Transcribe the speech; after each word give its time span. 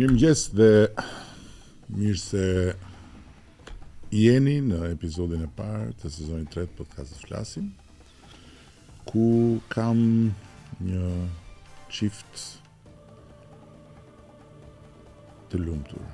Mirë 0.00 0.14
mëgjes 0.16 0.42
dhe 0.56 0.68
mirë 1.92 2.16
se 2.20 2.42
jeni 4.16 4.54
në 4.68 4.76
epizodin 4.94 5.42
e 5.44 5.48
parë 5.58 5.90
të 6.00 6.08
sezonin 6.14 6.46
3 6.54 6.64
të 6.70 6.76
podcastit 6.78 7.18
Flasim, 7.26 7.66
ku 9.10 9.24
kam 9.74 10.00
një 10.86 11.10
qift 11.98 12.40
të 15.52 15.60
lumtur. 15.66 16.08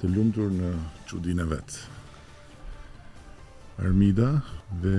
Të 0.00 0.12
lumtur 0.16 0.48
në 0.56 0.72
qudin 1.12 1.44
e 1.44 1.48
vetë. 1.52 1.84
Armida 3.84 4.30
dhe 4.86 4.96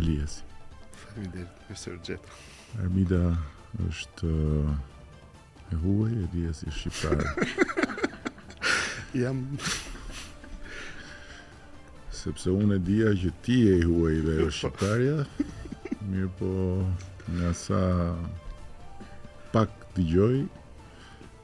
Eliesi 0.00 0.40
Faleminderit, 1.04 2.32
Armida 2.80 3.22
është 3.90 4.32
Huaj 5.74 6.12
e 6.12 6.26
dhja 6.32 6.52
si 6.54 6.70
shqiptar 6.70 7.18
Jam 9.20 9.40
Sepse 12.14 12.52
unë 12.54 12.78
e 12.78 12.82
dhja 12.86 13.12
që 13.22 13.30
ti 13.46 13.56
e 13.72 13.78
huaj 13.82 14.16
dhe 14.28 14.36
e 14.44 14.46
shqiptarja 14.50 15.24
Mirë 16.10 16.30
po 16.38 16.52
nga 17.34 17.50
sa 17.58 17.82
pak 19.54 19.72
të 19.96 20.06
gjoj 20.12 20.38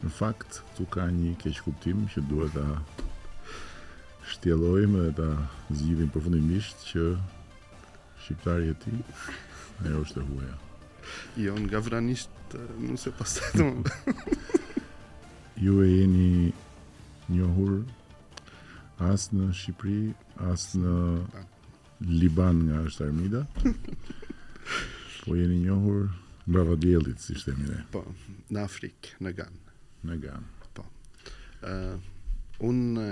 Në 0.04 0.10
fakt 0.20 0.62
tu 0.76 0.86
ka 0.94 1.08
një 1.18 1.34
keq 1.42 1.58
kuptim 1.66 2.06
që 2.14 2.22
duhet 2.30 2.54
ta 2.54 3.06
shtjelojmë 4.32 5.00
dhe 5.06 5.12
ta 5.18 5.28
zgjidhim 5.72 6.10
përfundimisht 6.14 6.86
që 6.92 7.04
shqiptarja 8.24 8.74
ti 8.86 8.94
Ajo 9.82 10.02
është 10.06 10.22
e 10.24 10.28
huaja 10.30 10.58
Jo, 11.42 11.56
nga 11.58 11.80
vranisht 11.82 12.30
të 12.52 12.60
nëse 12.84 13.10
pas 13.16 13.32
të 13.36 13.50
të 13.54 13.66
më 13.68 14.14
Ju 15.64 15.76
e 15.80 15.88
jeni 15.88 16.30
njohur 17.32 17.82
as 19.08 19.28
në 19.32 19.48
Shqipëri, 19.56 20.12
as 20.50 20.66
në 20.76 20.94
Liban 22.22 22.64
nga 22.66 22.80
është 22.88 23.06
Armida, 23.06 23.44
po 25.22 25.36
jeni 25.38 25.60
njohur 25.64 26.10
Bravo 26.42 26.74
djelit, 26.74 27.20
si 27.22 27.36
shtemi 27.38 27.68
ne. 27.68 27.76
Po, 27.94 28.00
në 28.50 28.62
Afrikë, 28.66 29.12
në 29.22 29.30
Ganë. 29.38 29.74
Në 30.08 30.16
Ganë. 30.24 30.48
Po. 30.74 30.82
Uh, 31.62 31.92
unë 32.66 33.04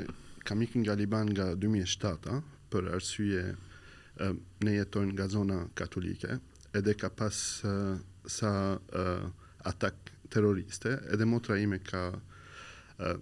kam 0.42 0.64
ikë 0.66 0.82
nga 0.82 0.96
Liban 0.98 1.30
nga 1.30 1.46
2007, 1.54 2.26
a, 2.26 2.40
për 2.74 2.88
arsye 2.96 3.44
uh, 3.54 4.34
ne 4.66 4.74
jetojnë 4.80 5.14
nga 5.14 5.28
zona 5.30 5.60
katolike, 5.78 6.40
edhe 6.74 6.96
ka 6.98 7.08
pas... 7.22 7.40
Uh, 7.62 8.00
sa 8.30 8.78
uh, 8.78 9.24
atak 9.66 9.98
terroriste, 10.30 10.94
edhe 11.10 11.26
motra 11.26 11.58
ime 11.58 11.82
ka 11.82 12.14
uh, 12.14 13.18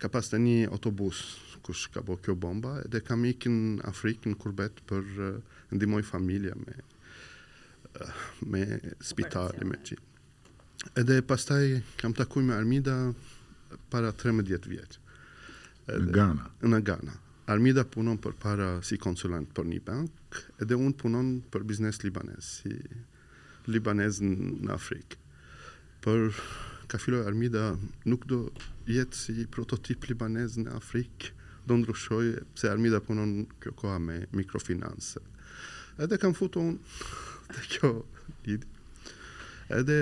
ka 0.00 0.08
pas 0.12 0.24
të 0.28 0.40
një 0.40 0.56
autobus 0.72 1.20
kush 1.66 1.86
ka 1.94 2.00
bo 2.04 2.16
kjo 2.16 2.34
bomba, 2.40 2.80
edhe 2.86 3.04
kam 3.04 3.26
ikë 3.28 3.52
në 3.52 3.86
Afrikë, 3.90 4.32
në 4.32 4.40
kurbet, 4.40 4.80
për 4.88 5.04
uh, 5.04 5.38
ndimoj 5.76 6.02
familja 6.08 6.56
me 6.64 6.74
uh, 6.80 8.24
me 8.48 8.64
spitali, 9.04 9.68
me 9.68 9.78
që. 9.84 9.98
Edhe 11.02 11.20
pastaj 11.26 11.64
kam 12.00 12.14
takuj 12.16 12.44
me 12.46 12.54
Armida 12.56 12.94
para 13.90 14.12
13 14.14 14.70
vjetë. 14.72 15.02
Në 15.86 16.12
Ghana? 16.14 16.44
Në 16.70 16.78
Ghana. 16.86 17.14
Armida 17.50 17.82
punon 17.86 18.18
për 18.22 18.34
para 18.42 18.68
si 18.86 18.96
konsulant 18.98 19.50
për 19.54 19.66
një 19.70 19.80
bank, 19.86 20.38
edhe 20.62 20.78
unë 20.78 20.96
punon 21.02 21.28
për 21.52 21.64
biznes 21.66 22.00
libanes, 22.02 22.52
si 22.60 22.76
libanezën 23.70 24.36
në 24.66 24.72
Afrikë. 24.74 25.18
Për 26.06 26.28
filloj 27.02 27.26
Armida 27.28 27.72
nuk 28.08 28.22
do 28.30 28.36
jetë 28.88 29.18
si 29.18 29.42
prototip 29.52 30.06
libanez 30.10 30.54
në 30.60 30.70
Afrikë, 30.78 31.32
do 31.68 31.76
ndryshoj 31.80 32.34
se 32.56 32.70
Armida 32.70 33.00
punon 33.04 33.42
kjo 33.60 33.74
koha 33.80 33.98
me 34.00 34.22
mikrofinanse. 34.36 35.20
Edhe 36.00 36.18
kam 36.22 36.32
futu 36.36 36.62
unë 36.62 36.78
të 37.50 37.66
kjo 37.74 37.90
lidi. 38.46 38.70
Edhe 39.74 39.98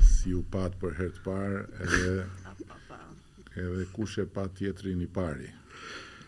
si 0.04 0.34
u 0.36 0.42
patë 0.52 0.82
për 0.82 0.98
herë 1.00 1.14
të 1.20 1.26
parë, 1.30 1.64
edhe 1.86 2.45
edhe 3.56 3.86
kush 3.94 4.18
e 4.18 4.26
pa 4.34 4.48
tjetrin 4.48 5.02
i 5.02 5.08
pari. 5.08 5.48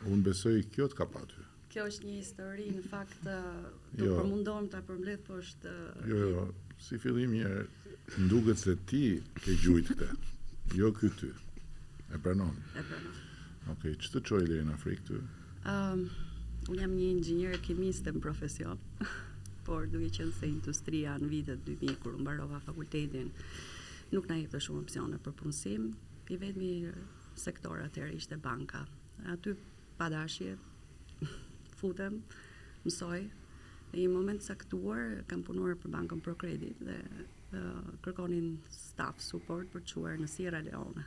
Unë 0.07 0.23
besoj 0.29 0.55
kjo 0.71 0.85
të 0.89 0.97
ka 1.01 1.07
patur. 1.11 1.43
Kjo 1.73 1.87
është 1.89 2.07
një 2.07 2.15
histori, 2.17 2.67
në 2.77 2.83
fakt, 2.87 3.23
do 3.25 4.05
jo, 4.05 4.13
përmundon 4.19 4.69
të 4.71 4.79
apërmlet, 4.81 5.23
po 5.27 5.39
është... 5.41 5.73
Jo, 6.09 6.19
jo, 6.21 6.29
jo, 6.35 6.45
si 6.87 6.99
fillim 7.03 7.33
një, 7.35 7.49
nduket 8.25 8.61
se 8.61 8.75
ti 8.89 9.01
ke 9.41 9.55
gjujtë 9.65 9.95
këte, 9.95 10.77
jo 10.79 10.91
këtë 10.95 11.17
ty, 11.21 11.33
e 12.15 12.21
pranon. 12.23 12.55
E 12.79 12.85
pranon. 12.87 13.17
Okej, 13.73 13.73
okay, 13.73 13.97
që 14.05 14.13
të 14.13 14.23
qoj 14.29 14.41
dhe 14.47 14.61
në 14.69 14.77
Afrikë 14.77 15.05
të? 15.09 15.19
Um, 15.73 16.05
unë 16.71 16.85
jam 16.85 16.95
një 16.95 17.09
ingjënjër 17.17 17.57
e 17.57 17.61
kimiste 17.67 18.13
më 18.15 18.23
profesion, 18.23 18.79
por 19.67 19.89
duke 19.91 20.07
qënë 20.15 20.37
se 20.39 20.47
industria 20.53 21.17
në 21.19 21.31
vitet 21.33 21.65
2000, 21.67 21.99
kur 22.05 22.15
më 22.15 22.29
barova 22.31 22.61
fakultetin, 22.63 23.29
nuk 24.15 24.29
na 24.31 24.39
jepë 24.39 24.55
të 24.55 24.63
shumë 24.67 24.85
opcione 24.85 25.19
për 25.25 25.35
punësim, 25.41 25.91
i 26.31 26.35
vetëmi 26.39 26.71
sektor 27.37 27.77
atëherë 27.83 28.17
ishte 28.17 28.37
banka. 28.41 28.83
Aty 29.31 29.53
pa 29.97 30.09
dashje 30.13 30.55
futem, 31.79 32.21
mësoj. 32.85 33.21
Në 33.93 34.01
një 34.01 34.07
moment 34.11 34.43
saktuar 34.43 35.21
kam 35.31 35.45
punuar 35.47 35.77
për 35.79 35.93
bankën 35.93 36.19
Procredit 36.25 36.79
dhe 36.83 36.97
uh, 37.55 37.93
kërkonin 38.05 38.57
staff 38.73 39.23
support 39.23 39.69
për 39.71 39.85
të 39.85 39.91
çuar 39.93 40.17
në 40.21 40.27
Sierra 40.31 40.59
Leone. 40.65 41.05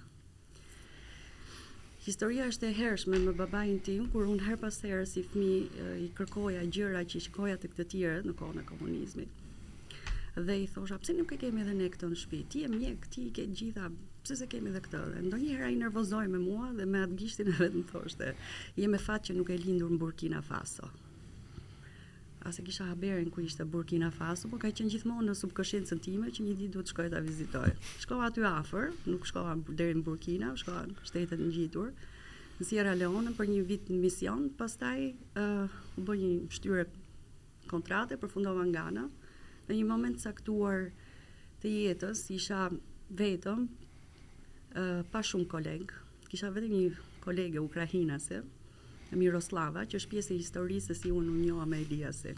Historia 2.00 2.46
është 2.48 2.70
e 2.70 2.76
hershme 2.78 3.18
me 3.20 3.34
babain 3.36 3.76
tim 3.84 4.06
kur 4.08 4.24
unë 4.32 4.46
her 4.46 4.56
pas 4.62 4.78
herë 4.82 5.02
si 5.10 5.20
fmi 5.28 5.50
i 6.00 6.06
kërkoja 6.16 6.62
gjëra 6.72 7.02
që 7.04 7.18
i 7.20 7.24
shkoja 7.26 7.58
të 7.60 7.68
këtë 7.74 7.86
tjere 7.92 8.22
në 8.24 8.32
kohën 8.40 8.62
e 8.62 8.64
komunizmit. 8.70 9.36
Dhe 10.40 10.56
i 10.62 10.66
thosha, 10.72 10.96
pse 11.02 11.12
nuk 11.18 11.34
e 11.34 11.36
kemi 11.42 11.60
edhe 11.60 11.74
ne 11.76 11.90
këto 11.92 12.08
në 12.08 12.16
shpi? 12.22 12.40
Ti 12.54 12.64
e 12.64 12.70
mjek, 12.72 13.04
ti 13.12 13.26
i 13.28 13.34
ke 13.36 13.44
gjitha 13.52 13.90
pse 14.22 14.36
se 14.40 14.46
kemi 14.52 14.72
dhe 14.74 14.80
këtë 14.84 15.00
dhe 15.14 15.20
ndonjëherë 15.28 15.70
i 15.74 15.78
nervozoj 15.80 16.26
me 16.30 16.40
mua 16.42 16.70
dhe 16.76 16.86
me 16.88 17.00
atë 17.06 17.16
gishtin 17.20 17.50
e 17.52 17.56
vetëm 17.58 17.84
thoshte 17.90 18.32
je 18.80 18.88
me 18.92 18.98
fat 19.00 19.24
që 19.28 19.36
nuk 19.38 19.52
e 19.52 19.56
lindur 19.62 19.92
në 19.94 20.00
Burkina 20.02 20.42
Faso 20.44 20.88
asë 22.48 22.64
kisha 22.66 22.86
haberin 22.90 23.28
ku 23.32 23.42
ishte 23.44 23.64
Burkina 23.68 24.08
Faso, 24.16 24.48
por 24.48 24.60
ka 24.62 24.68
qenë 24.72 24.92
gjithmonë 24.94 25.26
në 25.30 25.34
subkëshincën 25.40 26.00
time 26.06 26.30
që 26.32 26.46
një 26.46 26.54
ditë 26.60 26.72
duhet 26.72 26.88
shkoj 26.88 27.10
ta 27.12 27.20
vizitoj. 27.20 27.66
Shkova 28.00 28.30
aty 28.30 28.40
afër, 28.48 28.86
nuk 29.12 29.26
shkova 29.28 29.52
deri 29.76 29.98
në 29.98 30.04
Burkina, 30.06 30.54
shkova 30.62 30.86
në 30.88 31.04
shtetet 31.10 31.36
ngjitur, 31.44 31.90
në 32.56 32.64
Sierra 32.70 32.94
Leone 32.96 33.34
për 33.36 33.50
një 33.52 33.58
vit 33.68 33.92
në 33.92 33.98
mision, 34.00 34.48
pastaj 34.56 35.04
ë 35.36 35.44
uh, 35.66 35.76
u 36.00 36.08
një 36.16 36.32
shtyre 36.56 36.86
kontrate, 37.68 38.16
përfundova 38.22 38.64
në 38.64 38.72
Ghana. 38.78 39.04
Në 39.68 39.76
një 39.76 39.84
moment 39.92 40.24
caktuar 40.24 40.88
të 41.60 41.76
jetës 41.76 42.24
isha 42.40 42.70
vetëm 43.20 43.68
pa 45.10 45.20
shumë 45.26 45.48
kolegë, 45.50 45.96
kisha 46.30 46.50
vetëm 46.54 46.74
një 46.74 47.04
kolege 47.24 47.60
ukrahinase, 47.60 48.42
Miroslava, 49.18 49.82
që 49.90 49.96
është 49.98 50.10
pjesë 50.12 50.34
e 50.34 50.40
historisë 50.40 50.92
se 50.92 51.00
si 51.00 51.10
unë 51.10 51.32
u 51.32 51.38
njoha 51.40 51.64
me 51.66 51.80
Eliasin. 51.82 52.36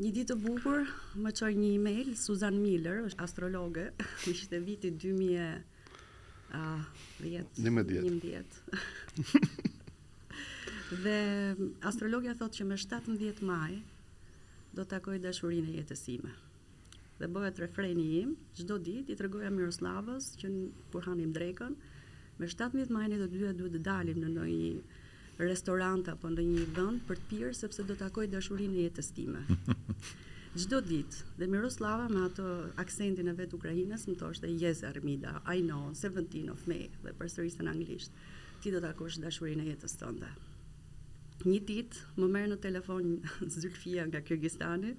Një 0.00 0.12
ditë 0.16 0.26
të 0.32 0.36
bukur 0.40 0.86
më 1.20 1.30
çoi 1.36 1.52
një 1.60 1.66
email 1.76 2.14
Susan 2.16 2.56
Miller, 2.62 3.02
është 3.10 3.22
astrologe, 3.26 3.84
ishte 4.32 4.62
viti 4.64 4.92
2000 4.92 5.60
Një 6.50 7.72
më 7.76 7.82
djetë. 7.86 8.78
dhe 11.04 11.18
astrologja 11.86 12.32
thotë 12.40 12.56
që 12.60 12.64
me 12.66 12.78
17 12.80 13.44
maj 13.46 13.76
do 14.74 14.82
të 14.82 14.88
takoj 14.96 15.20
dashurinë 15.22 15.70
e 15.70 15.76
jetës 15.78 16.02
sime 16.08 16.32
dhe 17.20 17.28
bëhet 17.28 17.58
refreni 17.60 18.04
im, 18.22 18.30
çdo 18.56 18.78
ditë 18.80 19.12
i 19.12 19.16
tregoja 19.20 19.50
Miroslavës 19.52 20.30
që 20.40 20.50
kur 20.92 21.04
hanim 21.08 21.34
drekën, 21.36 21.76
me 22.40 22.48
17 22.48 22.88
maj 22.96 23.06
ne 23.12 23.18
të 23.20 23.28
dyja 23.34 23.50
duhet 23.58 23.74
të 23.76 23.82
dalim 23.88 24.22
në 24.22 24.30
ndonjë 24.32 24.70
restorant 25.42 26.08
apo 26.14 26.30
në 26.32 26.46
një 26.48 26.64
vend 26.78 27.04
për 27.10 27.20
të 27.20 27.28
pirë 27.34 27.52
sepse 27.60 27.84
do 27.84 27.92
të 27.94 28.06
takoj 28.06 28.24
dashurinë 28.34 28.76
e 28.80 28.86
jetës 28.88 29.12
time. 29.16 29.44
Çdo 30.60 30.80
ditë 30.84 31.32
dhe 31.40 31.48
Miroslava 31.52 32.08
me 32.10 32.24
atë 32.26 32.46
aksentin 32.84 33.28
e 33.30 33.36
vet 33.38 33.52
ukrainës 33.56 34.08
më 34.08 34.16
thoshte 34.22 34.50
yes 34.64 34.80
Armida, 34.88 35.36
I 35.46 35.60
know, 35.68 35.92
17 35.94 36.48
of 36.54 36.66
May 36.68 36.88
dhe 37.04 37.12
përsërisën 37.20 37.68
anglisht. 37.72 38.16
Ti 38.60 38.72
do 38.74 38.80
të 38.80 38.86
takosh 38.90 39.20
dashurinë 39.22 39.64
e 39.68 39.74
jetës 39.74 39.94
tënde 40.02 40.32
një 41.48 41.60
ditë 41.66 42.20
më 42.20 42.26
merr 42.34 42.48
në 42.52 42.56
telefon 42.62 43.12
Zulfia 43.54 44.04
nga 44.10 44.20
Kirgjistani 44.24 44.92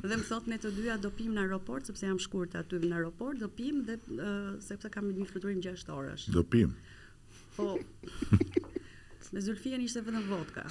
dhe 0.00 0.16
më 0.16 0.26
thot 0.28 0.46
ne 0.50 0.58
të 0.60 0.70
dyja 0.78 0.96
do 1.02 1.10
pim 1.16 1.34
në 1.36 1.44
aeroport 1.44 1.86
sepse 1.90 2.06
jam 2.08 2.20
shkurt 2.22 2.54
aty 2.60 2.80
në 2.84 2.92
aeroport, 2.98 3.40
do 3.42 3.48
pim 3.48 3.82
dhe 3.88 3.98
uh, 4.16 4.54
sepse 4.64 4.90
kam 4.94 5.10
një 5.12 5.26
fluturim 5.28 5.60
6 5.64 5.88
orësh. 5.96 6.28
Do 6.36 6.44
pim. 6.44 6.74
Po. 7.56 7.74
me 9.34 9.40
Zulfia 9.42 9.78
ishte 9.80 10.02
vetëm 10.08 10.26
vodka. 10.28 10.64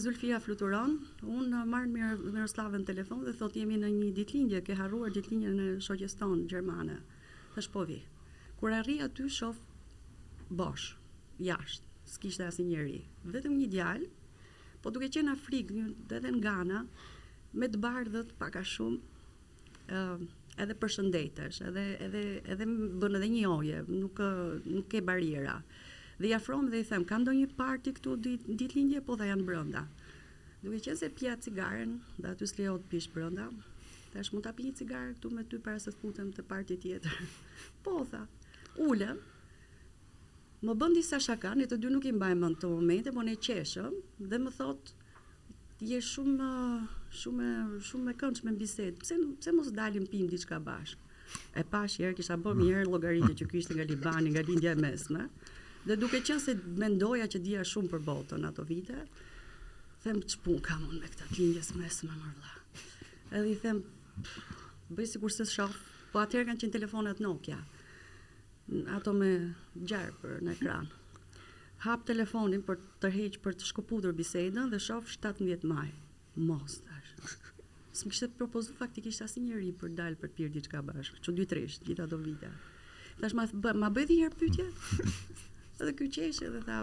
Zulfia 0.00 0.40
fluturon, 0.42 0.96
unë 1.22 1.60
marr 1.70 1.86
Miroslavën 1.92 2.82
në 2.82 2.88
telefon 2.90 3.22
dhe 3.28 3.34
thot 3.38 3.54
jemi 3.60 3.78
në 3.78 3.92
një 3.94 4.08
ditlindje, 4.16 4.62
ke 4.66 4.78
harruar 4.80 5.12
ditëlindjen 5.14 5.58
në 5.60 5.66
shoqes 5.86 6.16
tonë, 6.18 6.48
Gjermane. 6.50 6.98
po 7.72 7.84
vi. 7.86 8.00
Kur 8.58 8.72
arri 8.72 8.98
aty, 9.06 9.28
shof 9.28 9.58
bosh, 10.50 10.94
jashtë 11.38 11.92
s'kishte 12.08 12.44
asë 12.46 12.66
njeri, 12.68 12.98
vetëm 13.32 13.54
një 13.58 13.68
djalë, 13.74 14.08
po 14.82 14.90
duke 14.92 15.08
qenë 15.14 15.32
Afrikë 15.32 15.84
dhe 16.10 16.18
dhe 16.24 16.32
në 16.34 16.40
Ghana, 16.44 16.82
me 17.60 17.68
të 17.72 17.80
bardhët 17.84 18.34
paka 18.40 18.62
shumë, 18.74 18.98
uh, 19.00 20.24
edhe 20.60 20.76
përshëndetesh, 20.82 21.62
edhe, 21.70 21.84
edhe, 22.08 22.24
edhe 22.54 22.68
bënë 23.04 23.20
edhe 23.20 23.30
një 23.34 23.44
oje, 23.54 23.80
nuk, 24.02 24.20
nuk 24.74 24.88
ke 24.92 25.00
bariera. 25.04 25.56
Dhe 26.20 26.28
i 26.30 26.34
afrom 26.36 26.68
dhe 26.70 26.80
i 26.80 26.86
them, 26.88 27.06
kanë 27.10 27.26
do 27.30 27.34
një 27.34 27.48
parti 27.58 27.94
këtu 27.96 28.16
ditë 28.26 28.56
dit 28.60 28.76
lindje, 28.78 29.00
po 29.06 29.16
dhe 29.18 29.30
janë 29.32 29.46
brënda. 29.48 29.86
Duke 30.62 30.78
qenë 30.86 31.00
se 31.00 31.10
pja 31.18 31.34
cigaren, 31.46 31.96
dhe 32.20 32.30
aty 32.30 32.46
s'lejot 32.46 32.84
pish 32.92 33.08
brënda, 33.16 33.48
dhe 34.12 34.22
është 34.22 34.36
mund 34.36 34.46
ta 34.46 34.52
pini 34.54 34.76
cigaren 34.78 35.16
këtu 35.16 35.32
me 35.34 35.42
ty 35.48 35.58
para 35.64 35.80
se 35.82 35.92
të 35.94 36.00
futem 36.04 36.30
të 36.36 36.44
parti 36.52 36.76
tjetër. 36.84 37.16
po, 37.84 37.96
tha, 38.12 38.22
ulem, 38.84 39.18
më 40.66 40.74
bën 40.80 40.94
disa 40.96 41.18
shaka, 41.20 41.50
ne 41.60 41.64
të 41.68 41.76
dy 41.82 41.88
nuk 41.92 42.06
i 42.08 42.12
mbajmë 42.16 42.40
mend 42.40 42.58
të 42.60 42.68
momente, 42.72 43.10
por 43.14 43.24
ne 43.28 43.34
qeshëm 43.46 43.96
dhe 44.30 44.38
më 44.44 44.52
thot 44.58 44.92
je 45.90 45.98
shumë 46.06 46.50
shumë 47.20 47.48
shumë 47.88 48.12
e 48.12 48.16
këndshme 48.22 48.52
në 48.54 48.60
bisedë. 48.62 48.96
Pse 49.02 49.18
pse 49.42 49.52
mos 49.58 49.68
dalim 49.78 50.06
pim 50.12 50.28
diçka 50.32 50.60
bashkë? 50.68 51.12
E 51.60 51.64
pash 51.74 51.98
herë 52.00 52.16
kisha 52.20 52.38
bërë 52.46 52.60
një 52.64 52.70
herë 52.78 52.88
llogaritë 52.94 53.32
që 53.42 53.48
kishte 53.52 53.76
nga 53.76 53.86
Libani, 53.90 54.32
nga 54.34 54.44
Lindja 54.48 54.72
e 54.76 54.80
Mesme. 54.86 55.26
Dhe 55.84 55.98
duke 56.00 56.22
qenë 56.26 56.40
se 56.46 56.56
mendoja 56.80 57.28
që 57.34 57.42
dija 57.46 57.66
shumë 57.72 57.92
për 57.94 58.04
botën 58.08 58.48
ato 58.48 58.64
vite, 58.70 58.98
them 60.04 60.22
ç'pun 60.32 60.62
kam 60.64 60.88
unë 60.88 61.00
me 61.04 61.12
këtë 61.12 61.30
e 61.44 61.52
Mesme 61.58 62.12
më 62.12 62.34
vëlla. 62.40 62.56
Edhe 63.36 63.46
i 63.52 63.56
them 63.66 63.84
bëj 64.94 65.12
sikur 65.16 65.36
se 65.38 65.44
shoh, 65.56 65.72
po 66.12 66.24
atëherë 66.24 66.50
kanë 66.52 66.64
qenë 66.64 66.76
telefonat 66.80 67.20
Nokia 67.26 67.60
ato 68.94 69.12
me 69.12 69.30
gjarë 69.74 70.14
për 70.22 70.36
në 70.46 70.54
ekran. 70.56 70.86
Hap 71.84 72.04
telefonin 72.08 72.62
për 72.64 72.78
të 72.80 73.00
tërheqë 73.04 73.40
për 73.44 73.56
të 73.60 73.66
shkëpudur 73.70 74.14
bisedën 74.16 74.70
dhe 74.72 74.78
shof 74.80 75.10
17 75.16 75.66
maj. 75.68 75.90
Mos, 76.48 76.78
tash. 76.86 77.10
Së 77.94 78.08
më 78.08 78.12
kështë 78.14 78.28
të 78.30 78.38
propozu 78.40 78.74
faktikisht 78.78 79.22
asë 79.26 79.42
njëri 79.44 79.72
për 79.82 79.92
dalë 79.98 80.20
për 80.22 80.32
pjerë 80.38 80.54
diçka 80.56 80.80
bashkë. 80.88 81.20
Që 81.26 81.34
dy 81.38 81.46
tresht, 81.50 81.84
gjitha 81.86 82.08
do 82.10 82.18
vita. 82.24 82.50
Tash 83.20 83.34
ma, 83.38 83.44
bë, 83.52 83.74
ma 83.84 83.90
bëjë 83.94 84.08
dhe 84.10 84.16
njërë 84.22 84.40
pytje? 84.40 84.66
Edhe 85.78 85.92
kjo 85.98 86.08
qeshe 86.16 86.48
dhe 86.54 86.62
tha, 86.66 86.80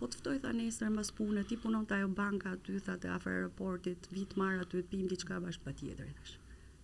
po 0.00 0.08
të 0.10 0.18
ftoj 0.18 0.36
tha 0.42 0.50
nesër 0.56 0.90
mbas 0.96 1.12
punë, 1.14 1.44
ti 1.46 1.58
punon 1.62 1.84
te 1.86 1.98
ajo 2.00 2.08
banka 2.18 2.56
aty 2.56 2.80
tha 2.86 2.96
te 3.04 3.10
afër 3.12 3.36
aeroportit, 3.36 4.08
vit 4.16 4.34
marr 4.40 4.62
aty 4.64 4.82
të 4.82 4.90
pim 4.96 5.06
diçka 5.12 5.38
bash 5.44 5.60
patjetër 5.62 6.10
tash. 6.18 6.34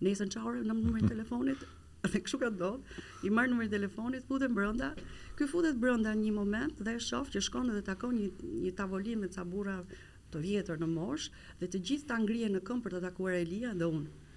Nesër 0.05 0.31
çfarë 0.37 0.63
në 0.63 0.69
numrin 0.71 1.03
e 1.03 1.11
telefonit, 1.11 1.67
dhe 2.11 2.19
kështu 2.23 2.37
ka 2.41 2.49
ndodhur. 2.51 2.99
I 3.27 3.29
marr 3.37 3.49
numrin 3.51 3.67
e 3.69 3.73
telefonit, 3.73 4.27
futet 4.29 4.53
brenda. 4.57 4.89
Ky 5.39 5.47
futet 5.51 5.79
brenda 5.83 6.13
një 6.21 6.31
moment 6.37 6.79
dhe 6.87 6.95
e 6.95 7.01
shoh 7.09 7.27
që 7.33 7.41
shkon 7.47 7.73
dhe 7.75 7.81
takon 7.91 8.15
një 8.21 8.29
një 8.67 8.71
tavolinë 8.81 9.21
me 9.25 9.31
ca 9.35 9.47
burra 9.55 9.77
të 10.31 10.43
vjetër 10.45 10.79
në 10.83 10.89
mosh 10.95 11.27
dhe 11.63 11.67
të 11.73 11.83
gjithë 11.89 12.11
ta 12.13 12.21
ngrihen 12.23 12.55
në 12.57 12.63
këmbë 12.69 12.87
për 12.87 12.95
të 12.99 13.03
takuar 13.09 13.41
Elia 13.41 13.75
dhe 13.81 13.91
unë. 13.99 14.31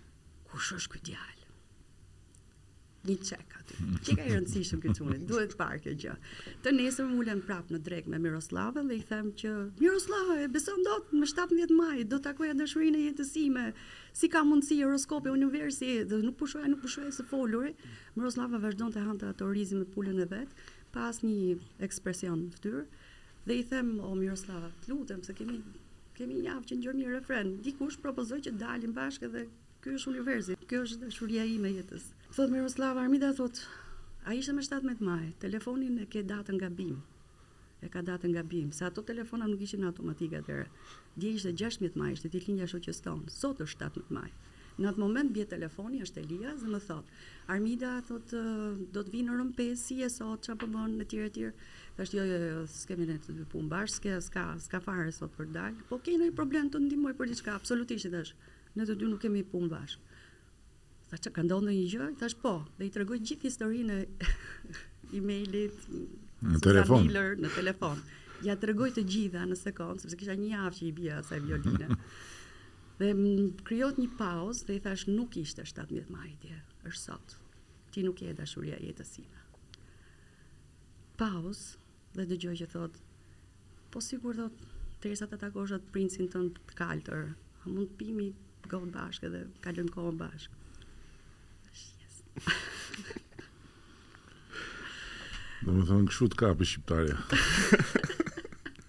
Kush 0.50 0.72
është 0.80 0.96
ky 0.96 1.04
djalë? 1.12 1.41
një 3.06 3.16
qek 3.18 3.54
aty. 3.58 3.76
Që 4.06 4.14
ka 4.16 4.24
i 4.24 4.30
rëndësishëm 4.32 4.80
këtë 4.82 5.02
unë, 5.02 5.16
duhet 5.26 5.56
parë 5.58 5.78
këtë 5.82 6.00
gjë. 6.04 6.12
Të 6.62 6.72
nesër 6.76 7.08
më 7.08 7.16
ullën 7.22 7.40
prapë 7.46 7.74
në 7.74 7.80
drejkë 7.88 8.12
me 8.12 8.20
Miroslavën 8.22 8.90
dhe 8.90 8.98
i 8.98 9.02
them 9.08 9.32
që 9.40 9.50
Miroslavë, 9.82 10.36
e 10.44 10.50
beson 10.54 10.84
do 10.86 10.96
të 11.08 11.18
më 11.22 11.30
17 11.32 11.74
maj, 11.78 11.96
do 12.12 12.20
të 12.22 12.30
akoja 12.32 12.54
dëshurin 12.60 12.98
e 13.00 13.04
jetësime, 13.08 13.66
si 14.18 14.30
ka 14.30 14.44
mundësi 14.46 14.78
horoskopi 14.84 15.32
universi 15.34 15.90
dhe 16.12 16.20
nuk 16.22 16.38
pushoja, 16.42 16.70
nuk 16.70 16.82
pushoja 16.84 17.10
se 17.18 17.26
foluri. 17.32 17.74
Miroslavë 18.18 18.62
vazhdo 18.68 18.90
të 18.94 19.04
hanë 19.08 19.22
të 19.24 19.32
ato 19.34 19.50
rizim 19.56 19.82
e 19.82 19.88
pullën 19.96 20.22
e 20.22 20.28
vetë, 20.30 20.70
pas 20.94 21.18
një 21.26 21.58
ekspresion 21.88 22.46
të 22.54 22.62
tyrë, 22.66 22.84
dhe 23.48 23.58
i 23.58 23.66
them, 23.72 23.96
o 24.06 24.14
Miroslavë, 24.14 24.70
të 24.86 24.94
lutëm, 24.94 25.26
se 25.26 25.34
kemi, 25.40 25.58
kemi 26.14 26.38
një 26.44 26.54
avë 26.54 26.70
që 26.74 26.78
një 26.84 26.96
një 27.00 27.12
refren, 27.16 27.56
dikush 27.66 27.98
propozoj 28.04 28.38
që 28.46 28.54
dalim 28.62 28.94
bashkë 28.94 29.32
dhe 29.34 29.48
kjo 29.82 29.96
është 29.98 30.10
universi, 30.14 30.54
kjo 30.70 30.84
është 30.86 31.00
dëshuria 31.08 31.48
ime 31.56 31.72
jetës. 31.80 32.12
Thot 32.32 32.48
Miroslava 32.48 33.00
Armida 33.04 33.28
thot, 33.36 33.58
a 34.24 34.32
ishte 34.32 34.52
më 34.56 34.62
17 34.66 35.02
maj, 35.04 35.24
telefonin 35.42 35.98
e 36.00 36.06
ke 36.08 36.22
datën 36.30 36.56
nga 36.56 36.70
BIM. 36.78 36.94
E 37.84 37.90
ka 37.92 38.00
datën 38.06 38.30
nga 38.32 38.40
BIM, 38.52 38.70
sa 38.72 38.86
ato 38.88 39.02
telefona 39.04 39.44
nuk 39.50 39.60
ishin 39.60 39.84
automatike 39.84 40.38
atëherë. 40.40 40.64
Dje 41.20 41.32
ishte 41.36 41.50
16 41.60 41.98
maj, 42.00 42.14
ishte 42.16 42.30
t'i 42.32 42.40
lindja 42.46 42.68
shoqes 42.72 43.02
tonë, 43.04 43.28
Sot 43.34 43.60
është 43.60 43.90
17 43.98 44.14
maj. 44.16 44.30
Në 44.80 44.88
atë 44.90 45.02
moment 45.04 45.34
bie 45.36 45.44
telefoni, 45.52 46.00
është 46.06 46.22
Elia 46.22 46.54
dhe 46.62 46.72
më 46.72 46.80
thot, 46.86 47.12
Armida 47.56 47.90
thot 48.12 48.32
do 48.96 49.02
të 49.04 49.12
vinë 49.18 49.28
në 49.28 49.36
rëm 49.42 49.50
5 49.60 49.76
si 49.84 49.98
e 50.00 50.08
sot, 50.16 50.46
që 50.48 50.56
po 50.64 50.70
bën 50.72 50.96
në 51.02 51.08
tjerë 51.12 51.28
e 51.28 51.34
tjerë. 51.36 51.66
Tashë 52.00 52.16
jo, 52.16 52.24
jo, 52.32 52.38
jo 52.54 52.62
s'kemi 52.78 53.10
ne 53.12 53.18
të 53.28 53.36
punë 53.52 53.68
bash, 53.74 53.98
s'ka 53.98 54.16
s'ka 54.30 54.46
s'ka 54.70 54.80
fare 54.88 55.12
sot 55.20 55.36
për 55.36 55.52
dal. 55.58 55.76
Po 55.92 56.00
keni 56.08 56.32
problem 56.40 56.72
të 56.72 56.80
ndihmoj 56.88 57.12
për 57.20 57.34
diçka? 57.34 57.58
Absolutisht 57.60 58.08
është. 58.24 58.54
Ne 58.80 58.88
të 58.88 58.96
dy 59.02 59.10
nuk 59.12 59.20
kemi 59.26 59.44
punë 59.52 59.74
bashkë. 59.76 60.08
Tha 61.12 61.18
që 61.26 61.30
ka 61.36 61.42
ndonë 61.44 61.72
një 61.76 61.80
gjë? 61.92 62.04
thash 62.20 62.32
po, 62.42 62.50
dhe 62.78 62.86
i 62.86 62.90
të 62.92 63.00
regoj 63.02 63.16
gjithë 63.20 63.44
historinë 63.46 63.96
e 64.00 64.28
e-mailit, 65.18 65.82
në 66.54 66.60
telefon. 66.64 67.02
Miller, 67.04 67.34
në 67.44 67.50
telefon. 67.52 67.98
Ja 68.46 68.54
të 68.58 68.70
regoj 68.70 68.86
të 68.96 69.04
gjitha 69.12 69.42
në 69.50 69.58
sekundë, 69.60 70.00
sepse 70.06 70.16
kisha 70.22 70.36
një 70.40 70.48
javë 70.54 70.78
që 70.78 70.82
i 70.88 70.92
bia 71.00 71.18
asaj 71.20 71.40
violine. 71.44 71.90
dhe 73.02 73.10
kryot 73.68 74.00
një 74.00 74.06
pauzë 74.22 74.70
dhe 74.70 74.78
i 74.78 74.82
thash 74.86 75.04
nuk 75.12 75.36
ishte 75.42 75.66
17 75.68 76.08
majtje, 76.16 76.62
është 76.88 77.02
sot. 77.02 77.36
Ti 77.92 78.06
nuk 78.08 78.24
je 78.24 78.32
dashuria 78.40 78.80
jetësime. 78.80 79.44
Paus, 81.20 81.60
dhe 82.16 82.24
dhe 82.32 82.40
gjoj 82.46 82.56
që 82.62 82.70
thot, 82.72 82.96
po 83.92 84.00
sigur 84.08 84.40
thot, 84.40 84.64
Teresa 85.04 85.26
të 85.28 85.40
takosht 85.44 85.74
atë 85.76 85.90
princin 85.92 86.28
të 86.32 86.40
në 86.46 86.50
të 86.56 86.76
kaltër, 86.80 87.24
a 87.66 87.68
mund 87.74 87.90
pimi 88.00 88.28
gohën 88.70 88.88
bashkë 88.96 89.32
dhe 89.36 89.44
kalën 89.64 89.88
kohën 89.92 90.20
bashkë. 90.24 90.56
Do 95.64 95.70
më 95.76 95.82
thonë 95.88 96.08
këshu 96.10 96.26
të 96.32 96.36
ka 96.40 96.48
për 96.60 96.68
shqiptarja. 96.70 97.16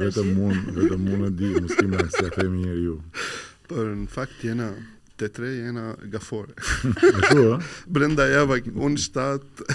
Vetëm 0.07 0.33
mune, 0.35 0.63
vetëm 0.79 1.05
mune 1.09 1.31
di, 1.39 1.53
më 1.63 1.71
s'kime 1.71 2.01
në 2.01 2.09
si 2.15 2.25
a 2.27 2.31
themi 2.35 2.65
njerë 2.65 2.83
ju. 2.89 2.97
Por, 3.71 3.85
në 4.03 4.11
fakt, 4.13 4.43
jena 4.45 4.67
të 5.21 5.31
tre 5.37 5.49
jena 5.55 5.87
gafore. 6.13 6.55
Në 6.99 7.31
shu, 7.31 7.49
Brenda 7.87 8.27
java, 8.33 8.59
unë 8.75 9.03
shtatë, 9.05 9.69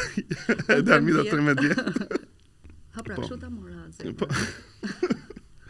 e 0.77 0.81
armida 0.99 1.25
të 1.27 1.41
rëmë 1.41 1.57
djetë. 1.63 2.23
Ha, 2.97 3.05
pra, 3.05 3.15
po. 3.19 3.27
shu 3.29 3.39
ta 3.43 3.51
mora, 3.53 3.87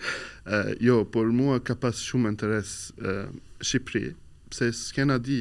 Eh, 0.46 0.75
jo, 0.80 1.00
por 1.04 1.26
mua 1.34 1.56
ka 1.58 1.75
pas 1.75 1.98
shumë 1.98 2.30
interes 2.30 2.92
eh, 3.02 3.26
Shqipëri, 3.66 4.12
pse 4.52 4.68
s'kena 4.78 5.16
di 5.18 5.38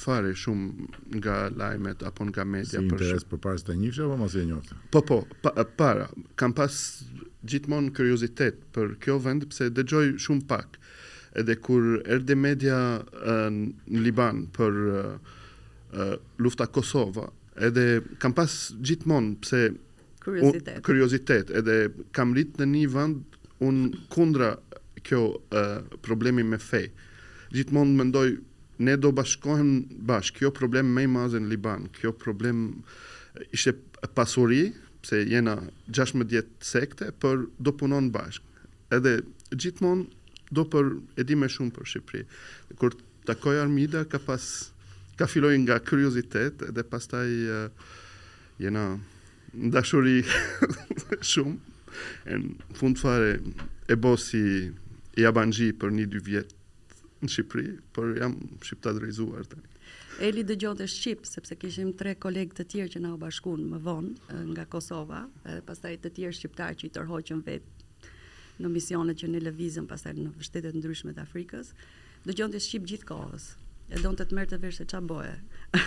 fare 0.00 0.30
shumë 0.32 1.18
nga 1.20 1.34
lajmet 1.52 2.00
apo 2.08 2.24
nga 2.30 2.40
media 2.48 2.80
për 2.80 2.86
shumë. 2.86 2.86
Si 2.86 3.04
interes 3.04 3.26
për 3.28 3.42
parës 3.44 3.66
të 3.68 3.76
njëshë 3.82 4.06
apo 4.06 4.16
mos 4.22 4.32
e 4.40 4.46
njëshë? 4.48 4.78
Po, 4.96 5.02
po, 5.10 5.18
para. 5.76 6.08
Kam 6.40 6.56
pas 6.56 6.72
gjithmonë 7.44 7.92
kuriozitet 8.00 8.64
për 8.72 8.96
kjo 9.04 9.18
vend, 9.26 9.44
pse 9.52 9.68
dëgjoj 9.76 10.06
shumë 10.24 10.46
pak. 10.48 10.80
Edhe 11.36 11.58
kur 11.60 12.00
erdi 12.08 12.38
media 12.48 12.80
eh, 12.96 13.52
në 13.52 14.06
Liban 14.08 14.46
për 14.56 14.80
lufta 16.46 16.64
Kosova, 16.72 17.28
edhe 17.60 17.86
kam 18.24 18.32
pas 18.36 18.56
gjithmonë 18.80 19.36
pse... 19.44 19.64
Kuriozitet. 20.24 20.80
Kuriozitet, 20.88 21.50
edhe 21.60 21.76
kam 22.16 22.32
rritë 22.34 22.64
në 22.64 22.72
një 22.78 22.86
vend 22.96 23.34
unë 23.64 23.98
kundra 24.12 24.50
kjo 25.06 25.20
uh, 25.30 25.80
problemi 26.04 26.44
me 26.44 26.58
fej. 26.60 26.88
Gjithmonë 27.54 27.94
mendoj, 28.00 28.26
ne 28.84 28.94
do 29.00 29.12
bashkohem 29.14 29.76
bashkë, 30.08 30.40
kjo 30.42 30.50
problem 30.56 30.90
me 30.92 31.04
i 31.06 31.10
mazën 31.10 31.46
Liban, 31.48 31.86
kjo 31.96 32.10
problem 32.20 32.70
ishte 33.54 33.76
pasuri, 34.14 34.72
se 35.06 35.20
jena 35.30 35.56
16 35.86 36.56
sekte, 36.66 37.12
për 37.22 37.46
do 37.62 37.72
punon 37.78 38.10
bashkë. 38.12 38.68
Edhe 38.96 39.16
gjithmonë 39.54 40.08
do 40.54 40.64
për 40.72 40.92
edime 41.20 41.48
shumë 41.50 41.72
për 41.74 41.88
Shqipëri. 41.92 42.24
Kur 42.78 42.94
takoj 43.26 43.56
Armida, 43.62 44.04
ka 44.10 44.18
pas 44.22 44.42
ka 45.18 45.26
filloi 45.30 45.56
nga 45.62 45.78
kuriozitet 45.80 46.60
edhe 46.68 46.82
pastaj 46.86 47.24
uh, 47.24 47.86
jena 48.62 48.82
dashuri 49.74 50.18
shumë 51.30 51.75
në 52.26 52.76
fund 52.80 52.98
fare 53.00 53.36
e 53.92 53.96
bosi 53.96 54.42
i 55.20 55.24
abanxhi 55.28 55.70
për 55.80 55.92
një 55.96 56.06
dy 56.12 56.20
vjet 56.26 56.52
në 57.22 57.30
Shqipëri, 57.32 57.70
por 57.96 58.10
jam 58.18 58.34
shqiptarizuar 58.60 59.46
tani. 59.48 59.70
Eli 60.20 60.42
dëgjote 60.48 60.86
Shqip, 60.88 61.26
sepse 61.28 61.56
kishim 61.60 61.90
tre 61.96 62.14
kolegë 62.20 62.56
të 62.56 62.64
tjerë 62.72 62.92
që 62.94 63.00
na 63.04 63.10
u 63.14 63.18
bashkun 63.20 63.64
më 63.72 63.80
vonë 63.84 64.14
eh, 64.32 64.42
nga 64.52 64.64
Kosova, 64.72 65.22
edhe 65.44 65.60
pastaj 65.68 65.96
të 66.02 66.12
tjerë 66.18 66.36
shqiptar 66.38 66.76
që 66.78 66.88
i 66.88 66.92
tërhoqën 66.94 67.42
vetë 67.44 67.74
në 68.64 68.70
misionet 68.72 69.18
që 69.20 69.28
ne 69.32 69.42
lëvizëm 69.44 69.88
pastaj 69.90 70.14
në 70.16 70.30
shtetet 70.46 70.76
ndryshme 70.78 71.12
të 71.16 71.24
Afrikës. 71.26 71.74
Dëgjonte 72.24 72.60
shqip 72.64 72.86
gjithkohës. 72.88 73.50
E 73.92 74.00
donte 74.02 74.24
të 74.26 74.34
merrte 74.34 74.56
vesh 74.58 74.80
se 74.80 74.86
ç'a 74.88 75.00
boje. 75.04 75.36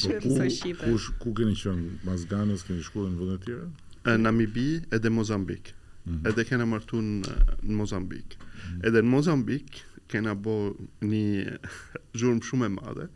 Shqip 0.00 0.22
po, 0.22 0.28
ku, 0.28 0.52
shqipe. 0.56 0.86
Kush 0.86 1.08
ku 1.22 1.34
keni 1.36 1.58
qenë 1.58 1.98
Mazganës, 2.06 2.62
keni 2.68 2.86
shkuar 2.86 3.10
në 3.10 3.18
vende 3.18 3.40
të 3.42 3.50
tjera? 3.50 3.66
Namibi 4.06 4.82
edhe 4.92 5.08
Mozambik. 5.10 5.74
Mm 6.06 6.14
-hmm. 6.22 6.28
Edhe 6.28 6.44
kena 6.44 6.66
martu 6.66 6.96
në, 6.96 7.24
Mozambik. 7.62 8.24
Mm 8.28 8.74
-hmm. 8.74 8.86
Edhe 8.86 9.00
në 9.02 9.08
Mozambik 9.08 9.66
kena 10.08 10.34
bo 10.34 10.76
një 11.00 11.58
zhurm 12.18 12.40
shumë 12.42 12.66
e 12.66 12.68
madhe, 12.68 13.06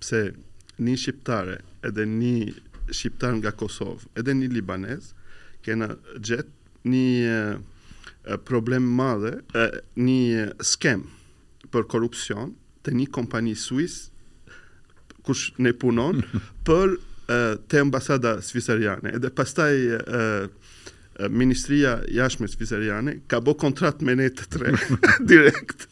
pse 0.00 0.32
një 0.78 0.96
shqiptare 0.96 1.58
edhe 1.82 2.06
një 2.06 2.52
shqiptar 2.90 3.32
nga 3.36 3.52
Kosovë 3.52 4.08
edhe 4.18 4.34
një 4.34 4.48
libanez 4.52 5.12
kena 5.62 5.88
gjithë 6.18 6.52
një 6.88 7.58
problem 8.44 8.82
madhe, 8.82 9.32
një 9.96 10.52
skem 10.64 11.02
për 11.72 11.82
korrupsion 11.92 12.54
të 12.84 12.90
një 12.92 13.06
kompani 13.10 13.54
suis 13.54 13.94
kush 15.22 15.52
ne 15.58 15.72
punon 15.72 16.22
për 16.66 16.96
te 17.68 17.78
ambasada 17.80 18.42
svisariane 18.42 19.12
edhe 19.18 19.30
pastaj 19.30 19.94
uh, 19.94 20.48
ministria 21.40 21.92
jashme 22.08 22.48
svisariane 22.48 23.16
ka 23.26 23.40
bo 23.40 23.54
kontrat 23.64 24.00
me 24.08 24.16
ne 24.18 24.28
të 24.30 24.48
tre 24.56 24.74
direkt 25.32 25.86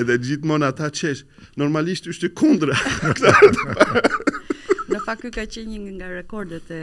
edhe 0.00 0.18
gjithmonë 0.26 0.68
ata 0.72 0.88
qesh 1.00 1.24
normalisht 1.60 2.08
është 2.12 2.32
kundra 2.38 2.76
në 4.92 5.00
fakt 5.06 5.24
ky 5.26 5.34
ka 5.38 5.46
qenë 5.46 5.68
një 5.70 5.98
nga 5.98 6.10
rekordet 6.16 6.70
e 6.74 6.80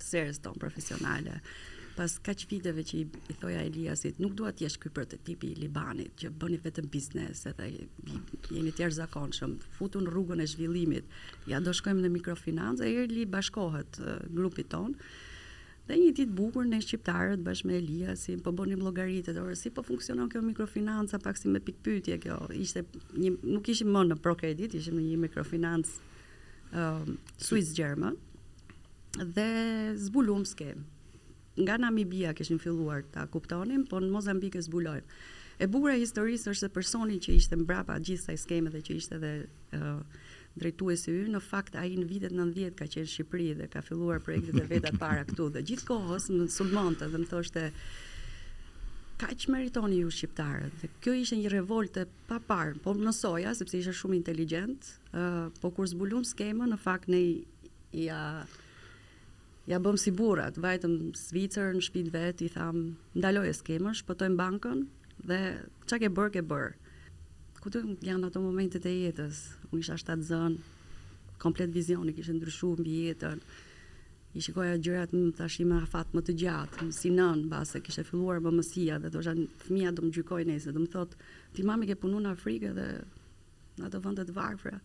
serës 0.00 0.42
tonë 0.44 0.60
profesionale 0.62 1.40
pas 2.00 2.14
kaq 2.24 2.46
viteve 2.48 2.80
që 2.86 2.96
i, 2.96 3.02
i 3.32 3.36
thoja 3.40 3.60
Eliasit, 3.66 4.16
nuk 4.22 4.32
dua 4.38 4.52
të 4.56 4.64
jesh 4.64 4.78
ky 4.80 4.88
prototipi 4.96 5.50
i 5.52 5.56
Libanit 5.58 6.14
që 6.22 6.30
bëni 6.40 6.56
vetëm 6.64 6.86
biznes 6.92 7.42
edhe 7.50 7.66
jeni 7.72 8.70
të 8.72 8.86
jashtëzakonshëm. 8.86 9.52
Futun 9.76 10.06
rrugën 10.08 10.40
e 10.40 10.46
zhvillimit. 10.48 11.10
Ja 11.50 11.58
do 11.64 11.74
shkojmë 11.76 12.06
në 12.06 12.12
mikrofinancë, 12.14 12.86
Eli 13.02 13.26
bashkohet 13.28 14.00
grupit 14.36 14.70
ton. 14.72 14.94
Dhe 15.90 15.98
një 16.00 16.14
ditë 16.20 16.36
bukur 16.40 16.64
ne 16.70 16.78
shqiptarët 16.80 17.42
bashkë 17.44 17.68
me 17.68 17.76
Eliasin 17.82 18.40
po 18.44 18.52
bënim 18.56 18.80
llogaritë, 18.84 19.34
ora 19.42 19.56
si 19.58 19.72
po 19.74 19.84
funksionon 19.84 20.30
kjo 20.32 20.40
mikrofinanca 20.46 21.20
pak 21.24 21.36
si 21.36 21.52
me 21.52 21.60
pikpyetje 21.66 22.16
kjo. 22.22 22.38
Ishte 22.62 22.86
një 23.18 23.34
nuk 23.50 23.68
ishim 23.74 23.90
më 23.92 24.06
në 24.14 24.18
prokredit, 24.24 24.78
ishim 24.80 24.96
në 24.96 25.04
një 25.10 25.20
mikrofinancë 25.26 26.80
Swiss 27.42 27.74
German 27.76 28.16
dhe 29.36 29.50
zbulum 30.06 30.46
skem 30.46 30.86
nga 31.60 31.76
Namibia 31.78 32.34
kishin 32.34 32.58
filluar 32.60 33.02
ta 33.12 33.26
kuptonin, 33.26 33.86
po 33.88 34.00
në 34.00 34.24
e 34.58 34.62
zbulojmë. 34.64 35.16
E 35.60 35.66
bukur 35.68 35.90
e 35.92 36.00
historisë 36.00 36.50
është 36.52 36.60
se 36.60 36.68
personi 36.72 37.16
që 37.20 37.34
ishte 37.36 37.56
mbrapa 37.56 37.98
gjithë 38.00 38.22
sa 38.24 38.32
i 38.32 38.36
skeme 38.40 38.70
dhe 38.72 38.80
që 38.80 38.94
ishte 38.96 39.18
dhe 39.20 39.32
uh, 39.76 40.00
drejtuesi 40.56 41.12
ynë, 41.12 41.34
në 41.36 41.40
fakt 41.48 41.76
ai 41.76 41.90
në 42.00 42.06
vitet 42.08 42.32
90 42.32 42.78
ka 42.80 42.86
qenë 42.88 43.04
në 43.04 43.12
Shqipëri 43.14 43.48
dhe 43.58 43.66
ka 43.68 43.82
filluar 43.84 44.22
projektet 44.24 44.56
e 44.56 44.64
veta 44.70 44.92
para 44.96 45.24
këtu 45.28 45.50
dhe 45.52 45.62
gjithkohës 45.68 46.30
në 46.32 46.48
sulmonte 46.50 47.10
dhe 47.12 47.20
më 47.20 47.28
thoshte 47.32 47.68
që 49.20 49.52
meritoni 49.52 49.98
ju 50.00 50.08
shqiptarët. 50.10 50.78
Dhe 50.80 50.88
kjo 51.04 51.12
ishte 51.20 51.36
një 51.42 51.50
revolte 51.52 52.06
pa 52.26 52.38
parë, 52.40 52.78
po 52.80 52.94
soja, 53.12 53.52
sepse 53.54 53.76
ishte 53.82 53.92
shumë 53.92 54.16
inteligjent, 54.16 54.94
uh, 55.12 55.52
po 55.60 55.70
kur 55.76 55.84
zbulum 55.92 56.24
skemën, 56.24 56.72
në 56.72 56.78
fakt 56.80 57.08
ne 57.12 57.20
ja 57.92 58.22
ja 59.70 59.78
bëm 59.78 59.98
si 60.02 60.10
burrat, 60.14 60.56
vajtëm 60.58 60.94
Zvicër 61.18 61.74
në 61.76 61.82
shtëpi 61.86 62.10
vet, 62.14 62.40
i 62.42 62.48
tham, 62.52 62.80
ndaloj 63.14 63.52
skemën, 63.60 63.94
shpëtojmë 64.00 64.38
bankën 64.40 64.80
dhe 65.30 65.36
çka 65.86 66.00
ke 66.02 66.10
bër 66.16 66.30
ke 66.34 66.42
bër. 66.50 66.70
Ku 67.60 67.70
do 67.70 67.82
janë 68.02 68.30
ato 68.30 68.42
momentet 68.42 68.86
e 68.88 68.94
jetës? 69.04 69.44
Unë 69.70 69.82
isha 69.84 69.98
shtatë 70.00 70.26
zën, 70.30 70.56
komplet 71.42 71.70
vizioni 71.74 72.14
kishte 72.16 72.34
ndryshuar 72.38 72.80
mbi 72.82 72.96
jetën. 73.10 73.42
I 74.34 74.40
shikoja 74.42 74.74
gjërat 74.78 75.12
më 75.14 75.34
tash 75.38 75.58
më 75.66 75.80
afat 75.86 76.12
më 76.14 76.22
të 76.28 76.34
gjatë, 76.42 76.84
më 76.88 76.94
si 76.96 77.10
nën, 77.14 77.46
mbase 77.48 77.80
kishte 77.84 78.04
filluar 78.08 78.42
bëmësia 78.44 78.98
dhe 79.02 79.10
do 79.10 79.20
të 79.22 79.26
janë 79.28 79.46
fëmia 79.66 79.94
do 79.94 80.04
më 80.06 80.12
gjykoj 80.18 80.44
nëse 80.50 80.74
do 80.74 80.82
më 80.82 80.92
thotë, 80.96 81.18
ti 81.54 81.66
mami 81.66 81.88
ke 81.90 81.98
punuar 82.00 82.24
në 82.26 82.34
Afrikë 82.36 82.74
dhe 82.78 82.88
në 83.78 83.88
ato 83.88 84.02
vende 84.06 84.26
të 84.28 84.36
varfra. 84.38 84.78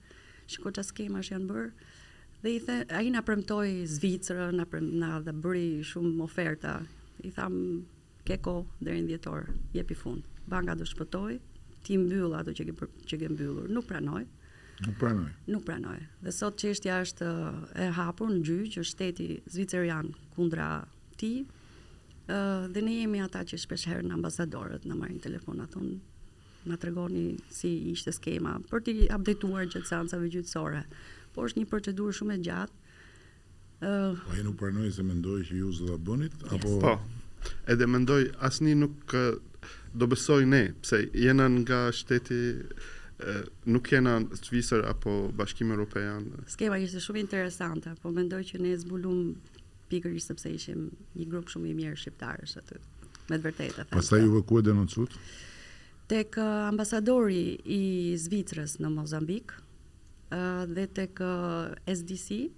Shikoj 0.49 0.75
çka 0.77 0.85
skemash 0.91 1.31
janë 1.33 1.49
bër 1.53 1.69
dhe 2.43 2.55
i 2.55 2.59
the, 2.59 2.83
a 2.89 3.01
i 3.01 3.09
nga 3.11 3.21
premtoj 3.25 3.67
Zvicrë, 3.95 4.49
nga 4.57 4.65
prem, 4.69 4.89
dhe 5.23 5.33
bëri 5.33 5.67
shumë 5.87 6.23
oferta, 6.25 6.77
i 7.23 7.31
tham, 7.33 7.57
ke 8.27 8.37
ko, 8.41 8.63
dherin 8.81 9.07
djetor, 9.09 9.51
jepi 9.73 9.93
fund. 9.95 10.23
banka 10.47 10.75
do 10.77 10.85
shpëtoj, 10.85 11.39
ti 11.83 11.95
mbyllë 11.97 12.37
ato 12.43 12.51
që 12.53 12.67
ke, 12.69 12.87
që 13.09 13.17
ke 13.21 13.29
mbyllur, 13.33 13.69
nuk 13.73 13.87
pranoj. 13.89 14.23
Nuk 14.85 14.99
pranoj. 15.01 15.31
Nuk 15.49 15.63
pranoj. 15.65 15.95
Dhe 16.21 16.33
sot 16.37 16.59
qështja 16.61 16.99
është 17.05 17.29
e 17.81 17.87
hapur 17.97 18.29
në 18.29 18.41
gjyë, 18.45 18.67
që 18.75 18.83
shteti 18.85 19.25
Zvicerian 19.55 20.11
kundra 20.35 20.67
ti, 21.17 21.31
dhe 22.29 22.81
ne 22.85 22.93
jemi 22.97 23.21
ata 23.25 23.41
që 23.47 23.57
shpesherë 23.63 24.05
në 24.09 24.13
ambasadorët, 24.19 24.85
në 24.85 24.99
marim 24.99 25.17
telefonat, 25.23 25.73
unë 25.81 25.95
në 26.69 26.77
tregoni 26.81 27.25
si 27.53 27.69
ishte 27.91 28.09
skema 28.13 28.55
për 28.71 28.81
t'i 28.85 28.93
updateuar 29.17 29.65
gjithë 29.69 29.85
sanësave 29.89 30.29
gjithësore 30.33 30.79
po 31.35 31.43
është 31.47 31.61
një 31.61 31.69
procedurë 31.73 32.15
shumë 32.17 32.37
e 32.37 32.41
gjatë. 32.47 32.81
Uh, 33.83 34.25
po 34.29 34.35
e 34.39 34.45
nuk 34.47 34.57
përnoj 34.61 34.91
se 34.95 35.03
mendoj 35.05 35.41
që 35.49 35.59
ju 35.59 35.71
zë 35.79 35.89
dhe 35.91 35.97
bënit? 36.07 36.37
Yes. 36.39 36.53
Apo... 36.57 36.75
Po, 36.83 37.53
edhe 37.73 37.87
mendoj 37.91 38.21
asni 38.47 38.75
nuk 38.79 39.15
do 39.95 40.07
besoj 40.11 40.43
ne, 40.47 40.63
pse 40.85 41.01
jena 41.15 41.47
nga 41.57 41.83
shteti 41.93 42.39
nuk 43.71 43.87
jena 43.93 44.17
Zvisër 44.41 44.83
apo 44.91 45.17
Bashkim 45.37 45.71
european. 45.75 46.27
Skema 46.51 46.77
ishte 46.83 46.99
shumë 47.03 47.21
interesante, 47.25 47.93
po 48.01 48.11
mendoj 48.15 48.41
që 48.53 48.59
ne 48.63 48.73
zbulum 48.81 49.21
pikërisht 49.91 50.31
sepse 50.31 50.51
ishim 50.55 50.87
një 51.19 51.27
grup 51.31 51.51
shumë 51.51 51.71
i 51.71 51.75
mirë 51.77 51.97
shqiptarësh 52.01 52.57
aty. 52.63 52.79
Me 53.29 53.37
të 53.37 53.43
vërtetë. 53.49 53.87
Pastaj 53.95 54.21
ju 54.23 54.31
vëkuet 54.39 54.67
denoncut? 54.67 55.15
Tek 56.11 56.35
ambasadori 56.43 57.55
i 57.73 57.81
Zvicrës 58.21 58.75
në 58.83 58.91
Mozambik, 58.93 59.55
dhe 60.75 60.85
të 60.93 61.05
kë 61.17 61.29
SDC, 61.85 62.49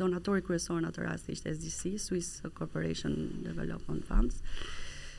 donatori 0.00 0.42
kryesor 0.44 0.80
në 0.82 0.90
atë 0.92 1.04
rast 1.06 1.28
ishte 1.30 1.52
SDC, 1.54 1.96
Swiss 2.00 2.42
Corporation 2.54 3.42
Development 3.44 4.04
Funds, 4.04 4.42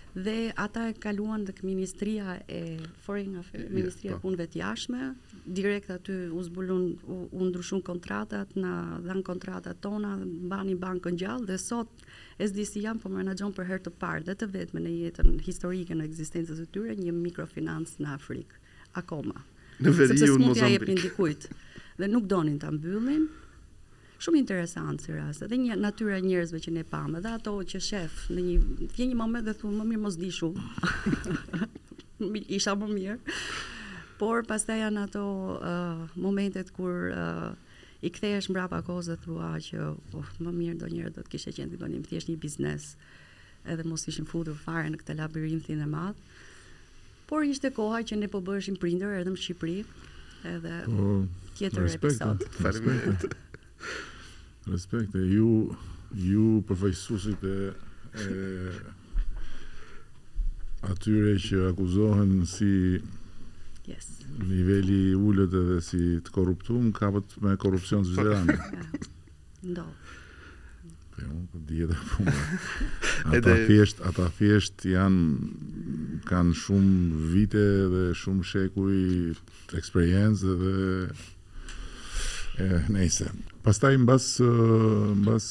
dhe 0.09 0.49
ata 0.57 0.87
e 0.89 0.93
kaluan 0.97 1.43
tek 1.45 1.61
ministria 1.63 2.39
e 2.49 2.79
foreign 3.05 3.35
affairs, 3.37 3.69
ministria 3.69 4.15
e 4.15 4.15
po. 4.17 4.23
punëve 4.25 4.47
të 4.49 4.57
jashtme, 4.57 5.11
direkt 5.45 5.91
aty 5.93 6.15
u 6.33 6.41
zbulun 6.43 6.87
u, 7.05 7.41
ndryshun 7.45 7.81
kontratat, 7.85 8.55
na 8.57 8.99
dhan 9.05 9.21
kontratat 9.23 9.77
tona, 9.85 10.15
mbani 10.25 10.73
bankën 10.81 11.13
gjallë 11.17 11.45
dhe 11.51 11.57
sot 11.61 12.01
SDC 12.41 12.81
jam 12.81 12.97
po 12.99 13.09
menaxhon 13.13 13.53
për 13.53 13.69
herë 13.69 13.85
të 13.85 13.93
parë 14.01 14.25
dhe 14.31 14.35
të 14.41 14.49
me 14.73 14.81
në 14.81 14.95
jetën 14.97 15.37
historike 15.45 15.93
në 15.93 16.09
ekzistencën 16.09 16.65
e 16.65 16.67
tyre 16.73 16.97
një 16.97 17.13
mikrofinans 17.21 17.99
në 18.01 18.09
Afrikë 18.17 18.65
akoma 18.97 19.45
në 19.83 19.91
veriu 19.95 20.33
në 20.39 20.47
Mozambik. 20.47 21.01
dikujt. 21.01 21.47
Dhe 21.99 22.07
nuk 22.07 22.27
donin 22.31 22.59
ta 22.59 22.71
mbyllin. 22.71 23.27
Shumë 24.19 24.39
interesant 24.39 24.99
si 25.01 25.11
rrasë, 25.13 25.47
Dhe 25.47 25.55
një 25.55 25.75
natyra 25.79 26.17
e 26.17 26.21
njerëzve 26.21 26.59
që 26.65 26.71
ne 26.75 26.83
pamë, 26.83 27.21
dhe 27.23 27.29
ato 27.39 27.51
që 27.71 27.79
shef 27.79 28.25
në 28.29 28.41
një 28.47 28.55
vjen 28.97 29.09
një 29.11 29.15
moment 29.15 29.45
dhe 29.45 29.53
thunë, 29.55 29.77
më 29.79 29.85
mirë 29.91 30.01
mos 30.03 30.17
di 30.19 30.29
shumë. 30.31 30.63
Isha 32.57 32.73
më 32.75 32.89
mirë. 32.91 33.17
Por 34.19 34.43
pastaj 34.43 34.75
janë 34.81 35.03
ato 35.07 35.21
uh, 35.55 36.11
momentet 36.19 36.73
kur 36.75 37.07
uh, 37.15 37.47
i 38.03 38.11
kthehesh 38.11 38.49
mbrapa 38.51 38.81
kozë 38.83 39.15
dhe 39.15 39.23
thua 39.23 39.53
që 39.63 39.79
uh, 39.95 40.33
më 40.43 40.51
mirë 40.51 40.77
do 40.83 40.89
njërë 40.91 41.13
do 41.15 41.23
të 41.23 41.31
kishe 41.31 41.55
qenë 41.55 41.79
një 41.79 42.01
më 42.03 42.09
thjesht 42.11 42.27
një 42.29 42.41
biznes 42.43 42.97
edhe 43.65 43.87
mos 43.87 44.03
ishim 44.07 44.27
futur 44.27 44.55
fare 44.55 44.91
në 44.91 44.99
këtë 44.99 45.15
labirintin 45.21 45.79
e 45.87 45.87
madh 45.87 46.19
por 47.29 47.45
ishte 47.45 47.69
koha 47.75 48.01
që 48.01 48.17
ne 48.23 48.27
po 48.33 48.41
bëheshim 48.41 48.79
prindër 48.81 49.19
edhe 49.19 49.29
në 49.29 49.37
Shqipëri, 49.37 49.77
edhe 50.49 50.71
mm, 50.89 51.27
tjetër 51.59 51.83
uh, 51.85 51.93
episod. 51.99 52.41
Faleminderit. 52.57 53.35
Respekt, 54.69 54.69
respekt. 54.71 55.17
ju 55.35 55.49
ju 56.29 56.63
përfaqësuesit 56.69 57.43
e 57.45 57.57
e 58.25 58.35
atyre 60.89 61.35
që 61.43 61.59
akuzohen 61.69 62.31
si 62.49 62.71
yes. 63.85 64.07
niveli 64.49 65.13
ullët 65.13 65.53
edhe 65.61 65.77
si 65.85 66.01
të 66.25 66.33
korruptum 66.33 66.89
kapët 66.99 67.35
me 67.45 67.53
korupcion 67.61 68.07
zvizirani 68.09 68.55
ndohë 69.69 70.08
Po 71.51 71.59
jo, 71.69 71.85
po 71.87 72.17
puna. 72.17 72.31
Ata 73.35 73.51
fiesht, 73.67 73.99
ata 74.05 74.29
fiesht 74.33 74.85
janë 74.87 76.21
kanë 76.29 76.55
shumë 76.55 77.23
vite 77.33 77.63
dhe 77.93 78.03
shumë 78.15 78.45
shekuj 78.45 78.99
eksperiencë 79.79 80.53
dhe 80.61 80.73
e 82.63 82.67
nëse. 82.95 83.27
Pastaj 83.63 83.97
mbas 84.03 84.29
mbas 85.23 85.47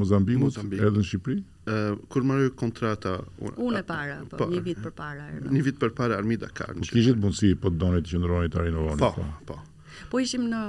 Mozambikut 0.00 0.58
edhe 0.64 0.82
erdhën 0.82 1.02
në 1.02 1.06
Shqipëri. 1.08 1.38
Ë 1.70 1.76
kur 2.10 2.26
marrë 2.26 2.50
kontrata 2.58 3.16
unë 3.38 3.82
e 3.82 3.82
para, 3.86 4.18
po, 4.34 4.48
një 4.50 4.62
vit 4.66 4.80
për 4.82 4.94
para 4.98 5.28
Një 5.46 5.64
vit 5.68 5.78
për 5.82 5.92
para 6.00 6.18
Armida 6.18 6.50
Karnë. 6.50 6.88
Po 6.88 6.98
kishit 6.98 7.20
mundësi 7.22 7.52
po 7.62 7.70
të 7.70 7.80
donit 7.84 8.08
të 8.08 8.16
qëndroni 8.16 8.50
të 8.54 8.66
rinovonin. 8.66 9.04
Po, 9.04 9.14
po, 9.18 9.28
po. 9.52 10.08
Po 10.10 10.18
ishim 10.20 10.48
në 10.50 10.64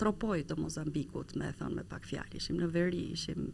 tropoj 0.00 0.44
të 0.48 0.56
Mozambikut, 0.60 1.34
me 1.38 1.50
e 1.52 1.56
thonë 1.58 1.76
me 1.80 1.84
pak 1.90 2.06
fjalë, 2.08 2.38
ishim 2.40 2.58
në 2.62 2.68
veri, 2.72 3.02
ishim 3.14 3.50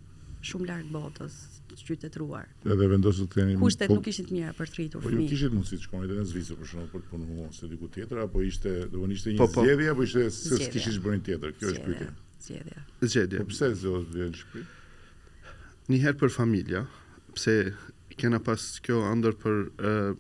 shumë 0.47 0.67
larg 0.69 0.91
botës, 0.95 1.37
qytetruar. 1.81 2.47
Edhe 2.71 2.87
vendosë 2.93 3.25
të 3.27 3.39
keni 3.41 3.57
kushtet 3.61 3.91
po- 3.91 3.97
nuk 3.99 4.07
ishit 4.13 4.29
të 4.31 4.53
për 4.57 4.71
të 4.71 4.77
rritur 4.79 5.03
po, 5.03 5.09
fëmijë. 5.09 5.17
Po 5.17 5.25
ju 5.27 5.33
kishit 5.33 5.57
mundësi 5.57 5.79
të 5.81 5.87
shkoni 5.89 6.07
edhe 6.07 6.21
në 6.21 6.29
Zvicër 6.31 6.61
për 6.61 6.69
shkak 6.71 6.95
të 7.01 7.11
punuar 7.11 7.49
ose 7.51 7.71
diku 7.73 7.89
tjetër 7.97 8.23
apo 8.29 8.43
ishte, 8.47 8.75
do 8.95 9.09
një 9.11 9.19
zjedhja, 9.25 9.41
po, 9.43 9.49
po. 9.57 9.65
zgjedhje 9.67 9.91
apo 9.95 10.07
ishte 10.07 10.25
se 10.37 10.71
kishit 10.77 10.99
të 10.99 11.03
bërin 11.09 11.25
tjetër? 11.29 11.55
Kjo 11.59 11.73
është 11.73 11.87
pyetja. 11.89 12.11
Zgjedhje. 12.47 12.83
Zgjedhje. 13.11 13.43
Po 13.43 13.51
pse 13.51 13.71
zot 13.83 14.17
vjen 15.99 16.17
për 16.23 16.35
familja, 16.39 16.85
pse 17.37 17.57
kena 18.21 18.39
pas 18.41 18.63
kjo 18.87 19.03
për 19.43 20.15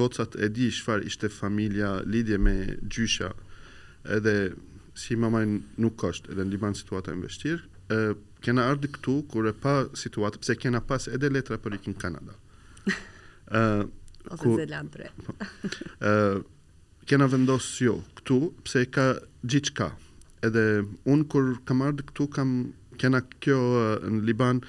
gocat 0.00 0.34
e 0.40 0.48
di 0.48 0.66
çfarë 0.72 1.04
ishte 1.12 1.28
familja, 1.30 1.94
lidhje 2.08 2.38
me 2.40 2.54
gjysha 2.88 3.28
edhe 4.16 4.36
si 4.98 5.14
më 5.16 5.44
nuk 5.80 6.02
është 6.08 6.32
edhe 6.34 6.44
në 6.44 6.52
Liban 6.54 6.74
situata 6.76 7.14
në 7.14 7.24
vështirë, 7.26 8.16
kena 8.44 8.66
ardhë 8.72 8.90
këtu, 8.96 9.14
kur 9.30 9.46
e 9.50 9.54
pa 9.56 9.76
situata, 9.98 10.40
pëse 10.42 10.58
kena 10.60 10.82
pas 10.84 11.06
edhe 11.10 11.30
letra 11.32 11.56
për 11.62 11.78
ikin 11.78 11.94
Kanada. 11.98 12.34
Ose 14.34 14.44
të 14.44 14.56
zelan 14.64 14.90
po. 14.90 15.34
e. 15.38 16.14
Kena 17.08 17.24
vendosë 17.32 17.84
jo, 17.86 17.94
këtu, 18.18 18.36
pëse 18.66 18.82
ka 18.92 19.06
gjithë 19.48 19.74
ka. 19.78 19.86
Edhe 20.44 20.64
unë, 21.10 21.24
kur 21.32 21.54
kam 21.66 21.80
ardhë 21.86 22.04
këtu, 22.10 22.26
kam 22.36 22.50
kena 23.00 23.22
kjo 23.42 23.56
në 24.12 24.20
Liban 24.28 24.60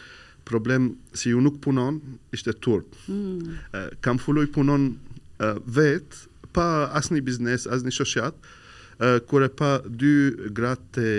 problem 0.47 0.93
si 1.13 1.33
ju 1.33 1.41
nuk 1.43 1.59
punon, 1.61 1.97
ishte 2.33 2.55
turp. 2.63 2.95
Mm. 3.11 3.57
Kam 4.05 4.17
fulloj 4.23 4.47
punon 4.55 4.93
vetë, 5.41 6.23
pa 6.55 6.69
asë 6.97 7.17
një 7.19 7.25
biznes, 7.27 7.67
asë 7.69 7.85
një 7.89 7.97
kur 8.99 9.41
e 9.45 9.49
pa 9.51 9.77
dy 9.83 10.51
gratë 10.55 10.89
të 10.93 11.11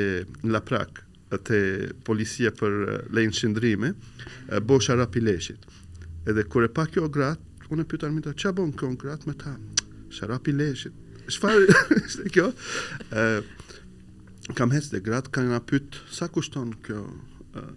laprak 0.53 1.01
të 1.47 1.61
policia 2.05 2.51
për 2.53 2.75
lejnë 3.15 3.37
shindrimi, 3.37 3.89
uh, 3.93 4.59
bosha 4.61 4.97
rapileshit. 4.99 5.63
Edhe 6.29 6.43
kur 6.51 6.67
e 6.67 6.69
pa 6.69 6.85
kjo 6.91 7.07
gratë, 7.09 7.67
unë 7.71 7.85
e 7.87 7.87
pyta 7.89 8.11
ç'a 8.35 8.51
bën 8.53 8.57
bon 8.57 8.73
kjo 8.77 8.91
në 8.91 8.99
gratë 8.99 9.29
me 9.31 9.35
ta? 9.39 9.53
Sharapi 10.11 10.53
leshit. 10.53 10.93
Shfarë 11.31 11.75
ishte 12.05 12.31
kjo? 12.35 12.49
kam 14.59 14.73
hecë 14.75 14.91
dhe 14.91 15.01
gratë, 15.07 15.31
kanë 15.31 15.53
nga 15.53 15.61
pytë, 15.63 16.01
sa 16.11 16.27
kushton 16.35 16.73
kjo 16.83 17.05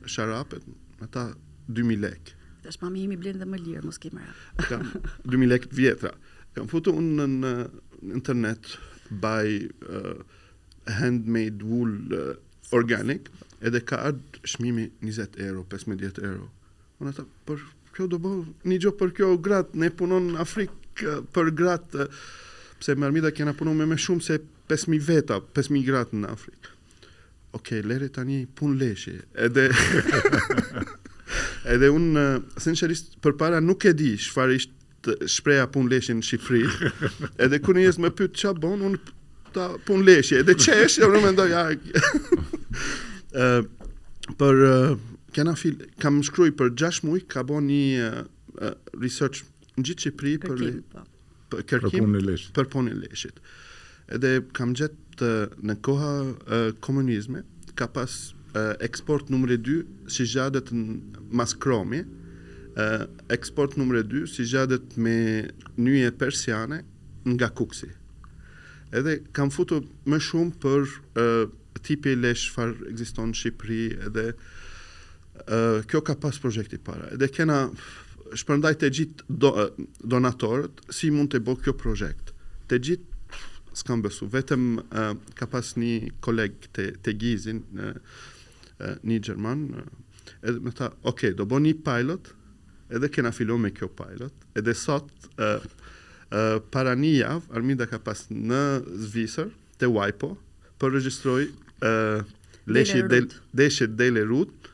sharapet? 0.10 0.66
Me 0.98 1.06
ta, 1.14 1.28
2000 1.70 2.02
lekë. 2.08 2.40
Të 2.66 2.72
është 2.74 2.84
mami 2.88 3.06
jemi 3.06 3.20
blinë 3.22 3.44
dhe 3.44 3.48
më 3.54 3.60
lirë, 3.68 3.84
mos 3.86 4.02
kemë 4.02 4.26
rrë. 4.26 4.66
kam 4.66 4.90
2000 5.30 5.52
lekë 5.54 5.78
vjetra. 5.78 6.16
Kam 6.58 6.66
futu 6.74 6.96
unë 6.98 7.30
në, 7.38 7.54
në 8.02 8.18
internet, 8.18 8.72
buy 9.20 9.68
uh, 9.90 10.16
handmade 10.86 11.64
wool 11.64 11.92
uh, 12.12 12.34
organic, 12.74 13.30
edhe 13.66 13.84
ka 13.86 14.00
ardhë 14.10 14.42
shmimi 14.54 14.90
20 15.06 15.38
euro, 15.46 15.66
15 15.72 16.22
euro. 16.28 16.50
Unë 17.00 17.14
ata, 17.14 17.26
për 17.48 17.62
kjo 17.94 18.08
do 18.12 18.20
bëhë, 18.24 18.48
një 18.72 18.80
gjo 18.86 18.94
për 19.00 19.14
kjo 19.20 19.32
gratë, 19.46 19.78
ne 19.84 19.92
punon 19.98 20.32
në 20.34 20.42
Afrikë 20.44 21.12
uh, 21.12 21.22
për 21.36 21.52
gratë, 21.60 22.08
uh, 22.08 22.28
pse 22.82 22.98
mërmida 23.00 23.32
kena 23.32 23.54
punon 23.56 23.78
me 23.80 23.88
me 23.88 24.00
shumë 24.02 24.26
se 24.30 24.40
5.000 24.72 25.08
veta, 25.08 25.40
5.000 25.60 25.90
gratë 25.90 26.24
në 26.24 26.34
Afrikë. 26.38 26.70
ok 27.54 27.60
okay, 27.60 27.82
lere 27.86 28.08
tani 28.10 28.40
pun 28.56 28.78
leshe, 28.80 29.12
edhe... 29.38 29.68
edhe 31.74 31.88
unë, 31.94 32.14
uh, 32.20 32.62
sinqerisht, 32.62 33.20
për 33.24 33.38
para 33.40 33.60
nuk 33.62 33.86
e 33.88 33.94
di 33.94 34.14
çfarë 34.20 34.58
ishtë 34.60 34.82
të 35.04 35.16
shpreja 35.32 35.68
pun 35.72 35.90
leshin 35.92 36.20
në 36.22 36.28
Shqipëri. 36.28 36.92
Edhe 37.44 37.60
kur 37.64 37.78
njerëz 37.78 38.00
më 38.04 38.12
pyet 38.18 38.36
ç'a 38.40 38.54
bën, 38.64 38.84
unë 38.88 39.00
ta 39.54 39.68
pun 39.86 40.02
leshje, 40.08 40.40
edhe 40.42 40.56
qesh, 40.58 40.98
unë 41.06 41.20
mendoj 41.28 41.50
ja. 41.52 41.66
Ë 43.38 43.50
për 44.40 44.62
fil, 45.60 45.76
kam 46.02 46.22
shkruaj 46.26 46.56
për 46.58 46.72
6 46.82 47.04
muaj, 47.06 47.26
ka 47.34 47.44
bën 47.50 47.68
një 47.68 48.08
uh, 48.16 48.72
research 49.04 49.44
në 49.78 49.88
gjithë 49.90 50.06
Shqipëri 50.08 50.34
për 50.48 50.64
po. 50.96 51.06
për, 51.54 51.66
kërkim 51.70 52.10
për 52.56 52.72
punë 52.74 52.96
leshit. 53.04 53.36
leshit. 53.36 53.46
Edhe 54.18 54.34
kam 54.58 54.74
gjetë 54.76 55.30
në 55.70 55.78
koha 55.86 56.12
uh, 56.24 56.70
komunizme, 56.84 57.44
ka 57.78 57.88
pas 57.92 58.10
uh, 58.54 58.74
eksport 58.86 59.30
numri 59.34 59.60
2 59.62 59.84
si 60.14 60.26
zhadet 60.34 60.72
në 60.74 61.30
maskromi, 61.40 62.02
eksport 63.30 63.76
numër 63.78 64.04
2 64.08 64.28
si 64.28 64.46
gjadet 64.48 64.96
me 64.98 65.48
nyje 65.78 66.12
persiane 66.12 66.82
nga 67.26 67.50
kuksi. 67.50 67.90
Edhe 68.94 69.20
kam 69.34 69.50
futu 69.50 69.82
më 70.06 70.20
shumë 70.22 70.58
për 70.62 70.82
e, 71.18 71.46
tipi 71.86 72.16
lesh 72.16 72.50
farë 72.54 72.90
egziston 72.92 73.32
në 73.34 73.38
Shqipëri 73.40 73.84
edhe 74.08 74.26
e, 75.48 75.56
kjo 75.90 76.02
ka 76.06 76.16
pas 76.22 76.38
projekti 76.44 76.78
para. 76.78 77.08
Edhe 77.14 77.30
kena 77.34 77.68
shpërndaj 78.38 78.76
të 78.82 78.92
gjitë 78.98 79.26
do, 79.30 79.54
donatorët 80.02 80.86
si 80.94 81.12
mund 81.14 81.34
të 81.34 81.42
bo 81.46 81.56
kjo 81.62 81.74
projekt. 81.78 82.34
Të 82.70 82.82
gjitë 82.86 83.10
s'kam 83.78 84.02
besu, 84.06 84.28
vetëm 84.30 84.68
ka 85.34 85.48
pas 85.50 85.72
një 85.82 86.12
koleg 86.22 86.54
të, 86.78 86.92
të 87.02 87.14
gizin 87.18 87.64
në, 87.74 87.88
një 89.10 89.16
Gjerman, 89.26 89.64
edhe 90.46 90.60
me 90.62 90.70
ta, 90.78 90.92
ok, 91.10 91.32
do 91.40 91.48
bo 91.50 91.58
një 91.58 91.72
pilot, 91.82 92.30
edhe 92.96 93.10
kena 93.12 93.32
fillu 93.38 93.58
me 93.62 93.72
kjo 93.74 93.88
pilot, 93.98 94.46
edhe 94.60 94.74
sot 94.78 95.10
uh, 95.36 95.58
uh, 95.58 96.58
para 96.74 96.94
një 97.00 97.14
javë, 97.16 97.52
Arminda 97.58 97.88
ka 97.90 98.00
pas 98.06 98.26
në 98.32 98.62
Zvisër, 99.08 99.52
të 99.82 99.90
Wipo, 99.96 100.34
për 100.68 100.76
po 100.84 100.92
registroj 100.96 101.48
uh, 101.50 102.34
leshi 102.74 103.02
deshe 103.60 103.90
dele 104.00 104.24
rut 104.30 104.70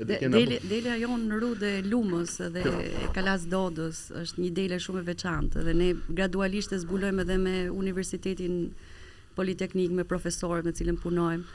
De, 0.00 0.16
deli, 0.32 0.54
bë... 0.56 0.64
Delia 0.70 0.94
në 0.96 1.38
dhe 1.60 1.70
lumës 1.84 2.38
dhe 2.54 2.62
jo. 2.64 2.70
kalas 3.12 3.42
dodës 3.52 3.98
është 4.16 4.40
një 4.40 4.52
dele 4.56 4.78
shumë 4.80 5.02
e 5.02 5.02
veçantë 5.10 5.64
dhe 5.66 5.74
ne 5.76 5.88
gradualisht 6.16 6.72
e 6.72 6.78
zbulojmë 6.80 7.20
edhe 7.26 7.36
me 7.42 7.52
universitetin 7.68 8.54
politeknik 9.40 9.94
me 9.96 10.04
profesorët 10.08 10.66
me 10.68 10.74
cilën 10.76 10.98
punojmë 11.00 11.46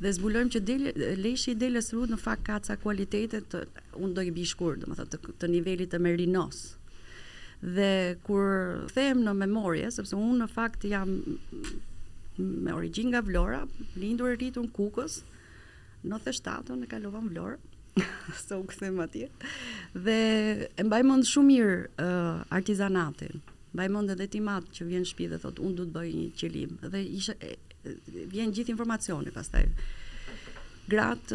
dhe 0.00 0.10
zbulojmë 0.16 0.52
që 0.54 0.60
del 0.68 0.84
leshi 1.24 1.52
delës 1.60 1.88
në 2.10 2.16
fakt 2.20 2.44
ka 2.46 2.58
ca 2.66 2.76
cilëtitë 2.82 3.40
të 3.52 3.62
unë 4.04 4.14
do 4.18 4.24
i 4.24 4.30
bish 4.36 4.52
kur 4.60 4.76
domethënë 4.80 5.12
të, 5.12 5.34
të 5.40 5.50
nivelit 5.52 5.92
të 5.92 6.00
merinos 6.00 6.60
dhe 7.60 8.16
kur 8.24 8.86
them 8.96 9.24
në 9.26 9.34
memorie 9.42 9.88
sepse 9.92 10.16
unë 10.20 10.36
në 10.44 10.50
fakt 10.54 10.86
jam 10.92 11.16
me 12.40 12.76
origjinë 12.76 13.12
nga 13.14 13.20
Vlora 13.26 13.60
lindur 14.02 14.32
e 14.34 14.38
rritur 14.38 14.64
në 14.68 14.72
Kukës 14.76 15.18
97-ën 16.08 16.86
e 16.86 16.88
kalova 16.92 17.20
në 17.24 17.32
Vlorë 17.34 18.36
so 18.40 18.56
u 18.62 18.64
kthem 18.70 19.00
atje 19.02 19.26
dhe 19.96 20.18
e 20.80 20.84
mbaj 20.88 21.02
mend 21.08 21.26
shumë 21.28 21.50
mirë 21.50 21.76
uh, 21.76 22.44
artizanatin 22.58 23.42
mbaj 23.74 23.88
mend 23.94 24.10
edhe 24.14 24.26
ti 24.30 24.40
mat 24.42 24.68
që 24.74 24.86
vjen 24.88 25.04
në 25.04 25.08
shtëpi 25.10 25.28
dhe 25.34 25.38
thot 25.44 25.60
un 25.62 25.74
do 25.78 25.84
të 25.86 25.94
bëj 25.94 26.10
një 26.14 26.28
qelim 26.40 26.76
dhe 26.90 27.02
isha 27.18 27.34
vjen 28.34 28.52
gjithë 28.54 28.72
informacioni 28.74 29.32
pastaj 29.34 29.64
grat 30.90 31.30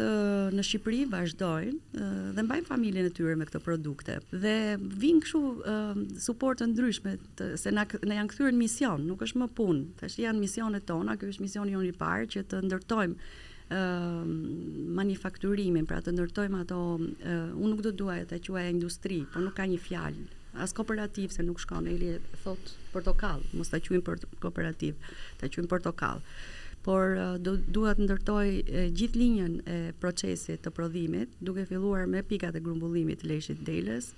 në 0.52 0.60
Shqipëri 0.66 1.06
vazhdojnë 1.08 2.08
dhe 2.36 2.42
mbajnë 2.44 2.68
familjen 2.68 3.06
e 3.08 3.12
tyre 3.16 3.38
me 3.40 3.46
këto 3.48 3.62
produkte 3.64 4.18
dhe 4.42 4.52
vin 5.00 5.22
këtu 5.24 5.40
të 6.60 6.68
ndryshme 6.74 7.14
se 7.62 7.72
na 7.72 7.86
janë 7.88 8.28
kthyer 8.34 8.52
në 8.52 8.60
mision, 8.60 9.06
nuk 9.08 9.24
është 9.24 9.40
më 9.40 9.48
punë, 9.56 9.86
tash 10.02 10.18
janë 10.20 10.42
misionet 10.42 10.84
tona, 10.86 11.16
ky 11.16 11.30
është 11.32 11.46
misioni 11.46 11.72
jonë 11.72 11.88
i 11.88 11.96
parë 12.04 12.32
që 12.36 12.44
të 12.52 12.64
ndërtojmë 12.68 13.30
Uh, 13.66 14.22
manufakturimin, 14.94 15.88
pra 15.90 15.96
të 15.98 16.12
ndërtojmë 16.14 16.58
ato, 16.60 16.76
uh, 17.00 17.00
unë 17.58 17.70
nuk 17.72 17.80
do 17.82 17.90
duaj 17.98 18.20
të 18.30 18.36
quaj 18.46 18.62
industri, 18.70 19.16
por 19.32 19.42
nuk 19.42 19.56
ka 19.58 19.64
një 19.66 19.80
fjalë 19.82 20.26
as 20.58 20.72
kooperativ 20.72 21.30
se 21.34 21.42
nuk 21.42 21.60
shkon 21.60 21.86
Eli 21.90 22.16
thot 22.44 22.70
portokall 22.94 23.42
mos 23.56 23.70
ta 23.72 23.80
quajmë 23.82 24.04
për 24.06 24.22
kooperativ 24.44 24.96
ta 25.40 25.48
quajmë 25.52 25.70
portokall 25.72 26.22
por 26.86 27.16
uh, 27.18 27.34
du, 27.42 27.56
të 27.74 27.96
ndërtoj 28.06 28.48
gjithë 28.94 29.20
linjën 29.22 29.54
e 29.66 29.76
procesit 30.02 30.62
të 30.64 30.72
prodhimit 30.76 31.34
duke 31.42 31.64
filluar 31.68 32.04
me 32.10 32.22
pikat 32.22 32.56
e 32.56 32.62
grumbullimit 32.66 33.22
të 33.24 33.32
lëshit 33.34 33.64
delës 33.68 34.12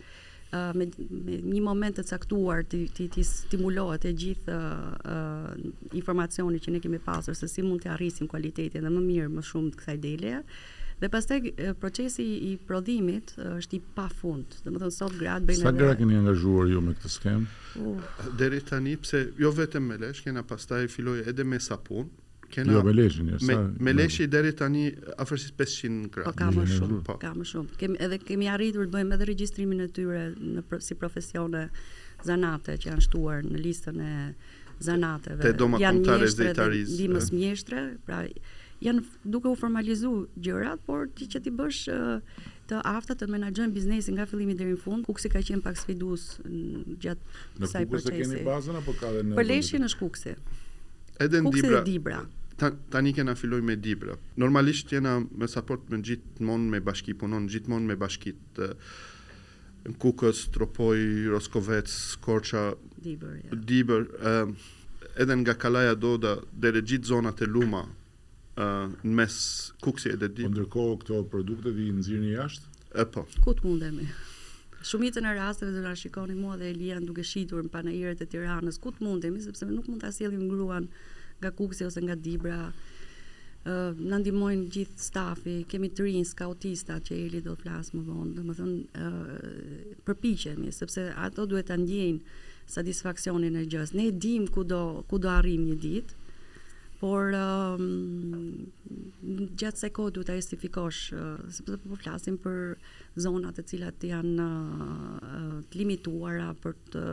Uh, 0.49 0.73
me, 0.73 0.87
me 1.29 1.35
një 1.45 1.59
moment 1.61 1.93
të 1.99 2.07
caktuar 2.09 2.63
të, 2.65 2.79
të, 2.97 3.21
stimulohet 3.29 4.07
e 4.09 4.15
gjithë 4.17 4.55
uh, 4.55 4.95
uh, 4.97 5.91
informacioni 5.99 6.57
që 6.65 6.73
ne 6.73 6.81
kemi 6.81 7.03
pasur 7.05 7.37
se 7.37 7.45
si 7.53 7.61
mund 7.61 7.85
të 7.85 7.91
arrisim 7.93 8.31
kualitetin 8.33 8.89
më 8.89 9.03
mirë 9.11 9.29
më 9.35 9.45
shumë 9.45 9.75
të 9.75 9.81
kësaj 9.83 9.99
deleja 10.07 10.41
Dhe 11.01 11.09
pastaj 11.09 11.41
procesi 11.81 12.25
i 12.51 12.55
prodhimit 12.67 13.35
është 13.39 13.77
i 13.77 13.79
pafund. 13.95 14.57
Domethënë 14.65 14.95
sot 14.97 15.15
gratë 15.21 15.47
bëjnë 15.47 15.63
Sa 15.63 15.71
gra 15.79 15.93
keni 16.01 16.17
angazhuar 16.19 16.67
ju 16.73 16.81
me 16.83 16.95
këtë 16.99 17.11
skem? 17.13 17.45
Deri 18.41 18.59
tani 18.67 18.97
pse 18.99 19.21
jo 19.39 19.53
vetëm 19.55 19.87
me 19.93 19.99
lesh, 20.03 20.25
kena 20.27 20.43
pastaj 20.47 20.87
filloi 20.91 21.21
edhe 21.31 21.47
me 21.47 21.61
sapun. 21.63 22.11
Kena 22.51 22.73
jo, 22.79 22.83
me 22.89 22.95
leshin, 22.97 23.29
jo, 23.31 23.39
me, 23.45 23.55
sa, 23.55 23.65
me 23.69 24.29
deri 24.35 24.53
tani 24.57 24.85
afërsisht 25.23 25.55
500 25.57 26.13
gra. 26.13 26.27
Po, 26.27 26.33
po 26.33 26.41
ka 26.41 26.51
më 26.57 26.67
shumë, 26.75 27.01
po. 27.07 27.19
ka 27.23 27.33
më 27.37 27.47
shumë. 27.53 27.79
Kemi 27.83 28.01
edhe 28.09 28.19
kemi 28.27 28.49
arritur 28.51 28.89
të 28.89 28.97
bëjmë 28.99 29.19
edhe 29.19 29.31
regjistrimin 29.33 29.85
e 29.87 29.91
tyre 30.01 30.25
në 30.41 30.67
si 30.89 30.97
profesione 30.99 31.67
zanate 32.27 32.75
që 32.81 32.91
janë 32.95 33.07
shtuar 33.07 33.45
në 33.47 33.63
listën 33.69 34.01
e 34.09 34.13
zanateve. 34.89 35.45
Te 35.47 35.55
doma 35.61 35.79
janë 35.85 36.03
mjeshtre, 36.09 36.73
dimës 36.97 37.31
mjeshtre, 37.37 37.87
pra 38.09 38.25
janë 38.85 39.03
duke 39.27 39.51
u 39.51 39.57
formalizuar 39.59 40.29
gjërat, 40.43 40.83
por 40.87 41.09
ti 41.19 41.27
që 41.31 41.43
ti 41.45 41.53
bësh 41.55 41.83
të 42.69 42.79
afta 42.87 43.17
të 43.19 43.29
menaxhojmë 43.33 43.75
biznesin 43.75 44.19
nga 44.19 44.27
fillimi 44.29 44.55
deri 44.57 44.75
në 44.77 44.83
fund, 44.83 45.07
Kuksi 45.09 45.31
ka 45.33 45.43
qenë 45.45 45.65
pak 45.65 45.79
sfidues 45.81 46.27
gjatë 47.01 47.43
kësaj 47.59 47.85
procesi. 47.91 48.13
Në 48.13 48.17
Kuksi 48.17 48.23
kemi 48.37 48.43
bazën 48.47 48.81
apo 48.83 48.95
ka 49.01 49.13
në 49.25 49.39
Për 49.39 49.49
leshi 49.49 49.81
në 49.83 49.91
Kuksi. 49.99 50.35
Edhe 51.25 51.41
në 51.43 51.55
Dibra. 51.57 51.81
Dibra. 51.89 52.21
Ta, 52.59 52.73
tani 52.93 53.13
kena 53.17 53.35
filloj 53.39 53.63
me 53.65 53.77
Dibra. 53.79 54.17
Normalisht 54.43 54.91
jena 54.93 55.17
me 55.31 55.49
support 55.49 55.89
me 55.91 56.01
gjithmonë 56.05 56.71
me 56.75 56.81
bashki 56.83 57.15
punon 57.19 57.47
gjithmonë 57.51 57.87
me 57.93 57.97
bashkitë 57.99 58.73
në 59.89 59.97
Kukës, 60.03 60.45
Tropoj, 60.53 60.99
Roskovec, 61.33 61.89
Korça, 62.21 62.65
dibër 63.01 63.39
ja. 63.47 63.57
Diber 63.57 64.05
edhe 65.23 65.37
nga 65.41 65.55
Kalaja 65.57 65.95
Doda, 65.97 66.35
dhe 66.53 66.73
regjit 66.77 67.07
zonat 67.09 67.41
e 67.43 67.49
Luma, 67.49 67.85
në 68.59 69.11
mes 69.17 69.35
kuksi 69.85 70.11
e 70.15 70.17
dhe 70.19 70.29
dim. 70.35 70.49
Po 70.49 70.53
ndërkohë 70.57 70.95
këto 71.03 71.19
produkte 71.33 71.73
vi 71.75 71.89
në 71.95 72.05
zirë 72.07 72.23
një 72.25 72.33
jashtë? 72.35 72.75
E 72.99 73.05
po. 73.13 73.25
Ku 73.45 73.55
të 73.55 73.67
mundemi? 73.67 74.09
Shumitën 74.89 75.27
e 75.27 75.33
rasteve 75.37 75.73
do 75.75 75.83
na 75.83 75.95
shikoni 75.99 76.35
mua 76.39 76.57
dhe 76.59 76.71
Elian 76.75 77.07
duke 77.07 77.25
shitur 77.27 77.65
në 77.67 77.73
panajiret 77.75 78.23
e 78.25 78.27
Tiranës. 78.33 78.79
Ku 78.83 78.93
të 78.95 79.05
mundemi 79.07 79.43
sepse 79.43 79.67
nuk 79.71 79.89
mund 79.91 80.03
ta 80.05 80.11
sjellim 80.15 80.47
ngruan 80.49 80.87
nga 81.41 81.53
Kuksi 81.55 81.87
ose 81.87 82.03
nga 82.03 82.17
Dibra. 82.19 82.69
Ë 83.67 83.69
ndimojnë 83.69 84.11
na 84.11 84.17
ndihmojnë 84.23 84.69
gjithë 84.75 85.03
stafi, 85.03 85.57
kemi 85.69 85.91
të 85.93 86.07
rinj 86.07 86.29
skautista 86.31 87.01
që 87.03 87.17
Eli 87.27 87.43
do 87.45 87.55
të 87.55 87.63
flas 87.67 87.93
më 87.95 88.05
vonë. 88.07 88.31
dhe 88.39 88.55
ë 88.55 88.61
thënë 88.61 90.05
përpiqemi 90.07 90.73
sepse 90.75 91.11
ato 91.27 91.47
duhet 91.47 91.67
ta 91.71 91.77
ndjejnë 91.77 92.39
satisfaksionin 92.75 93.59
e 93.61 93.67
gjës. 93.67 93.95
Ne 93.99 94.11
dim 94.11 94.47
ku 94.49 94.65
do 94.65 94.83
ku 95.11 95.19
do 95.19 95.29
arrijmë 95.33 95.67
një 95.73 95.77
ditë, 95.85 96.18
por 96.99 97.31
um, 97.39 98.65
gjatë 99.61 99.83
se 99.85 99.91
kohë 99.95 100.15
duhet 100.17 100.29
të 100.33 100.37
justifikosh, 100.41 101.13
uh, 101.15 101.37
sepse 101.55 101.77
po 101.85 101.99
flasim 102.03 102.39
për 102.43 102.75
zonat 103.23 103.61
e 103.63 103.67
cilat 103.71 104.07
janë 104.09 104.43
uh, 104.43 105.13
uh 105.29 105.55
të 105.71 105.83
limituara 105.83 106.51
për 106.63 106.75
të 106.93 107.05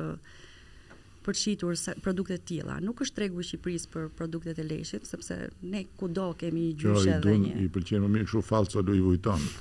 për 1.25 1.33
shitur 1.37 1.73
produkte 2.05 2.35
të 2.37 2.43
tilla. 2.49 2.75
Nuk 2.85 2.99
është 3.01 3.15
tregu 3.17 3.41
i 3.41 3.45
Shqipërisë 3.47 3.89
për 3.95 4.09
produktet 4.17 4.59
e 4.61 4.65
leshit, 4.67 5.07
sepse 5.09 5.37
ne 5.65 5.79
kudo 5.97 6.27
kemi 6.37 6.67
jo, 6.67 6.67
një 6.67 6.75
gjyshe 6.83 7.15
dhe 7.23 7.33
një. 7.43 7.53
Do 7.57 7.63
i 7.65 7.71
përqenë 7.77 8.01
më 8.03 8.11
mirë 8.15 8.27
kështu 8.29 8.43
falca 8.45 8.83
do 8.85 8.93
i 8.93 9.01
vujton. 9.05 9.47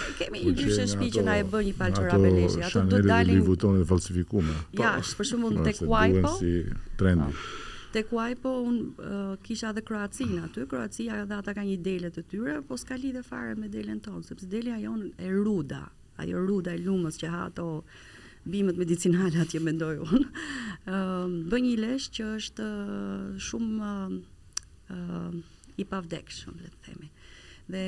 Po, 0.00 0.12
kemi 0.20 0.44
një 0.44 0.52
gjyshe 0.60 0.84
shtëpi 0.92 1.08
që 1.16 1.24
na 1.26 1.34
e 1.40 1.46
bën 1.50 1.66
një 1.66 1.74
palçora 1.80 2.18
me 2.22 2.30
leshi, 2.36 2.62
ato 2.66 2.84
do 2.86 3.02
dalin. 3.02 3.34
Ato 3.34 3.42
i 3.42 3.48
vujton 3.48 3.78
dhe 3.78 4.60
Ja, 4.78 4.92
për 5.02 5.30
shembull 5.34 5.58
po, 5.58 5.66
tek 5.66 5.82
Wipo. 5.82 6.36
Si 6.38 6.52
trendi. 7.02 7.26
Po. 7.34 7.69
Te 7.90 8.02
kuaj 8.06 8.36
po 8.38 8.50
un 8.62 8.76
uh, 9.02 9.36
kisha 9.42 9.72
edhe 9.72 9.82
Kroacin 9.86 10.36
aty. 10.44 10.62
Kroacia 10.70 11.16
edhe 11.24 11.34
ata 11.34 11.54
kanë 11.56 11.72
një 11.72 11.78
dele 11.82 12.10
të 12.14 12.22
tyre, 12.30 12.54
po 12.66 12.76
s'ka 12.78 12.94
lidhë 13.02 13.24
fare 13.26 13.56
me 13.58 13.70
delen 13.72 13.98
tonë, 14.04 14.22
sepse 14.28 14.46
delja 14.52 14.76
jon 14.78 15.08
e 15.18 15.30
ruda, 15.34 15.80
ajo 16.22 16.44
ruda 16.46 16.74
e 16.76 16.80
lumës 16.84 17.18
që 17.18 17.32
ha 17.34 17.40
ato 17.48 17.64
bimet 18.46 18.78
medicinale 18.78 19.42
atje 19.42 19.62
mendoj 19.66 19.96
unë. 20.06 20.20
Ëm 20.86 20.94
uh, 20.94 21.34
bën 21.50 21.66
një 21.66 21.74
lesh 21.82 22.06
që 22.20 22.28
është 22.36 22.68
shumë 23.48 23.90
ëm 23.90 24.20
uh, 24.20 24.20
uh, 24.94 25.58
i 25.80 25.86
pavdekshëm 25.90 26.62
le 26.62 26.70
të 26.76 26.80
themi. 26.86 27.10
Dhe 27.70 27.82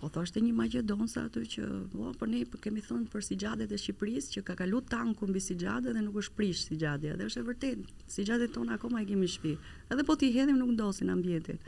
Po 0.00 0.08
thoshte 0.12 0.42
një 0.44 0.52
Maqedon 0.56 1.08
sa 1.08 1.22
aty 1.28 1.42
që, 1.54 1.66
po 1.92 2.10
për 2.20 2.28
ne 2.28 2.40
kemi 2.64 2.82
thënë 2.84 3.06
për 3.12 3.22
sigjadet 3.30 3.70
e 3.70 3.78
Shqipërisë 3.80 4.34
që 4.34 4.42
ka 4.48 4.56
kalu 4.58 4.80
tanku 4.92 5.28
mbi 5.30 5.40
sigjadë 5.40 5.94
dhe 5.96 6.02
nuk 6.04 6.18
është 6.22 6.36
prish 6.40 6.64
sigjadia. 6.68 7.14
Dhe 7.16 7.28
është 7.30 7.40
e 7.42 7.46
vërtet, 7.46 7.86
sigjadet 8.16 8.52
tona 8.58 8.74
akoma 8.76 9.00
e 9.00 9.06
kemi 9.08 9.24
në 9.28 9.32
shtëpi. 9.32 9.54
Edhe 9.96 10.04
po 10.10 10.16
ti 10.22 10.28
hedhim 10.34 10.60
nuk 10.60 10.74
ndosin 10.74 11.12
ambientin. 11.14 11.62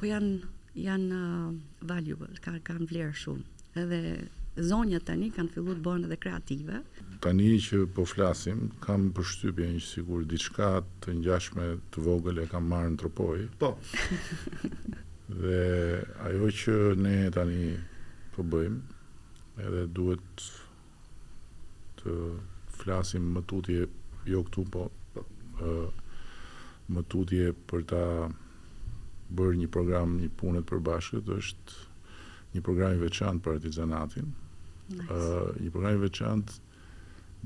Po 0.00 0.08
janë 0.08 0.30
janë 0.88 1.18
uh, 1.18 1.58
valuable, 1.90 2.30
kanë 2.46 2.62
kanë 2.68 2.88
vlerë 2.92 3.16
shumë. 3.22 3.44
Edhe 3.82 4.00
zonjat 4.72 5.04
tani 5.10 5.28
kanë 5.36 5.52
filluar 5.56 5.76
të 5.76 5.84
bëhen 5.84 6.06
edhe 6.08 6.18
kreative. 6.24 6.80
Tani 7.26 7.50
që 7.68 7.82
po 7.98 8.06
flasim, 8.08 8.70
kam 8.86 9.10
përshtypjen 9.18 9.76
që 9.76 9.84
sigur 9.90 10.24
diçka 10.32 10.70
të 11.04 11.18
ngjashme 11.20 11.68
të 11.92 12.06
vogël 12.08 12.40
e 12.46 12.48
kam 12.54 12.72
marrë 12.72 12.94
në 12.96 13.02
tropoj. 13.04 13.42
Po. 13.60 13.74
dhe 15.28 16.02
ajo 16.24 16.48
që 16.58 16.74
ne 17.04 17.16
tani 17.32 17.74
po 18.32 18.42
bëjmë 18.42 19.62
edhe 19.66 19.82
duhet 19.92 20.44
të 22.00 22.14
flasim 22.78 23.26
më 23.36 23.42
tutje 23.50 23.84
jo 24.32 24.40
këtu 24.48 24.64
po, 24.72 24.86
po 25.12 25.24
më 26.94 27.04
tutje 27.12 27.52
për 27.68 27.84
ta 27.90 28.00
bërë 29.36 29.58
një 29.60 29.68
program 29.68 30.16
një 30.22 30.30
punët 30.40 30.64
për 30.70 30.80
bashkët 30.88 31.28
është 31.36 31.84
një 32.54 32.64
program 32.64 32.96
i 32.96 33.02
veçant 33.02 33.42
për 33.44 33.58
artizanatin 33.58 34.30
nice. 34.88 35.20
një 35.60 35.70
program 35.74 35.98
i 35.98 36.04
veçant 36.06 36.56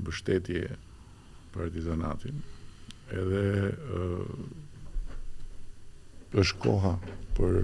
bështetje 0.07 0.63
për 1.51 1.65
artizanatin 1.67 2.39
edhe 3.13 3.43
është 6.41 6.57
koha 6.65 6.93
për 7.37 7.57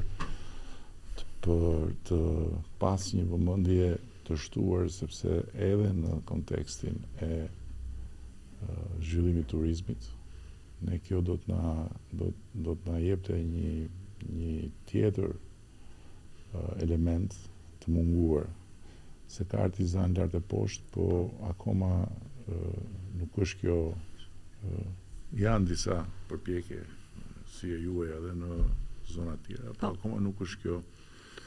të 2.06 2.20
pas 2.82 3.04
një 3.18 3.24
vëmëndje 3.32 3.88
të 4.28 4.36
shtuar, 4.44 4.84
sepse 4.94 5.40
edhe 5.68 5.90
në 5.98 6.20
kontekstin 6.30 7.00
e 7.26 7.30
zhvillimit 9.02 9.48
turizmit, 9.50 10.10
ne 10.86 11.00
kjo 11.02 11.22
do 11.26 11.38
të 11.46 11.56
na 11.56 13.00
jepte 13.02 13.40
një 13.42 14.52
tjetër 14.92 15.34
element 16.86 17.38
të 17.82 17.96
munguar. 17.98 18.50
Se 19.30 19.46
ka 19.50 19.64
artizan 19.70 20.14
lartë 20.18 20.42
e 20.42 20.46
poshtë, 20.54 20.86
po 20.94 21.10
akoma 21.50 21.90
nuk 23.18 23.42
është 23.46 23.64
kjo 23.64 23.80
janë 25.42 25.72
disa 25.74 26.04
përpjekje 26.30 26.84
si 27.58 27.72
e 27.74 27.80
juaj 27.84 28.12
edhe 28.18 28.34
në 28.38 28.56
zona 29.10 29.36
tjera. 29.46 29.74
Pa, 29.74 29.90
po, 29.90 29.92
po. 29.92 29.94
akoma 30.00 30.22
nuk 30.24 30.42
është 30.46 30.64
kjo 30.64 30.80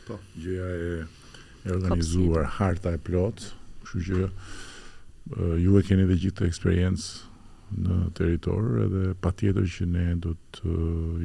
po. 0.08 0.18
gjëja 0.44 0.70
e 0.72 0.94
organizuar 1.72 2.48
harta 2.58 2.94
e 2.96 3.02
plot, 3.06 3.44
kështu 3.84 4.06
që 4.08 4.22
ju 5.62 5.76
e 5.78 5.82
keni 5.86 6.06
dhe 6.10 6.16
gjithë 6.18 6.40
të 6.40 6.48
eksperiencë 6.48 7.76
në 7.86 7.98
territor 8.18 8.72
edhe 8.84 9.02
pa 9.22 9.30
tjetër 9.38 9.68
që 9.76 9.86
ne 9.92 10.06
do 10.20 10.34
të 10.56 10.72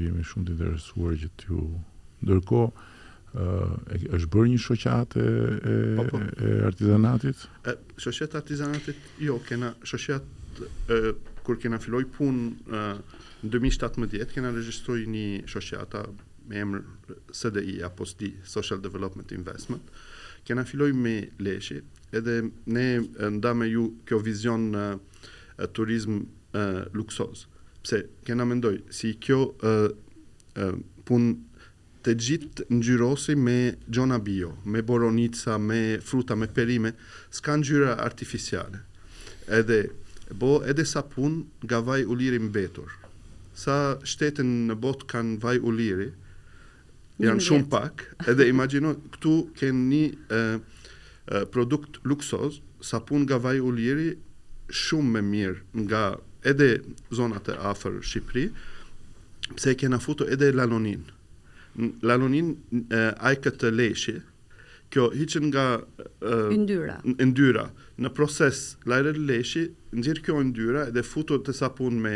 jemi 0.05 0.27
shumë 0.29 0.47
të 0.47 0.53
interesuar 0.57 1.17
që 1.23 1.31
të 1.41 1.51
ju... 1.51 1.67
Ndërko, 2.17 2.59
është 4.15 4.29
bërë 4.33 4.47
një 4.49 4.61
shoqatë 4.63 5.21
e 5.21 5.75
artizanatit? 6.65 7.43
Shoqet 8.01 8.33
e 8.33 8.39
artizanatit, 8.39 9.03
jo, 9.21 9.35
kena 9.45 9.69
shoqet 9.85 10.63
kur 11.47 11.55
kena 11.61 11.79
filloj 11.79 12.03
punë 12.17 12.45
uh, 12.67 13.19
në 13.47 13.51
2017, 13.55 14.33
kena 14.35 14.49
regjistruj 14.51 15.05
një 15.07 15.45
shosheta 15.47 16.01
me 16.47 16.59
emrë 16.59 17.15
SDI, 17.35 17.77
apo 17.87 18.05
SDI, 18.07 18.33
Social 18.47 18.81
Development 18.83 19.31
Investment, 19.35 19.87
kena 20.47 20.65
filloj 20.67 20.89
me 20.95 21.13
leshi, 21.43 21.77
edhe 22.15 22.37
ne 22.73 22.85
nda 23.37 23.53
me 23.59 23.67
ju 23.69 23.87
kjo 24.07 24.19
vizion 24.25 24.67
në 24.75 24.85
uh, 24.97 25.29
turizm 25.77 26.19
uh, 26.19 26.81
luksoz. 26.95 27.45
Pse, 27.83 28.01
kena 28.27 28.43
mendoj, 28.47 28.81
si 28.91 29.13
kjo 29.23 29.39
uh, 29.43 29.85
uh, 29.87 30.81
pun 31.07 31.29
të 32.03 32.15
gjithë 32.23 32.65
në 32.73 32.81
gjyrosi 32.87 33.35
me 33.39 33.57
gjona 33.87 34.19
bio, 34.23 34.51
me 34.67 34.83
boronica, 34.87 35.55
me 35.59 35.79
fruta, 36.03 36.35
me 36.39 36.51
perime, 36.55 36.91
s'ka 37.39 37.55
në 37.61 37.71
gjyra 37.71 37.95
artificiale 38.03 38.83
edhe 39.57 39.85
bo 40.33 40.63
edhe 40.65 40.85
sa 40.85 41.01
pun 41.01 41.47
nga 41.63 41.79
vaj 41.81 42.03
uliri 42.03 42.39
mbetur. 42.39 42.91
Sa 43.55 43.97
shtetin 44.03 44.67
në 44.69 44.75
botë 44.81 45.07
kanë 45.11 45.37
vaj 45.41 45.57
ulliri, 45.65 46.09
janë 47.21 47.41
shumë 47.43 47.67
pak, 47.71 48.03
edhe 48.29 48.47
imagino 48.49 48.93
këtu 49.15 49.35
kanë 49.59 49.83
një 49.87 50.03
e, 50.05 50.39
e, 50.39 51.43
produkt 51.53 51.99
luksoz, 52.05 52.59
sapun 52.85 53.25
nga 53.25 53.39
vaj 53.41 53.59
ulliri, 53.63 54.13
shumë 54.69 55.09
më 55.17 55.21
mirë 55.31 55.83
nga 55.87 56.03
edhe 56.45 56.69
zonat 57.09 57.47
e 57.49 57.55
afër 57.71 57.97
Shqipëri, 58.03 58.45
pse 59.55 59.73
kena 59.79 59.97
foto 60.03 60.27
edhe 60.27 60.51
lanonin. 60.53 61.05
Lanonin 62.03 62.53
ai 63.21 63.35
këtë 63.41 63.69
leshi, 63.77 64.17
kjo 64.93 65.07
hiqen 65.15 65.47
nga 65.51 65.65
yndyra. 66.55 66.95
Uh, 67.07 67.15
yndyra 67.23 67.65
në 68.03 68.11
proces 68.15 68.61
lajre 68.87 69.13
leshi 69.27 69.65
nxjerr 69.97 70.21
kjo 70.25 70.39
yndyra 70.45 70.85
dhe 70.95 71.03
futet 71.03 71.43
te 71.47 71.55
sapun 71.57 71.99
me 72.03 72.15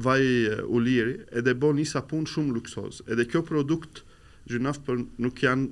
vaj 0.00 0.22
uh, 0.48 0.62
uliri 0.76 1.16
edhe 1.42 1.54
bën 1.56 1.80
një 1.80 1.86
sapun 1.92 2.24
shumë 2.32 2.54
luksoz. 2.56 3.02
Edhe 3.10 3.28
kjo 3.30 3.44
produkt 3.50 4.02
gjynaf 4.48 4.80
për 4.86 5.04
nuk 5.20 5.42
janë 5.44 5.68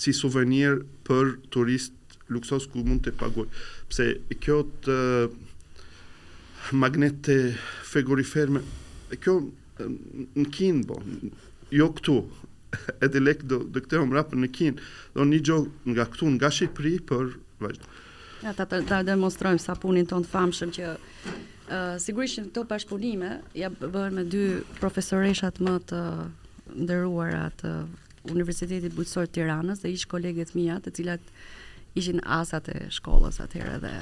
si 0.00 0.14
souvenir 0.14 0.78
për 1.08 1.34
turist 1.50 1.96
luksoz 2.30 2.68
ku 2.70 2.84
mund 2.86 3.02
të 3.02 3.16
paguaj. 3.18 3.48
Pse 3.90 4.10
kjo 4.38 4.62
të 4.86 4.96
magnete 6.76 7.36
me, 8.54 8.62
kjo 9.18 9.34
në 10.38 10.44
kinë 10.54 10.84
bo, 10.86 11.00
jo 11.74 11.86
këtu, 11.96 12.16
edhe 13.06 13.20
lekë 13.22 13.48
do 13.50 13.58
do 13.76 13.82
këtë 13.84 14.00
om 14.02 14.14
në 14.42 14.50
Kin. 14.54 14.78
Do 15.14 15.24
një 15.26 15.40
gjohë 15.48 15.94
nga 15.94 16.06
këtu 16.12 16.26
nga 16.36 16.50
Shqipëri 16.52 16.94
për 17.10 17.32
vazhdo. 17.62 17.86
Ja 18.44 18.52
ta 18.56 18.64
ta 18.66 19.02
demonstrojmë 19.04 19.60
sa 19.60 19.74
punin 19.76 20.06
ton 20.08 20.24
famshëm 20.24 20.70
që 20.76 20.84
uh, 20.90 21.98
sigurisht 22.00 22.38
në 22.40 22.46
këto 22.50 22.64
pashpunime 22.70 23.34
ja 23.58 23.68
bërë 23.74 24.12
me 24.16 24.24
dy 24.32 24.44
profesoreshat 24.80 25.60
më 25.66 25.74
të 25.90 26.04
nderuara 26.80 27.50
të 27.60 27.74
Universitetit 28.30 28.94
Bujqësor 28.96 29.28
të 29.28 29.38
Tiranës 29.40 29.82
dhe 29.82 29.92
ish 29.96 30.06
kolegët 30.12 30.54
mija 30.56 30.78
të 30.84 30.94
cilat 31.00 31.34
ishin 31.96 32.20
asat 32.40 32.68
e 32.74 32.78
shkollës 32.96 33.38
atëherë 33.44 33.76
dhe 33.84 33.92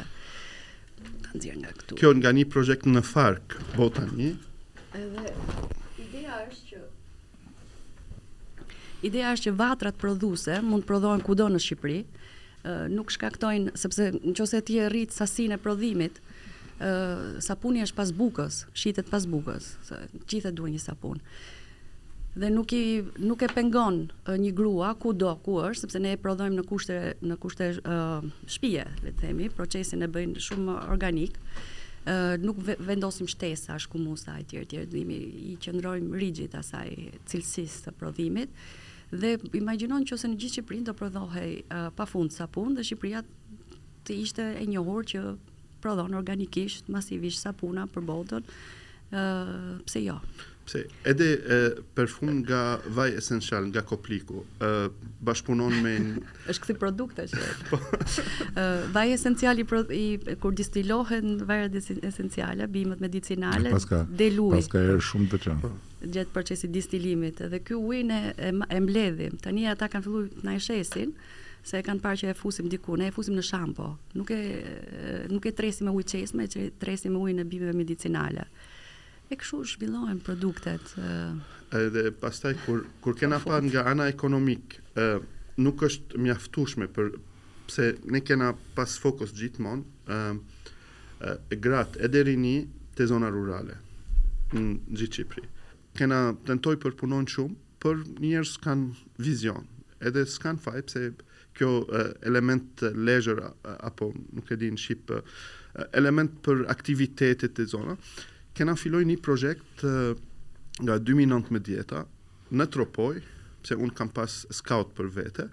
ta 1.24 1.35
nxjerr 1.35 1.59
nga 1.62 1.74
këtu. 1.78 1.98
Kjo 2.00 2.14
nga 2.20 2.33
një 2.38 2.48
projekt 2.52 2.87
në 2.90 3.02
Fark 3.11 3.59
Botani. 3.76 4.33
Edhe 4.98 5.35
Ideja 9.04 9.32
është 9.37 9.50
që 9.50 9.58
vatrat 9.58 9.98
prodhuese 10.00 10.58
mund 10.66 10.82
të 10.82 10.88
prodhohen 10.90 11.22
kudo 11.22 11.46
në 11.52 11.61
Shqipëri, 11.62 11.98
nuk 12.90 13.12
shkaktojnë 13.14 13.74
sepse 13.78 14.08
nëse 14.18 14.61
ti 14.66 14.80
e 14.82 14.88
rrit 14.90 15.14
sasinë 15.14 15.54
e 15.54 15.61
prodhimit, 15.62 16.18
ë 16.82 17.38
sapuni 17.44 17.84
është 17.84 17.98
pas 17.98 18.11
bukës, 18.14 18.64
shitet 18.74 19.06
pas 19.11 19.24
bukës, 19.30 19.68
se 19.87 20.00
gjithë 20.30 20.52
duhen 20.58 20.74
një 20.74 20.82
sapun. 20.82 21.22
Dhe 22.38 22.50
nuk 22.54 22.74
i 22.76 22.82
nuk 23.22 23.42
e 23.42 23.48
pengon 23.52 24.00
një 24.28 24.50
grua 24.54 24.90
kudo 25.00 25.30
ku 25.46 25.61
është, 25.62 25.80
sepse 25.84 26.02
ne 26.02 26.16
e 26.16 26.20
prodhojmë 26.22 26.58
në 26.58 26.66
kushte 26.68 26.98
në 27.26 27.38
kushte 27.44 27.70
shtëpie, 27.78 28.84
le 29.06 29.14
të 29.14 29.22
themi, 29.24 29.46
procesin 29.58 30.02
e 30.06 30.11
bëjnë 30.11 30.42
shumë 30.48 30.76
organik. 30.90 31.38
ë 32.08 32.38
nuk 32.40 32.56
vendosim 32.87 33.26
shtesa, 33.28 33.74
shkumusa 33.82 34.38
etj 34.40 34.56
etj, 34.62 34.76
dhimi 34.90 35.16
i 35.52 35.56
qëndrojmë 35.61 36.18
rigjit 36.22 36.54
asaj 36.56 36.94
cilësisë 37.28 37.82
së 37.84 37.92
prodhimit 38.00 38.48
dhe 39.10 39.36
që 39.40 39.88
nëse 39.88 40.28
në 40.28 40.36
gjithë 40.36 40.52
Shqipërinë 40.52 40.84
do 40.86 40.94
prodhohej 40.94 41.64
uh, 41.72 41.88
pafund 41.96 42.32
sa 42.34 42.46
punë 42.46 42.76
dhe 42.76 42.84
Shqipëria 42.84 43.22
të 44.06 44.12
ishte 44.20 44.44
e 44.60 44.64
njohur 44.68 45.04
që 45.08 45.22
prodhon 45.80 46.14
organikisht 46.18 46.88
masivisht 46.90 47.40
sa 47.40 47.52
puna 47.52 47.86
për 47.88 48.04
botën. 48.08 48.44
Uh, 49.08 49.80
pse 49.88 50.02
jo? 50.04 50.18
Pse, 50.68 50.83
edhe 51.09 51.26
e, 51.33 51.59
perfum 51.96 52.28
nga 52.44 52.59
vaj 52.92 53.14
esencial, 53.22 53.62
nga 53.70 53.81
kopliku, 53.88 54.42
e, 54.61 55.87
me... 55.87 55.94
është 56.52 56.64
këthi 56.64 56.76
produkte 56.83 57.24
që... 57.31 57.40
po. 57.70 57.78
vaj 58.92 59.07
esencial, 59.16 59.57
i, 59.62 59.64
pro, 59.70 59.81
i, 59.96 60.04
kur 60.42 60.52
distilohen 60.61 61.38
vajrat 61.48 62.04
esenciale, 62.11 62.68
bimet 62.68 63.00
medicinale, 63.00 63.72
paska, 63.72 64.02
del 64.20 64.40
uj. 64.44 64.52
Paska 64.59 64.85
është 64.98 65.09
shumë 65.09 65.33
të 65.35 65.40
qanë. 65.46 65.59
Po. 65.64 66.28
procesi 66.37 66.68
distilimit. 66.76 67.40
Dhe 67.50 67.62
kjo 67.66 67.81
ujnë 67.90 68.18
e, 68.37 68.52
e 68.52 68.83
mbledhim. 68.85 69.38
Të 69.42 69.57
një 69.57 69.72
ata 69.72 69.88
kanë 69.90 70.04
fillu 70.04 70.24
në 70.44 70.59
eshesin, 70.61 71.14
se 71.68 71.81
e 71.81 71.85
kanë 71.85 72.02
parë 72.04 72.20
që 72.26 72.35
e 72.35 72.40
fusim 72.44 72.68
diku, 72.70 72.94
ne 73.00 73.09
e 73.11 73.14
fusim 73.16 73.35
në 73.40 73.50
shampo. 73.52 73.90
Nuk 74.20 74.31
e, 74.37 74.42
nuk 75.33 75.48
e 75.50 75.54
tresim 75.59 75.88
me 75.88 75.96
ujë 75.98 76.09
çesme, 76.12 76.44
e 76.62 76.68
tresim 76.81 77.16
me 77.16 77.22
ujnë 77.26 77.44
e 77.46 77.52
bimëve 77.54 77.74
medicinale 77.87 78.46
E 79.30 79.36
kështu 79.36 79.58
zhvillohen 79.74 80.22
produktet. 80.24 80.94
Edhe 81.76 82.06
pastaj 82.20 82.54
kur 82.64 82.86
kur 83.04 83.16
kena 83.20 83.36
po, 83.42 83.50
pa 83.52 83.58
nga 83.60 83.82
ana 83.90 84.06
ekonomik, 84.08 84.78
ë 84.96 85.06
nuk 85.60 85.82
është 85.84 86.20
mjaftueshme 86.24 86.88
për 86.96 87.10
pse 87.68 87.90
ne 88.08 88.22
kena 88.24 88.54
pas 88.78 88.94
fokus 89.02 89.34
gjithmonë 89.36 90.16
ë 90.16 91.36
e 91.52 91.58
grat 91.60 91.98
e 92.00 92.08
derini 92.08 92.54
te 92.96 93.04
zona 93.10 93.28
rurale 93.34 93.76
në 94.54 94.64
gjithë 94.96 95.14
Çipri. 95.18 95.44
Kena 95.98 96.22
tentoj 96.48 96.78
për 96.80 96.96
punon 97.00 97.28
shumë, 97.28 97.56
për 97.84 98.00
njerëz 98.24 98.54
kanë 98.64 99.20
vizion, 99.28 99.66
edhe 100.00 100.24
s'kan 100.30 100.56
faj 100.62 100.84
pse 100.88 101.04
kjo 101.58 101.74
element 102.24 102.80
leisure 102.96 103.52
apo 103.90 104.08
nuk 104.16 104.48
e 104.56 104.60
di 104.62 104.72
në 104.72 104.80
shqip 104.86 105.12
element 106.00 106.38
për 106.46 106.64
aktivitetet 106.72 107.60
e 107.64 107.70
zonës 107.76 108.12
kena 108.58 108.74
filloj 108.76 109.04
një 109.06 109.16
projekt 109.22 109.84
nga 110.78 110.96
2019 111.02 112.54
në 112.58 112.66
Tropoj, 112.74 113.18
pse 113.64 113.76
unë 113.78 113.94
kam 113.98 114.10
pas 114.14 114.40
scout 114.54 114.90
për 114.98 115.10
vete, 115.14 115.46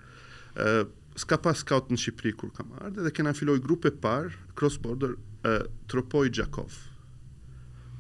s'ka 1.22 1.38
pas 1.46 1.62
scout 1.62 1.92
në 1.94 2.00
Shqipëri 2.02 2.34
kur 2.40 2.50
kam 2.56 2.74
ardhe, 2.82 3.06
dhe 3.06 3.14
kena 3.14 3.36
filloj 3.38 3.60
grupe 3.66 3.92
par, 4.04 4.30
cross-border, 4.58 5.14
Tropoj 5.92 6.32
Gjakov, 6.34 6.78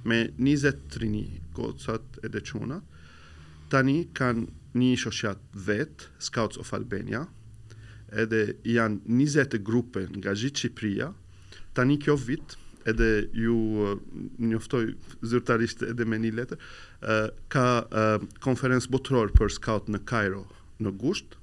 me 0.09 0.23
20 0.41 1.05
një 1.11 1.25
kocat 1.55 2.19
e 2.25 2.29
quna. 2.41 2.81
tani 3.69 3.95
kanë 4.17 4.45
një 4.77 4.91
shoshat 5.01 5.39
vet, 5.67 6.09
Scouts 6.21 6.57
of 6.61 6.71
Albania, 6.73 7.23
edhe 8.13 8.41
janë 8.69 8.99
20 9.09 9.61
grupe 9.69 10.05
nga 10.19 10.33
gjithë 10.37 10.59
Shqipëria, 10.63 11.09
tani 11.73 11.97
kjo 11.99 12.13
vitë, 12.25 12.64
edhe 12.85 13.27
ju 13.33 13.55
njoftoj 14.37 14.93
zyrtarisht 15.25 15.83
edhe 15.89 16.05
me 16.05 16.19
një 16.21 16.31
letër, 16.37 16.61
ka 17.53 17.65
konferencë 18.45 18.91
botëror 18.93 19.33
për 19.37 19.53
scout 19.57 19.89
në 19.91 20.03
Kairo 20.09 20.43
në 20.83 20.91
gusht, 21.01 21.37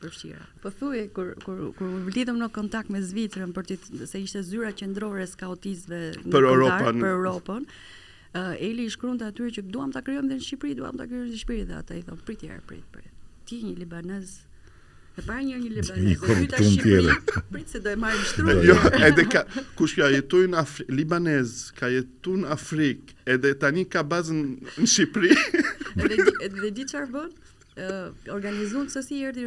përfshira. 0.04 0.46
Po 0.62 0.70
thuaj 0.70 1.08
kur 1.16 1.34
kur 1.44 1.64
kur 1.80 2.28
në 2.44 2.50
kontakt 2.54 2.90
me 2.94 3.02
Zvicrën 3.02 3.54
për 3.56 3.68
të 3.72 4.08
se 4.12 4.20
ishte 4.22 4.44
zyra 4.44 4.74
qendrore 4.78 5.24
e 5.24 5.28
skautistëve 5.28 6.02
në 6.28 6.44
Europën, 6.52 7.04
për 7.04 7.12
Europën 7.18 7.68
uh, 8.38 8.56
Eli 8.62 8.86
i 8.88 8.94
shkruan 8.94 9.20
atyre 9.26 9.52
që 9.58 9.64
duam 9.74 9.92
ta 9.94 10.02
krijojmë 10.06 10.32
dhe 10.32 10.40
në 10.40 10.46
Shqipëri, 10.48 10.78
duam 10.80 10.98
ta 10.98 11.06
krijojmë 11.10 11.30
në 11.30 11.38
Shqipëri 11.42 11.68
dhe 11.70 11.78
ata 11.80 11.98
i 12.00 12.02
thon 12.08 12.20
prit 12.28 12.42
here, 12.46 12.60
prit, 12.68 12.84
prit. 12.96 13.12
Ti 13.50 13.62
një 13.68 13.76
libanez 13.84 14.40
E 15.14 15.22
para 15.28 15.44
një 15.46 15.60
një 15.62 15.68
libanez, 15.76 16.06
një 16.08 16.18
kom 16.24 16.40
dhe 16.42 16.60
në 16.60 16.72
Shqipëri, 16.74 17.16
Prit 17.54 17.70
se 17.76 17.82
do 17.86 17.92
e 17.94 18.00
në 18.02 18.14
shtrujnë. 18.32 18.64
jo, 18.72 18.78
edhe 19.10 19.28
ka, 19.30 19.44
kush 19.80 19.96
ka 20.00 20.08
jetu 20.16 20.40
në 20.50 20.58
Afrikë, 20.64 20.96
libanez, 21.02 21.54
ka 21.78 21.92
jetu 21.94 22.34
në 22.42 22.50
Afrik, 22.58 23.14
edhe 23.36 23.54
tani 23.62 23.86
ka 23.86 24.02
bazën 24.14 24.42
në 24.80 24.90
Shqipëri. 24.90 25.36
edhe, 26.50 26.72
di 26.74 26.88
qarë 26.90 27.12
bënë? 27.14 27.52
Uh, 27.74 27.80
eh, 27.84 28.28
organizun 28.30 28.90
sësi, 28.94 29.16
si 29.16 29.24
erdhi 29.26 29.46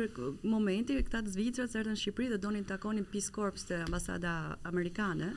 momenti 0.51 0.97
këta 1.07 1.21
të 1.27 1.35
Zvicrës 1.35 1.75
erdhën 1.79 1.95
në 1.99 1.99
Shqipëri 2.05 2.31
dhe 2.37 2.41
donin 2.43 2.63
të 2.67 2.75
takonin 2.77 3.07
Peace 3.11 3.31
Corps 3.35 3.67
të 3.69 3.83
ambasada 3.89 4.37
amerikane 4.71 5.35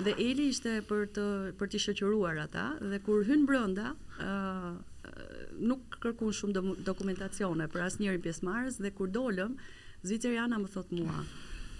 dhe 0.00 0.14
Eli 0.18 0.46
ishte 0.48 0.72
për 0.88 1.08
të 1.16 1.24
për 1.60 1.70
të 1.72 1.80
shoqëruar 1.84 2.38
ata 2.46 2.66
dhe 2.80 2.98
kur 3.04 3.24
hyn 3.28 3.42
brenda 3.48 3.90
ë 4.18 4.30
uh, 4.30 4.74
nuk 5.68 5.98
kërkuan 6.02 6.32
shumë 6.32 6.76
dokumentacione 6.86 7.66
për 7.72 7.84
asnjërin 7.86 8.22
pjesëmarrës 8.24 8.78
dhe 8.80 8.92
kur 8.96 9.10
dolëm 9.16 9.56
Zviceriana 10.02 10.58
më 10.58 10.70
thot 10.72 10.88
mua 10.96 11.20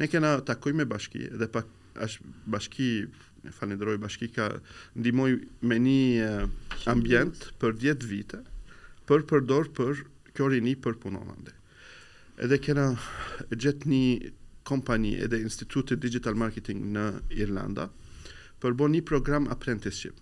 Ne 0.00 0.08
kena 0.10 0.36
takoj 0.48 0.72
me 0.74 0.86
bashki 0.92 1.26
edhe 1.32 1.48
pak 1.54 1.66
është 2.06 2.30
bashki 2.54 2.88
falenderoj 3.52 3.98
bashkika, 3.98 4.50
ndimoj 4.98 5.38
me 5.66 5.78
një 5.80 6.30
ambient 6.90 7.46
për 7.60 7.76
10 7.78 8.06
vite, 8.10 8.40
për 9.06 9.26
përdor 9.30 9.70
për 9.76 10.02
kjo 10.34 10.48
rini 10.52 10.76
për 10.76 10.96
punonande. 11.02 11.52
Edhe 12.42 12.58
kena 12.60 12.88
gjetë 13.52 13.88
një 13.92 14.32
kompani 14.66 15.14
edhe 15.24 15.38
institutit 15.40 16.02
digital 16.02 16.34
marketing 16.34 16.82
në 16.96 17.06
Irlanda, 17.42 17.88
për 18.60 18.74
bo 18.74 18.88
një 18.90 19.04
program 19.06 19.46
apprenticeship. 19.52 20.16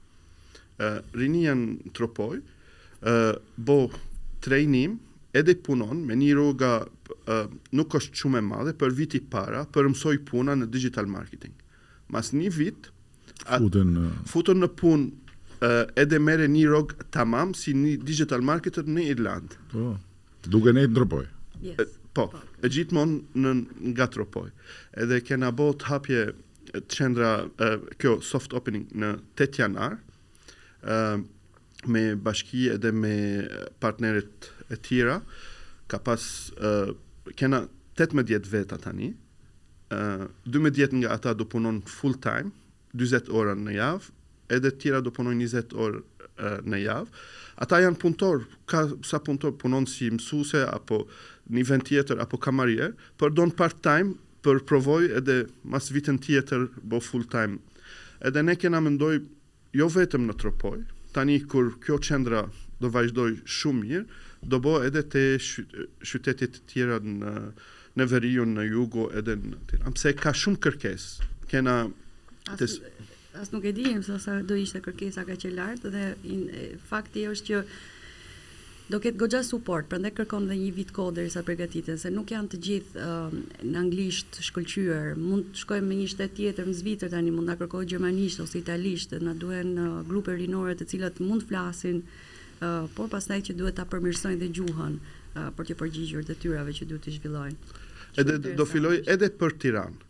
Uh, 0.75 0.99
rini 1.15 1.45
janë 1.47 1.93
tropoj, 1.95 2.41
uh, 2.41 3.39
bo 3.57 3.79
trejnim, 4.43 4.99
edhe 5.35 5.55
punon 5.65 6.01
me 6.07 6.15
një 6.19 6.33
rruga 6.35 6.73
uh, 6.85 7.47
nuk 7.79 7.95
është 7.95 8.19
shumë 8.21 8.41
e 8.41 8.45
madhe 8.47 8.73
për 8.79 8.95
viti 8.95 9.21
para 9.31 9.63
për 9.71 9.89
mësoj 9.93 10.19
puna 10.27 10.55
në 10.59 10.67
digital 10.75 11.07
marketing. 11.11 11.55
Mas 12.11 12.33
një 12.35 12.51
vit, 12.59 12.91
futën 13.49 13.93
në... 13.95 14.05
futën 14.31 14.61
në 14.63 14.69
punë 14.79 15.35
uh, 15.61 15.93
edhe 16.01 16.21
merre 16.23 16.47
një 16.51 16.81
të 16.93 17.09
tamam 17.15 17.53
si 17.57 17.75
një 17.77 17.97
digital 18.07 18.43
marketer 18.45 18.85
në 18.89 19.09
Irlandë. 19.15 19.59
Po. 19.73 19.89
Oh, 19.93 20.01
duke 20.49 20.73
ne 20.77 20.87
ndërpoj. 20.89 21.25
Yes. 21.65 21.99
Po, 22.15 22.29
e 22.63 22.69
mon 22.95 23.17
në 23.35 23.53
nga 23.93 24.07
tropoj. 24.13 24.49
Edhe 24.97 25.21
kena 25.27 25.49
bo 25.53 25.73
të 25.75 25.89
hapje 25.91 26.21
të 26.73 26.91
qendra, 26.91 27.31
kjo 27.99 28.19
soft 28.23 28.55
opening 28.55 28.85
në 28.99 29.09
8 29.35 29.59
janar, 29.63 29.97
e, 30.87 30.99
me 31.91 32.03
bashki 32.15 32.69
edhe 32.71 32.93
me 32.95 33.17
partnerit 33.83 34.49
e 34.71 34.79
tjera, 34.79 35.17
ka 35.91 35.99
pas, 36.07 36.23
kena 37.35 37.65
18 37.99 38.47
vetë 38.51 38.79
atani, 38.79 39.11
12 39.91 40.95
nga 41.01 41.15
ata 41.19 41.35
do 41.35 41.47
punon 41.51 41.81
full 41.91 42.15
time, 42.19 42.53
40 42.95 43.29
orë 43.35 43.55
në 43.59 43.75
javë, 43.77 44.13
edhe 44.55 44.71
tjera 44.81 45.01
do 45.03 45.13
punojnë 45.17 45.49
20 45.51 45.77
orë 45.85 46.03
në 46.67 46.81
javë. 46.85 47.23
Ata 47.65 47.79
janë 47.85 48.01
punëtor, 48.03 48.43
ka 48.71 48.85
sa 49.07 49.21
punëtor 49.25 49.55
punon 49.63 49.87
si 49.89 50.09
mësuse, 50.11 50.65
apo 50.69 51.05
një 51.55 51.63
vend 51.69 51.87
tjetër, 51.89 52.21
apo 52.25 52.39
kamarier, 52.43 52.95
për 53.21 53.35
donë 53.39 53.57
part-time, 53.59 54.17
për 54.45 54.59
provoj 54.69 55.05
edhe 55.21 55.39
mas 55.73 55.87
vitën 55.95 56.19
tjetër 56.21 56.67
bo 56.91 56.99
full-time. 57.01 57.61
Edhe 58.21 58.43
ne 58.45 58.57
kena 58.61 58.81
mendoj, 58.85 59.23
jo 59.77 59.87
vetëm 59.95 60.27
në 60.29 60.37
tropoj, 60.43 60.83
tani 61.15 61.39
kur 61.49 61.71
kjo 61.85 61.99
qendra 62.05 62.45
do 62.83 62.91
vazhdoj 62.93 63.39
shumë 63.47 63.81
mirë, 63.87 64.09
do 64.45 64.61
bo 64.61 64.75
edhe 64.85 65.01
te 65.15 65.23
shytetit 65.41 66.61
tjera 66.69 66.99
në, 67.01 67.35
në 67.97 68.07
veriju, 68.11 68.45
në 68.51 68.67
jugo, 68.75 69.09
edhe 69.17 69.39
në 69.41 69.61
tjera. 69.71 69.87
Amse 69.89 70.13
ka 70.21 70.35
shumë 70.37 70.61
kërkes, 70.67 71.09
kena 71.49 71.79
Atës 72.53 72.79
as 73.35 73.49
nuk 73.51 73.65
e 73.67 73.73
dijem 73.75 74.03
sa 74.05 74.39
do 74.47 74.55
ishte 74.59 74.81
kërkesa 74.85 75.25
ka 75.27 75.35
e 75.35 75.51
lartë 75.51 75.91
dhe 75.91 76.03
in, 76.35 76.43
e, 76.55 76.67
fakti 76.91 77.25
është 77.31 77.47
që 77.49 77.63
do 78.93 78.99
ket 79.01 79.17
gogja 79.19 79.41
support, 79.49 79.89
prandaj 79.89 80.11
kërkon 80.19 80.45
edhe 80.47 80.59
një 80.61 80.73
vit 80.77 80.93
kohë 80.95 81.15
derisa 81.17 81.43
përgatiten 81.49 81.99
se 81.99 82.11
nuk 82.13 82.31
janë 82.35 82.51
të 82.53 82.59
gjithë 82.67 83.01
uh, 83.01 83.35
në 83.65 83.81
anglisht 83.81 84.37
shkëlqyer. 84.51 85.15
Mund 85.17 85.55
të 85.55 85.63
shkojmë 85.65 85.89
me 85.89 85.97
një 86.03 86.11
shtet 86.13 86.35
tjetër 86.37 86.69
në 86.69 86.75
Zvicër 86.83 87.13
tani, 87.15 87.33
mund 87.33 87.49
na 87.49 87.57
kërkojë 87.59 87.89
gjermanisht 87.95 88.43
ose 88.45 88.61
italisht, 88.61 89.17
na 89.25 89.33
duhen 89.41 89.73
uh, 89.81 89.87
grupe 90.11 90.37
rinore 90.37 90.77
të 90.77 90.91
cilat 90.93 91.17
mund 91.25 91.47
të 91.47 91.53
flasin, 91.55 92.03
uh, 92.13 92.85
por 92.95 93.09
pastaj 93.17 93.41
që 93.49 93.57
duhet 93.63 93.81
ta 93.81 93.89
përmirësojnë 93.89 94.43
dhe 94.45 94.51
gjuhën 94.61 95.01
uh, 95.01 95.49
për 95.57 95.73
të 95.73 95.79
përgjigjur 95.81 96.29
detyrave 96.35 96.77
që 96.77 96.91
duhet 96.93 97.09
të 97.09 97.17
zhvillojnë. 97.17 97.81
Edhe 98.21 98.39
do 98.53 98.69
filloj 98.69 98.99
edhe 99.17 99.33
për 99.41 99.57
Tiranë 99.65 100.04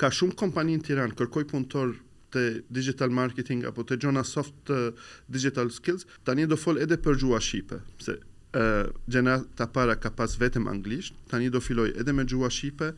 ka 0.00 0.08
shumë 0.16 0.36
kompani 0.40 0.78
në 0.78 0.82
Tiranë 0.86 1.16
kërkoj 1.20 1.42
punëtor 1.50 1.90
të 2.32 2.42
digital 2.72 3.12
marketing 3.12 3.66
apo 3.68 3.82
të 3.84 3.98
Jonas 4.04 4.30
Soft 4.34 4.54
të 4.70 4.76
eh, 4.78 5.00
digital 5.36 5.68
skills, 5.74 6.06
tani 6.24 6.46
do 6.48 6.56
fol 6.62 6.78
edhe 6.80 6.96
për 7.04 7.18
gjua 7.20 7.40
shqipe, 7.42 7.80
se 8.04 8.14
ë 8.14 8.20
uh, 8.20 8.62
eh, 8.62 8.86
gjëna 9.14 9.34
ta 9.58 9.66
para 9.70 9.94
ka 10.00 10.10
pas 10.16 10.32
vetëm 10.40 10.64
anglisht, 10.72 11.12
tani 11.30 11.50
do 11.54 11.60
filloj 11.62 11.90
edhe 12.00 12.14
me 12.16 12.24
gjua 12.26 12.48
shqipe, 12.54 12.88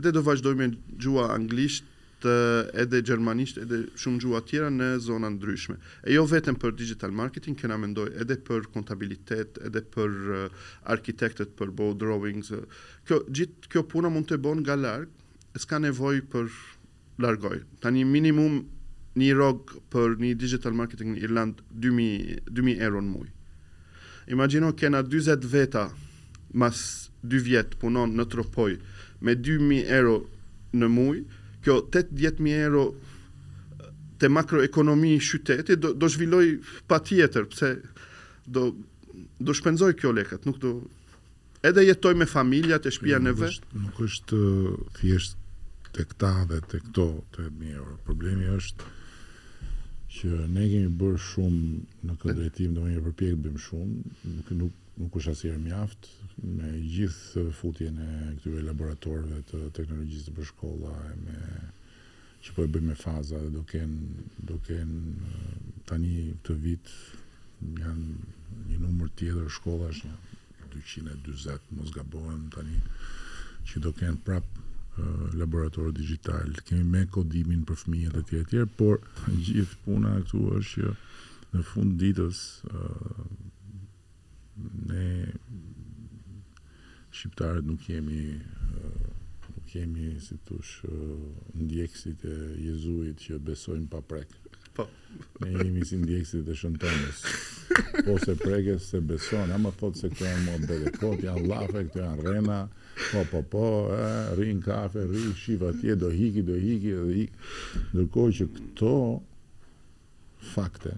edhe 0.00 0.10
do 0.16 0.22
vazhdoj 0.28 0.56
me 0.62 0.70
gjua 1.04 1.26
anglisht 1.34 2.24
eh, 2.24 2.70
edhe 2.84 3.02
gjermanisht, 3.10 3.60
edhe 3.62 3.84
shumë 4.02 4.22
gjua 4.24 4.40
tjera 4.48 4.70
në 4.72 4.88
zona 5.06 5.30
ndryshme. 5.36 5.76
E 6.08 6.16
jo 6.16 6.24
vetëm 6.30 6.58
për 6.62 6.74
digital 6.80 7.14
marketing, 7.20 7.58
kena 7.60 7.76
mendoj 7.82 8.08
edhe 8.24 8.38
për 8.48 8.66
kontabilitet, 8.74 9.60
edhe 9.68 9.84
për 9.98 10.16
uh, 10.40 10.64
arkitektet, 10.96 11.52
për 11.58 11.74
bow 11.82 11.94
drawings. 12.02 12.50
kjo, 13.06 13.20
gjithë 13.28 13.74
kjo 13.76 13.86
puna 13.92 14.10
mund 14.14 14.30
të 14.32 14.40
bon 14.42 14.62
nga 14.66 14.74
largë, 14.86 15.12
e 15.56 15.62
s'ka 15.62 15.78
nevoj 15.80 16.20
për 16.28 16.50
largoj. 17.24 17.62
Ta 17.80 17.88
një 17.94 18.04
minimum 18.10 18.58
një 19.16 19.30
rog 19.38 19.72
për 19.92 20.18
një 20.20 20.34
digital 20.36 20.74
marketing 20.76 21.14
në 21.16 21.22
Irland 21.24 21.62
2000, 21.80 22.42
2000 22.52 22.82
euro 22.84 23.00
në 23.00 23.12
muj. 23.16 23.30
Imagino 24.36 24.74
kena 24.76 25.00
20 25.06 25.46
veta 25.48 25.86
mas 26.60 26.78
2 27.24 27.40
vjetë 27.48 27.80
punon 27.80 28.12
në 28.18 28.26
tropoj 28.34 28.74
me 29.24 29.36
2000 29.46 29.86
euro 29.98 30.18
në 30.76 30.90
muj, 30.92 31.22
kjo 31.64 31.78
8-10.000 31.86 32.66
euro 32.66 32.84
të 34.20 34.28
makroekonomi 34.32 35.14
i 35.16 35.22
qytetit, 35.24 35.80
do, 35.80 35.94
do 35.96 36.08
zhvilloj 36.12 36.44
pa 36.88 37.00
tjetër, 37.04 37.48
pëse 37.50 37.72
do, 38.52 38.68
do 39.40 39.56
shpenzoj 39.56 39.94
kjo 40.00 40.12
lekat, 40.20 40.44
nuk 40.48 40.60
do 40.62 40.76
edhe 41.64 41.88
jetoj 41.88 42.12
me 42.14 42.28
familjat 42.28 42.86
e 42.86 42.92
shpia 42.94 43.20
në 43.24 43.32
vështë. 43.40 43.74
Nuk 43.86 44.00
është 44.06 44.38
uh, 44.38 44.70
thjesht 45.00 45.36
të 45.96 46.04
këta 46.10 46.30
dhe 46.50 46.56
të 46.68 46.78
këto 46.86 47.04
të 47.32 47.42
mirë. 47.56 47.92
Problemi 48.04 48.50
është 48.52 48.88
që 50.16 50.32
ne 50.52 50.64
kemi 50.72 50.90
bërë 51.00 51.20
shumë 51.24 51.60
në 52.08 52.16
këtë 52.20 52.34
drejtim, 52.36 52.74
do 52.76 52.82
një 52.84 53.00
përpjek 53.06 53.32
të 53.32 53.42
bëjmë 53.46 53.62
shumë, 53.64 54.50
nuk, 54.60 54.74
nuk 55.00 55.16
është 55.20 55.32
asirë 55.36 55.62
mjaft, 55.64 56.10
me 56.58 56.68
gjithë 56.92 57.46
futjen 57.62 57.96
e 58.04 58.08
këtyre 58.42 58.66
laboratorve 58.66 59.40
të 59.48 59.62
teknologjisë 59.78 60.26
të 60.28 60.34
për 60.36 60.48
shkolla, 60.50 60.92
me 61.22 61.38
që 62.44 62.54
po 62.56 62.64
e 62.66 62.70
bëjmë 62.76 62.90
me 62.92 62.98
faza 63.04 63.40
dhe 63.40 63.50
do 63.56 63.64
kenë 63.72 64.26
do 64.52 64.60
kenë 64.68 65.32
tani 65.88 66.14
këtë 66.34 66.58
vit 66.66 66.92
janë 67.86 68.68
një 68.68 68.82
numër 68.84 69.16
tjetër 69.16 69.48
shkolla 69.56 69.88
është 69.96 70.12
një 70.12 71.18
240 71.24 71.78
mos 71.80 71.96
gabohem 71.96 72.46
tani 72.52 72.82
që 73.70 73.84
do 73.86 73.96
kenë 73.96 74.20
prapë 74.28 74.65
laboratorë 75.36 75.92
digital, 75.96 76.52
kemi 76.66 76.84
me 76.96 77.02
kodimin 77.12 77.64
për 77.68 77.80
fëmijë 77.82 78.12
dhe 78.14 78.22
tjerë 78.30 78.48
tjerë, 78.52 78.70
por 78.78 79.02
gjithë 79.48 79.80
puna 79.84 80.12
këtu 80.22 80.42
është 80.58 80.82
që 80.82 80.94
në 81.54 81.64
fund 81.70 81.96
ditës 82.00 82.40
uh, 82.70 83.20
ne 84.92 85.08
shqiptarët 87.16 87.68
nuk 87.68 87.84
kemi 87.86 88.22
uh, 88.38 89.06
nuk 89.52 89.68
kemi 89.72 90.08
si 90.20 90.38
tush 90.48 90.82
uh, 90.88 90.96
ndjekësit 91.60 92.24
e 92.32 92.36
jezuit 92.70 93.20
që 93.26 93.40
besojnë 93.48 93.88
pa 93.92 94.00
prek 94.00 94.32
po. 94.76 94.88
ne 95.44 95.52
jemi 95.52 95.84
si 95.88 96.00
ndjekësit 96.02 96.50
e 96.52 96.56
shëntonës 96.60 97.22
po 98.08 98.16
se 98.24 98.34
prekës 98.40 98.90
se 98.92 99.00
beson 99.12 99.52
ama 99.56 99.72
thotë 99.80 100.02
se 100.04 100.10
këtë 100.12 100.24
janë 100.32 100.44
më 100.48 100.72
bedekot 100.72 101.24
janë 101.28 101.46
lafe, 101.52 101.86
këtë 101.88 102.04
janë 102.04 102.28
rena 102.30 102.60
po, 103.12 103.22
po, 103.30 103.40
po, 103.42 103.64
e, 103.92 104.00
rinë 104.38 104.62
kafe, 104.64 105.02
rinë 105.04 105.32
shifë 105.36 105.68
atje, 105.72 105.96
do 106.00 106.08
hiki, 106.12 106.42
do 106.48 106.56
hiki, 106.56 106.92
do 107.00 107.10
hiki. 107.12 107.42
Ndërkohë 107.92 108.34
që 108.40 108.46
këto 108.56 108.92
fakte 110.54 110.94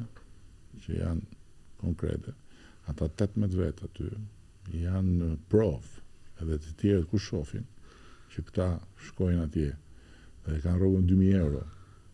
që 0.84 0.98
janë 1.00 1.38
konkrete, 1.82 2.34
ata 2.90 3.08
18 3.18 3.58
vetë 3.58 3.88
aty 3.88 4.08
janë 4.84 5.32
prof 5.50 5.88
edhe 6.44 6.58
të 6.62 6.76
tjerët 6.80 7.08
ku 7.11 7.18
shofin 7.22 7.66
që 8.32 8.44
këta 8.50 8.66
shkojnë 9.08 9.44
atje 9.48 9.70
dhe 10.49 10.62
kanë 10.64 10.80
rogën 10.82 11.07
2000 11.09 11.34
euro 11.42 11.64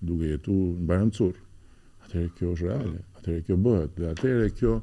duke 0.04 0.28
jetu 0.30 0.54
në 0.78 0.86
bajën 0.90 1.12
curë, 1.18 1.42
atëre 2.06 2.30
kjo 2.38 2.54
është 2.56 2.68
reale, 2.70 3.02
atëre 3.20 3.44
kjo 3.46 3.60
bëhet 3.64 3.98
dhe 4.00 4.08
atëre 4.14 4.50
kjo 4.58 4.74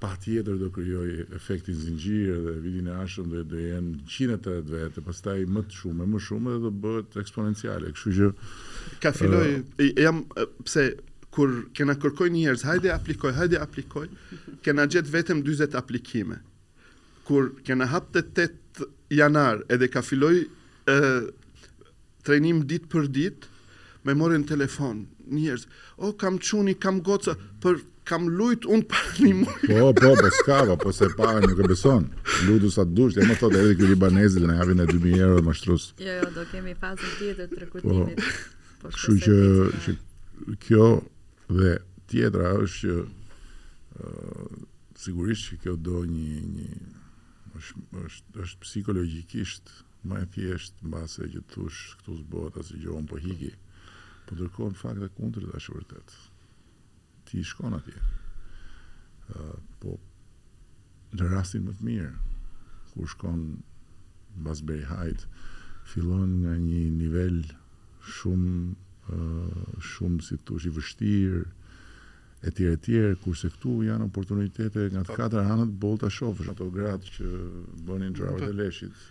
pa 0.00 0.12
tjetër 0.22 0.58
do 0.60 0.68
kryoj 0.70 1.10
efektin 1.36 1.74
zingjirë 1.74 2.34
dhe 2.44 2.52
vidin 2.62 2.86
e 2.92 2.96
ashëm 3.02 3.32
dhe 3.34 3.42
do 3.50 3.58
jenë 3.58 3.94
qinët 4.06 4.46
e 4.46 4.54
të 4.62 4.70
vetë, 4.70 5.02
pas 5.06 5.22
taj 5.24 5.40
më 5.50 5.62
të 5.68 5.76
shumë, 5.80 6.06
më 6.12 6.20
shumë 6.28 6.52
dhe 6.54 6.60
do 6.66 6.70
bëhet 6.84 7.18
eksponenciale, 7.22 7.90
këshu 7.96 8.12
që... 8.18 8.28
Ka 9.02 9.12
filoj, 9.16 9.56
uh, 9.58 9.88
jam, 10.04 10.20
pse, 10.64 10.84
kur 11.34 11.52
kena 11.76 11.98
kërkoj 11.98 12.30
njerëz, 12.36 12.62
hajde 12.70 12.92
aplikoj, 12.94 13.34
hajde 13.40 13.58
aplikoj, 13.64 14.06
kena 14.64 14.86
gjithë 14.94 15.16
vetëm 15.16 15.42
20 15.50 15.74
aplikime. 15.82 16.38
Kur 17.28 17.50
kena 17.66 17.90
hapë 17.90 18.22
të 18.38 18.46
8 18.46 18.86
janar, 19.18 19.64
edhe 19.66 19.90
ka 19.90 20.04
filoj 20.06 20.34
uh, 20.94 21.26
trejnim 22.26 22.62
dit 22.70 22.86
për 22.94 23.10
dit, 23.18 23.50
me 24.06 24.14
morën 24.14 24.46
telefon 24.46 25.08
njerëz, 25.28 25.66
o, 25.98 26.12
oh, 26.12 26.12
kam 26.18 26.38
quni, 26.40 26.78
kam 26.80 27.02
goca, 27.04 27.34
për 27.64 27.82
kam 28.08 28.24
lujt 28.34 28.64
unë 28.72 28.86
për 28.88 29.10
një 29.26 29.32
mujë. 29.42 29.70
Po, 29.70 29.92
po, 30.00 30.12
po, 30.20 30.30
s'kava, 30.38 30.76
po, 30.80 30.88
po 30.88 30.92
se 30.96 31.08
para 31.16 31.42
një 31.44 31.52
e 31.52 31.66
beson. 31.68 32.06
Lujtu 32.48 32.70
sa 32.74 32.86
të 32.88 32.94
dusht, 32.96 33.20
e 33.20 33.26
më 33.28 33.36
thot 33.40 33.56
e 33.58 33.62
edhe 33.64 33.74
kjo 33.78 33.88
libanezit 33.92 34.46
në 34.48 34.56
javin 34.60 34.82
e 34.84 34.88
2000 34.90 35.24
euro 35.26 35.42
më 35.48 35.54
shtrus. 35.58 35.88
Jo, 36.02 36.14
jo, 36.20 36.30
do 36.36 36.46
kemi 36.52 36.74
fazën 36.80 37.12
tjetër 37.18 37.50
të 37.52 37.60
rëkutimit. 37.64 38.22
Po, 38.24 38.76
po 38.86 38.94
shu 39.04 39.16
që, 39.26 39.36
që 39.84 39.96
kjo 40.66 40.86
dhe 41.58 41.74
tjetra 42.08 42.54
është 42.62 42.78
që 42.78 42.96
uh, 43.00 44.48
sigurisht 45.02 45.50
që 45.52 45.58
kjo 45.66 45.76
do 45.90 46.00
një, 46.08 46.40
një 46.56 46.70
është, 47.58 47.84
është, 48.06 48.40
është 48.44 48.64
psikologikisht 48.64 49.72
më 50.08 50.22
e 50.22 50.26
thjesht 50.36 50.76
në 50.84 50.94
base 50.94 51.26
që 51.28 51.42
të 51.42 51.52
thush 51.56 51.84
këtu 52.00 52.16
zbohet 52.22 52.56
asë 52.62 52.80
gjohën 52.86 53.10
po 53.10 53.20
higi. 53.20 53.52
Po 54.28 54.38
tërkohën 54.38 54.76
fakt 54.78 55.02
dhe 55.04 55.12
kundrë 55.18 55.50
dhe 55.52 55.58
është 55.60 55.76
vërtetë 55.76 56.27
ti 57.28 57.42
shkon 57.44 57.74
atje. 57.78 57.94
Uh, 59.28 59.52
po, 59.82 59.96
në 61.18 61.26
rastin 61.34 61.66
më 61.68 61.74
të 61.78 61.86
mirë, 61.88 62.12
kur 62.92 63.10
shkon 63.12 63.42
Basbury 64.46 64.86
Height, 64.88 65.26
fillon 65.88 66.38
nga 66.44 66.54
një 66.60 66.82
nivel 66.96 67.38
shumë 68.18 68.56
uh, 68.70 69.78
shumë 69.90 70.24
si 70.28 70.38
të 70.48 70.58
shi 70.64 70.72
vështirë, 70.78 71.42
e 72.46 72.52
tjere 72.54 72.78
tjere, 72.78 73.14
kurse 73.24 73.48
këtu 73.50 73.80
janë 73.88 74.06
oportunitete 74.08 74.86
nga 74.94 75.00
të 75.08 75.14
katër 75.18 75.46
hanët 75.50 75.72
bolë 75.82 76.04
të 76.04 76.10
shofësh. 76.16 76.50
Ato 76.52 76.68
gratë 76.74 77.14
që 77.16 77.30
bënin 77.88 78.14
gjravët 78.14 78.44
e 78.46 78.50
po. 78.52 78.58
leshit, 78.60 79.08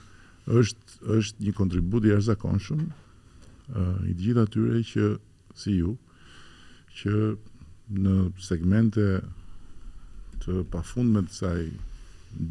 është, 0.60 0.98
është 1.16 1.46
një 1.48 1.54
kontribut 1.58 2.06
i 2.06 2.14
arzakonshëm, 2.14 2.84
uh, 2.86 4.00
i 4.06 4.14
gjitha 4.22 4.44
tyre 4.54 4.84
që, 4.92 5.08
si 5.64 5.76
ju, 5.80 5.96
që 7.02 7.16
në 8.06 8.16
segmente 8.52 9.08
të 10.46 10.62
pa 10.76 10.84
me 11.10 11.24
të 11.26 11.38
saj 11.42 11.64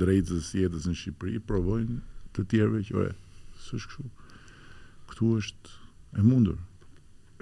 drejtës 0.03 0.51
jetës 0.59 0.91
në 0.91 0.97
Shqipëri, 0.99 1.39
provojnë 1.47 2.01
të 2.35 2.47
tjerve 2.51 2.83
që, 2.91 3.07
e, 3.07 3.43
së 3.68 3.79
shkëshu, 3.85 4.09
këtu 5.12 5.31
është 5.39 5.76
e 6.18 6.26
mundur, 6.26 6.59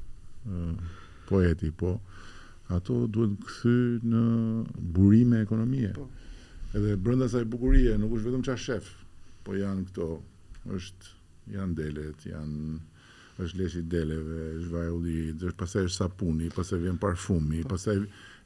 Uh, 0.46 0.94
poeti, 1.28 1.72
po 1.74 1.96
ato 2.72 3.02
duhet 3.10 3.34
të 3.52 3.76
në 4.08 4.24
burime 4.96 5.42
ekonomike. 5.44 5.92
Po. 5.98 6.08
Edhe 6.78 6.96
brenda 7.02 7.28
saj 7.32 7.46
bukurie 7.52 7.96
nuk 8.00 8.16
është 8.18 8.30
vetëm 8.32 8.46
çfarë 8.48 8.64
shef, 8.64 8.90
po 9.46 9.58
janë 9.60 9.88
këto, 9.90 10.08
është 10.78 11.14
janë 11.58 11.78
delet, 11.80 12.26
janë 12.30 12.78
është 13.44 13.60
leshi 13.60 13.84
deleve, 13.92 14.42
është 14.62 14.74
vajulli, 14.78 15.18
është 15.36 15.60
pasaj 15.60 15.86
është 15.90 15.98
sapuni, 16.02 16.48
pasaj 16.56 16.82
vjen 16.86 17.02
parfumi, 17.04 17.66
pa. 17.66 17.76
Po. 17.76 17.76
pasaj 17.76 18.00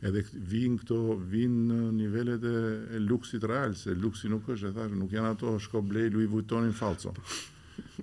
edhe 0.08 0.22
vinë 0.32 0.80
këto, 0.82 0.98
vinë 1.28 1.66
në 1.70 1.78
nivellet 1.98 2.46
e 2.50 3.00
luksit 3.04 3.44
real, 3.50 3.74
se 3.76 3.96
luksi 3.96 4.30
nuk 4.32 4.48
është, 4.54 4.70
e 4.72 4.76
thashtë, 4.78 5.00
nuk 5.00 5.16
janë 5.16 5.32
ato 5.34 5.56
shko 5.60 5.82
blej 5.84 6.12
Louis 6.14 6.30
i 6.30 6.32
vujtonin 6.32 6.72
falco. 6.76 7.12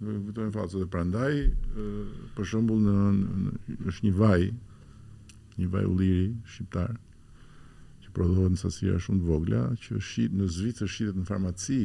Louis 0.00 0.22
i 0.22 0.24
vujtonin 0.30 0.54
falco, 0.54 0.80
dhe 0.80 0.88
prandaj, 0.92 1.32
për 2.36 2.48
shëmbull, 2.52 2.86
në, 2.86 3.50
është 3.92 4.06
një 4.08 4.14
vaj, 4.22 4.40
një 5.60 5.68
vaj 5.74 5.86
u 5.90 5.96
liri, 6.00 6.30
shqiptar, 6.54 6.96
që 8.06 8.14
prodohet 8.16 8.56
në 8.56 8.62
sasira 8.62 8.96
shumë 9.02 9.20
të 9.24 9.28
vogla, 9.30 9.62
që 9.84 9.98
është 10.00 10.26
në 10.40 10.50
zvitë, 10.56 10.84
është 10.88 10.94
shqitet 10.96 11.20
në 11.20 11.26
farmaci, 11.28 11.80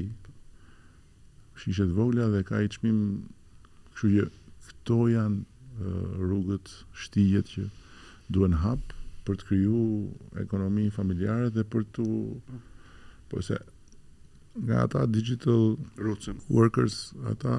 është 1.60 1.74
një 1.74 1.90
vogla 2.00 2.30
dhe 2.34 2.46
ka 2.48 2.64
i 2.66 2.72
qmim, 2.78 3.04
këshu 3.92 4.14
që 4.16 4.30
këto 4.72 5.00
janë 5.12 5.90
rrugët, 6.22 6.72
shtijet 7.02 7.50
që 7.56 7.68
duen 8.32 8.56
hapë, 8.64 9.01
për 9.26 9.38
të 9.42 9.48
kriju 9.50 9.82
ekonomi 10.44 10.86
familjare 10.96 11.50
dhe 11.58 11.66
për 11.74 11.86
të 11.96 12.06
po 13.30 13.42
se 13.48 13.58
nga 14.56 14.84
ata 14.86 15.06
digital 15.08 15.76
Rucin. 16.04 16.38
workers 16.50 16.96
ata 17.32 17.54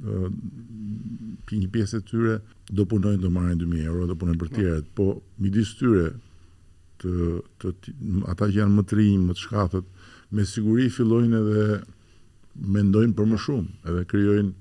për 0.00 1.54
një 1.62 1.70
pjesë 1.72 2.00
të 2.02 2.08
tyre 2.10 2.34
do 2.76 2.84
punojnë 2.84 3.22
do 3.22 3.30
marrin 3.36 3.58
2000 3.62 3.86
euro, 3.88 4.06
do 4.10 4.16
punojnë 4.20 4.40
për 4.42 4.48
po. 4.52 4.56
tjerë, 4.58 4.82
po 4.96 5.06
midis 5.42 5.70
tyre 5.78 6.04
të, 7.02 7.30
të, 7.62 7.72
ata 8.32 8.50
që 8.50 8.56
janë 8.58 8.74
më 8.76 8.84
të 8.90 8.98
rinj, 9.00 9.22
më 9.28 9.34
të 9.38 9.42
shkathët, 9.46 9.86
me 10.36 10.44
siguri 10.44 10.90
fillojnë 10.96 11.40
edhe 11.40 11.66
mendojnë 12.76 13.16
për 13.16 13.26
më 13.32 13.38
shumë, 13.46 13.68
edhe 13.88 14.04
krijojnë 14.12 14.52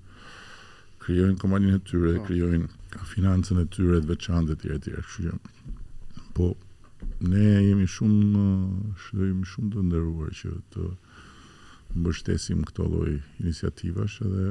krijojnë 1.04 1.38
kompaninë 1.44 1.78
e 1.82 1.84
tyre, 1.92 2.16
po. 2.16 2.24
krijojnë 2.30 3.04
financën 3.12 3.60
e 3.64 3.68
tyre 3.76 4.00
të 4.04 4.12
veçantë 4.16 4.56
etj 4.56 4.68
etj. 4.78 4.96
Kështu 5.02 5.28
që 5.30 5.54
po 6.38 6.52
ne 7.24 7.44
jemi 7.66 7.88
shumë 7.90 8.44
uh, 8.44 9.42
shumë 9.54 9.72
të 9.76 9.84
nderuar 9.88 10.32
që 10.36 10.52
të 10.76 10.88
mbështesim 11.96 12.66
këto 12.70 12.86
lloj 12.92 13.14
iniciativash 13.44 14.20
edhe 14.28 14.50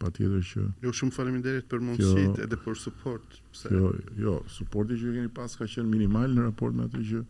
patjetër 0.00 0.46
që 0.50 0.64
Jo, 0.86 0.94
shumë 0.98 1.16
faleminderit 1.18 1.68
për 1.70 1.82
mundësitë 1.86 2.46
edhe 2.46 2.58
për 2.64 2.78
suport. 2.80 3.36
Pse? 3.52 3.70
Jo, 3.74 3.90
jo, 4.24 4.36
suporti 4.56 4.96
që 5.02 5.12
keni 5.18 5.32
pas 5.40 5.58
ka 5.60 5.68
qenë 5.70 5.90
minimal 5.92 6.32
në 6.34 6.48
raport 6.48 6.76
me 6.78 6.88
atë 6.88 7.04
që 7.10 7.22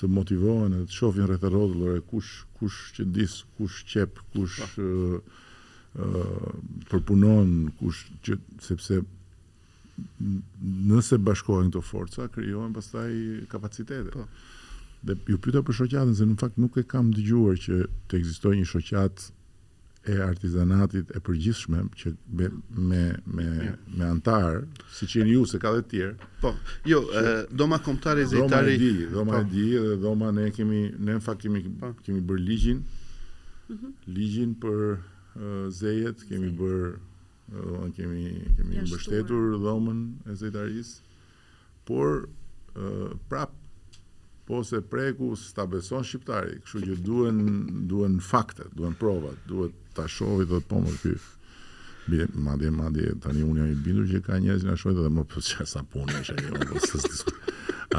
të 0.02 0.08
motivohen 0.10 0.74
të 0.90 0.96
shohin 0.98 1.28
rreth 1.30 1.46
rrotullore 1.46 2.02
kush 2.12 2.32
kush 2.60 2.80
që 2.96 3.06
dis, 3.18 3.36
kush 3.58 3.84
qep, 3.92 4.18
kush 4.34 4.62
ë 4.66 4.70
po. 4.76 5.24
uh, 5.92 6.48
përpunon, 6.90 7.52
kush 7.80 8.06
që 8.26 8.38
sepse 8.68 9.02
nëse 10.88 11.20
bashkohen 11.28 11.70
këto 11.70 11.82
forca 11.86 12.30
krijohen 12.34 12.72
pastaj 12.74 13.12
kapacitete. 13.52 14.10
Po. 14.16 14.26
Dhe 15.06 15.18
ju 15.30 15.38
pyeta 15.44 15.62
për 15.66 15.80
shoqatën 15.82 16.18
se 16.18 16.26
në 16.30 16.40
fakt 16.42 16.58
nuk 16.62 16.80
e 16.82 16.86
kam 16.92 17.12
dëgjuar 17.14 17.62
që 17.68 17.82
të 18.10 18.20
ekzistojë 18.22 18.62
një 18.62 18.70
shoqatë 18.74 19.30
e 20.10 20.16
artizanatit 20.24 21.12
e 21.14 21.20
përgjithshme 21.22 21.84
që 22.00 22.12
be, 22.40 22.48
me 22.74 23.02
me 23.38 23.46
me 23.98 24.08
antar, 24.08 24.64
siç 24.98 25.18
jeni 25.20 25.36
ju 25.36 25.44
se 25.46 25.60
ka 25.62 25.74
dhe 25.76 25.84
të 25.84 25.90
tjerë. 25.94 26.16
Po. 26.42 26.54
Jo, 26.90 27.04
që, 27.06 27.22
e, 27.34 27.36
doma 27.62 27.78
kombëtare 27.86 28.26
Doma 28.32 28.60
e 28.66 28.78
di, 28.82 28.92
doma 29.12 29.36
po. 29.36 29.44
e 29.46 29.50
di 29.52 29.68
dhe 29.78 29.98
doma 30.02 30.32
ne 30.34 30.48
kemi 30.58 30.82
ne 30.98 31.20
në 31.20 31.26
fakt 31.28 31.42
kemi 31.46 31.62
po. 31.80 31.94
kemi 32.06 32.22
bër 32.26 32.40
ligjin. 32.48 32.80
Mm 33.70 33.94
Ligjin 34.18 34.56
për 34.64 34.80
uh, 34.98 35.70
zejet 35.72 36.26
kemi 36.28 36.50
bër 36.60 36.98
do 37.54 37.78
të 37.86 37.94
kemi 37.98 38.26
kemi 38.58 38.82
mbështetur 38.88 39.58
dhomën 39.62 40.00
e 40.32 40.36
zejtarisë. 40.40 41.02
Por 41.86 42.26
uh, 42.26 43.14
prap 43.30 43.52
po 44.52 44.64
se 44.64 44.82
preku 44.82 45.36
s'ta 45.36 45.64
beson 45.70 46.04
shqiptari, 46.04 46.58
kështu 46.66 46.82
që 46.88 46.96
duhen 47.06 47.38
duhen 47.88 48.18
fakte, 48.24 48.66
duhen 48.76 48.98
provat, 49.00 49.38
duhet 49.48 49.78
ta 49.96 50.04
shohë 50.12 50.44
dhe 50.50 50.60
të 50.60 50.68
po 50.72 50.82
më 50.84 50.96
ky. 51.04 51.12
Bie 52.12 52.26
madje 52.48 52.72
madje 52.76 53.14
tani 53.24 53.46
unë 53.48 53.62
jam 53.62 53.70
i 53.72 53.78
bindur 53.86 54.10
që 54.12 54.20
ka 54.26 54.42
njerëz 54.44 54.66
që 54.68 54.92
na 54.92 54.98
dhe 55.00 55.12
më 55.16 55.24
po 55.32 55.46
çfarë 55.48 55.72
sa 55.72 55.86
punë 55.94 56.20
është 56.20 56.36
jo, 56.50 56.68
po 56.68 57.38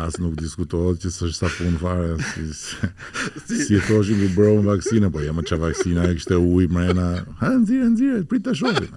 As 0.04 0.16
nuk 0.20 0.36
diskutohet 0.40 1.00
që 1.04 1.08
s'është 1.18 1.38
sa 1.40 1.48
punë 1.56 1.80
fare, 1.80 2.12
si 2.26 2.44
si, 2.58 3.62
si 3.68 3.80
thoshim 3.88 4.20
ju 4.24 4.30
bëron 4.36 4.64
vaksinë, 4.68 5.08
po 5.12 5.24
jam 5.24 5.40
që 5.44 5.58
vaksina 5.68 6.04
e 6.10 6.16
kishte 6.20 6.36
ujë 6.40 6.68
mrena. 6.72 7.10
Ha 7.40 7.52
nëzirë, 7.56 7.90
nxirë, 7.94 8.22
prit 8.30 8.44
ta 8.48 8.52
shohim. 8.56 8.88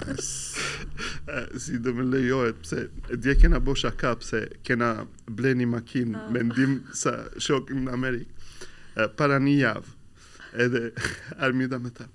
si 1.61 1.79
do 1.79 1.93
me 1.93 2.03
lejohet, 2.03 2.55
pse 2.61 2.87
dje 3.17 3.35
kena 3.41 3.59
bo 3.59 3.73
ka 3.97 4.15
pse 4.19 4.45
kena 4.63 4.89
ble 5.27 5.55
një 5.55 5.67
makin, 5.71 6.15
uh. 6.15 6.21
Ah. 6.21 6.29
me 6.31 6.43
ndim 6.43 6.79
sa 6.93 7.13
shok 7.37 7.71
në 7.71 7.93
Amerikë, 7.93 8.31
para 9.19 9.39
një 9.39 9.55
javë, 9.61 9.93
edhe 10.65 10.83
armida 11.45 11.79
me 11.79 11.89
ta. 11.91 12.07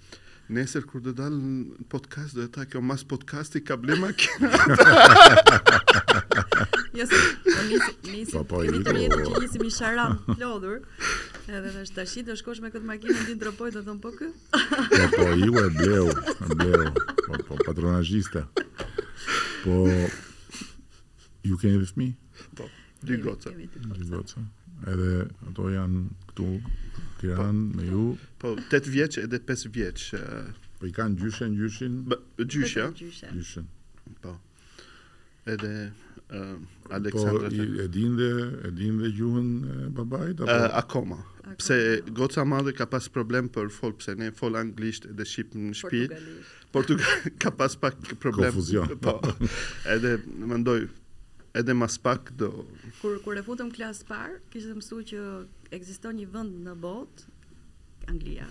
Nesër 0.51 0.83
kur 0.83 0.99
do 0.99 1.13
dalë 1.15 1.37
në 1.47 1.85
podcast, 1.87 2.35
do 2.35 2.43
të 2.43 2.49
ta 2.57 2.65
kjo 2.67 2.81
mas 2.83 3.05
podcasti 3.07 3.61
ka 3.63 3.77
ble 3.79 3.95
makin 4.03 4.49
Jësë, 6.91 7.19
jo, 7.21 7.21
po 7.45 7.63
nisi, 7.69 7.93
nisi, 8.11 8.33
pa, 8.35 8.41
po, 8.43 8.57
pa, 8.57 8.57
po, 8.57 8.63
i 8.67 8.83
të 8.83 8.95
rjetë 8.97 9.61
që 9.61 9.71
sharam 9.71 10.17
plodhur, 10.27 10.81
edhe 11.47 11.71
dhe 11.77 11.85
tash 11.95 12.17
do 12.27 12.35
shkosh 12.37 12.59
me 12.65 12.73
këtë 12.75 12.83
makinë, 12.91 13.15
ndin 13.15 13.29
din 13.31 13.39
dropoj, 13.45 13.71
do 13.79 13.95
po 14.03 14.11
kë. 14.19 14.27
i 15.39 15.47
u 15.47 15.55
e 15.55 15.69
bleu, 15.77 16.11
bleu, 16.59 16.91
pa, 17.47 18.51
Po 19.65 19.89
ju 21.45 21.57
keni 21.61 21.79
me? 21.97 22.09
Po, 22.57 22.65
dy 23.05 23.19
gocë. 23.21 23.53
Dy 23.57 24.07
gocë. 24.13 24.43
Edhe 24.91 25.11
ato 25.51 25.67
janë 25.73 26.01
këtu 26.31 26.47
Tiran 27.21 27.59
po, 27.73 27.77
me 27.77 27.89
ju. 27.89 28.05
Po, 28.41 28.55
8 28.71 28.89
vjeç 28.93 29.19
edhe 29.27 29.41
5 29.51 29.67
vjeç. 29.75 30.13
Uh... 30.17 30.49
Po 30.81 30.89
i 30.89 30.95
kanë 30.97 31.21
gjyshen 31.21 31.57
gjyshin. 31.61 31.99
Po, 32.09 32.17
gjysha. 32.41 32.87
Gjyshen. 32.97 33.69
Po. 34.25 34.39
Edhe 35.49 35.75
uh, 36.33 36.57
Aleksandra. 36.97 37.53
Po, 37.53 37.69
i, 37.69 37.83
e 37.85 37.89
din 37.93 38.17
dhe 38.17 38.31
e 38.69 38.73
din 38.81 38.97
dhe 39.03 39.13
gjuhën 39.19 39.51
e 39.75 39.91
babait 40.01 40.41
apo? 40.41 40.49
Uh, 40.49 40.73
akoma, 40.81 41.21
pse 41.59 42.03
goca 42.13 42.45
madhe 42.45 42.73
ka 42.77 42.87
pas 42.91 43.09
problem 43.13 43.49
për 43.53 43.71
fol 43.75 43.95
pse 43.99 44.15
ne 44.19 44.31
fol 44.37 44.57
anglisht 44.61 45.07
edhe 45.11 45.27
shqip 45.27 45.55
në 45.59 45.75
shtëpi 45.81 46.23
portugal 46.75 47.25
ka 47.43 47.51
pas 47.63 47.77
pak 47.85 47.99
problem 48.23 48.53
konfuzion 48.53 48.93
po 49.05 49.15
edhe 49.97 50.17
mendoj 50.53 50.81
edhe 51.63 51.75
mas 51.83 51.99
pak 51.99 52.33
do 52.43 52.51
kur 53.03 53.19
kur 53.27 53.39
e 53.41 53.45
futëm 53.49 53.73
klas 53.75 54.05
par 54.11 54.35
kishte 54.55 54.77
mësuar 54.79 55.07
që 55.13 55.25
ekziston 55.79 56.21
një 56.23 56.29
vend 56.39 56.59
në 56.69 56.77
botë 56.87 57.29
Anglia 58.11 58.47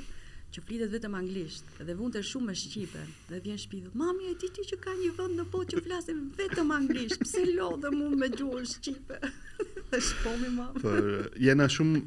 që 0.54 0.62
flitet 0.66 0.90
vetëm 0.92 1.16
anglisht 1.18 1.68
dhe 1.86 1.96
vunte 2.00 2.22
shumë 2.26 2.52
me 2.52 2.56
shqipe 2.58 3.04
dhe 3.30 3.42
vjen 3.46 3.58
në 3.60 3.64
shtëpi 3.64 3.82
thotë 3.86 4.02
mami 4.02 4.32
e 4.32 4.36
di 4.42 4.50
ti 4.56 4.66
që 4.72 4.80
ka 4.84 4.96
një 5.02 5.12
vend 5.20 5.40
në 5.42 5.46
botë 5.56 5.76
që 5.78 5.86
flasim 5.88 6.24
vetëm 6.40 6.72
anglisht 6.80 7.22
pse 7.24 7.46
lodhem 7.54 8.02
unë 8.08 8.22
me 8.24 8.32
gjuhën 8.34 8.72
shqipe 8.76 9.20
shpomi 9.98 10.50
ma. 10.54 10.68
Por, 10.82 11.08
jena 11.40 11.66
shumë, 11.72 12.04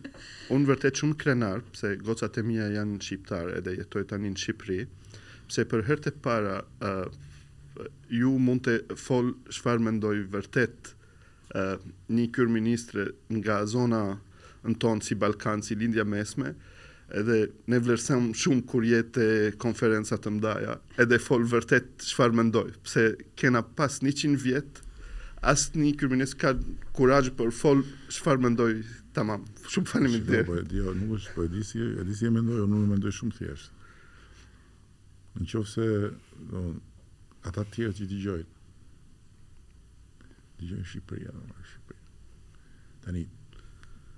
unë 0.55 0.69
vërtet 0.71 1.01
shumë 1.03 1.17
krenar, 1.19 1.63
pse 1.75 1.95
gocat 2.07 2.39
e 2.39 2.45
mija 2.47 2.69
janë 2.77 3.01
Shqiptar 3.03 3.51
edhe 3.57 3.75
jetoj 3.81 4.05
tani 4.13 4.31
në 4.37 4.43
Shqipëri, 4.43 4.79
pse 5.51 5.65
për 5.71 5.83
herë 5.89 6.05
të 6.07 6.13
para, 6.25 6.61
uh, 6.83 7.07
ju 8.13 8.35
mund 8.39 8.65
të 8.69 8.99
fol 9.03 9.33
shfar 9.57 9.81
mendoj 9.83 10.23
vërtet 10.33 10.93
uh, 11.57 11.79
një 12.13 12.29
kërë 12.37 12.53
ministre 12.55 13.09
nga 13.39 13.63
zona 13.67 14.03
në 14.63 14.77
tonë 14.85 15.03
si 15.09 15.17
Balkan, 15.19 15.65
si 15.67 15.75
Lindja 15.75 16.05
Mesme, 16.07 16.53
edhe 17.19 17.41
ne 17.69 17.79
vlerësem 17.83 18.31
shumë 18.39 18.65
kur 18.71 18.85
jetë 18.89 19.27
konferenca 19.61 20.17
të 20.23 20.31
mdaja, 20.37 20.79
edhe 21.03 21.19
fol 21.21 21.43
vërtet 21.51 22.07
shfar 22.07 22.33
mendoj, 22.39 22.71
pse 22.87 23.05
kena 23.37 23.65
pas 23.75 23.99
100 24.05 24.39
vjetë, 24.45 24.87
asë 25.43 25.81
një 25.83 25.93
kërminis 25.99 26.33
ka 26.39 26.53
kuraj 26.95 27.33
për 27.39 27.51
fol, 27.57 27.81
shfar 28.15 28.39
më 28.43 28.53
ndoj, 28.55 28.75
tamam, 29.17 29.45
shumë 29.73 29.91
falim 29.91 30.15
të 30.15 30.25
dhe. 30.29 30.61
Jo, 30.79 30.93
nuk 30.99 31.17
është, 31.19 31.33
po 31.35 31.47
e 31.47 31.51
disi, 31.51 31.81
e 31.99 32.05
disi 32.07 32.29
e 32.29 32.33
më 32.35 32.45
ndoj, 32.47 32.63
unë 32.69 32.83
më 32.93 32.99
ndoj 33.01 33.15
shumë 33.19 33.37
thjesht. 33.41 33.81
Në 35.41 35.49
qofë 35.51 35.71
se, 35.75 35.87
ata 37.51 37.65
tjerë 37.75 37.95
që 37.99 38.09
t'i 38.13 38.19
gjojnë, 38.23 38.67
t'i 40.61 40.71
gjojnë 40.73 40.89
Shqipëria, 40.93 41.35
në 41.37 41.43
marë 41.49 41.69
Shqipëria. 41.73 42.67
Tani, 43.07 43.25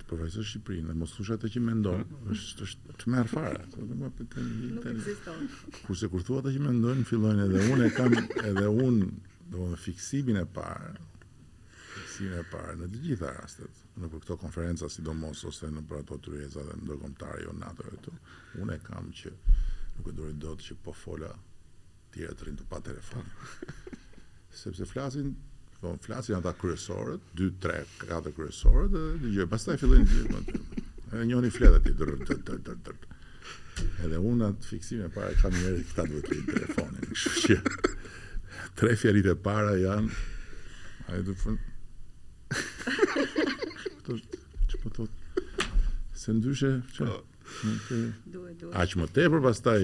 të 0.02 0.08
përvajsë 0.10 0.44
Shqipërinë, 0.50 0.90
dhe 0.92 0.98
mos 1.04 1.14
thusha 1.16 1.38
të 1.40 1.52
që 1.54 1.64
me 1.64 1.78
ndonë, 1.78 2.20
është, 2.34 2.68
është, 2.68 2.98
të 3.00 3.14
merë 3.14 3.32
fara. 3.32 3.86
Nuk 3.86 4.90
existon. 4.92 5.48
Kurse 5.86 6.12
kur 6.12 6.26
thua 6.28 6.44
të 6.44 6.52
që 6.58 6.66
me 6.66 6.74
ndonë, 6.82 7.08
fillojnë 7.08 7.46
edhe 7.48 7.64
unë, 7.72 7.80
e 7.88 7.96
kam 7.96 8.18
edhe 8.50 8.68
unë, 8.68 9.08
do 9.54 9.70
fiksimin 9.86 10.40
e 10.40 10.44
parë, 10.56 10.92
aftësinë 12.14 12.40
e 12.40 12.50
parë 12.50 12.74
në 12.78 12.86
të 12.94 12.98
gjitha 13.02 13.28
rastet, 13.32 13.70
në 13.98 14.08
për 14.10 14.20
këto 14.22 14.36
konferenca 14.38 14.88
sidomos 14.90 15.40
ose 15.48 15.66
në 15.72 15.80
për 15.88 16.02
ato 16.04 16.18
tryeza 16.22 16.62
dhe 16.66 16.76
ndërkombëtare 16.82 17.42
jo 17.44 17.52
NATO 17.58 17.84
këtu, 17.90 18.12
unë 18.62 18.76
e 18.78 18.82
kam 18.86 19.08
që 19.18 19.30
nuk 19.96 20.08
e 20.08 20.14
duri 20.14 20.34
dot 20.38 20.60
që 20.62 20.76
po 20.84 20.92
fola 20.94 21.30
tjera 22.14 22.34
të 22.38 22.44
rinë 22.44 22.58
të 22.60 22.64
pa 22.70 22.78
telefon. 22.80 23.24
Sepse 24.60 24.86
flasin 24.86 25.34
Po 25.84 25.90
flasin 26.00 26.38
ata 26.38 26.54
kryesorët, 26.56 27.20
2, 27.36 27.46
3, 27.60 27.82
4 28.08 28.30
kryesorët, 28.32 28.94
dëgjoj, 29.20 29.44
pastaj 29.52 29.74
fillojnë 29.82 30.06
të 30.08 30.14
gjithë. 30.16 30.62
Edhe 31.10 31.26
njëri 31.28 31.50
flet 31.52 31.74
aty 31.76 31.90
dr 31.92 32.14
dr 32.24 32.38
dr 32.46 32.60
dr. 32.70 32.78
dr. 32.86 33.90
Edhe 34.06 34.16
unë 34.30 34.46
atë 34.48 34.68
fiksimin 34.70 35.10
e 35.10 35.12
parë 35.12 35.34
kam 35.42 35.52
njëri 35.58 35.84
këta 35.90 36.06
duhet 36.08 36.30
të 36.30 36.38
telefonin. 36.46 37.04
Kështu 37.10 37.34
që 37.42 37.58
tre 38.80 38.94
fjalitë 39.02 39.34
e 39.34 39.36
para 39.50 39.74
janë 39.82 41.12
ai 41.12 41.20
do 41.28 41.36
të 41.42 41.56
këto 44.04 44.38
që 44.70 44.78
po 44.82 44.90
thot 44.98 45.60
se 46.14 46.32
ndryshe 46.36 46.70
që 46.96 47.06
a 47.08 47.14
po. 47.14 48.02
që 48.88 49.00
më 49.00 49.06
tepër 49.16 49.40
pas 49.46 49.60
taj 49.64 49.80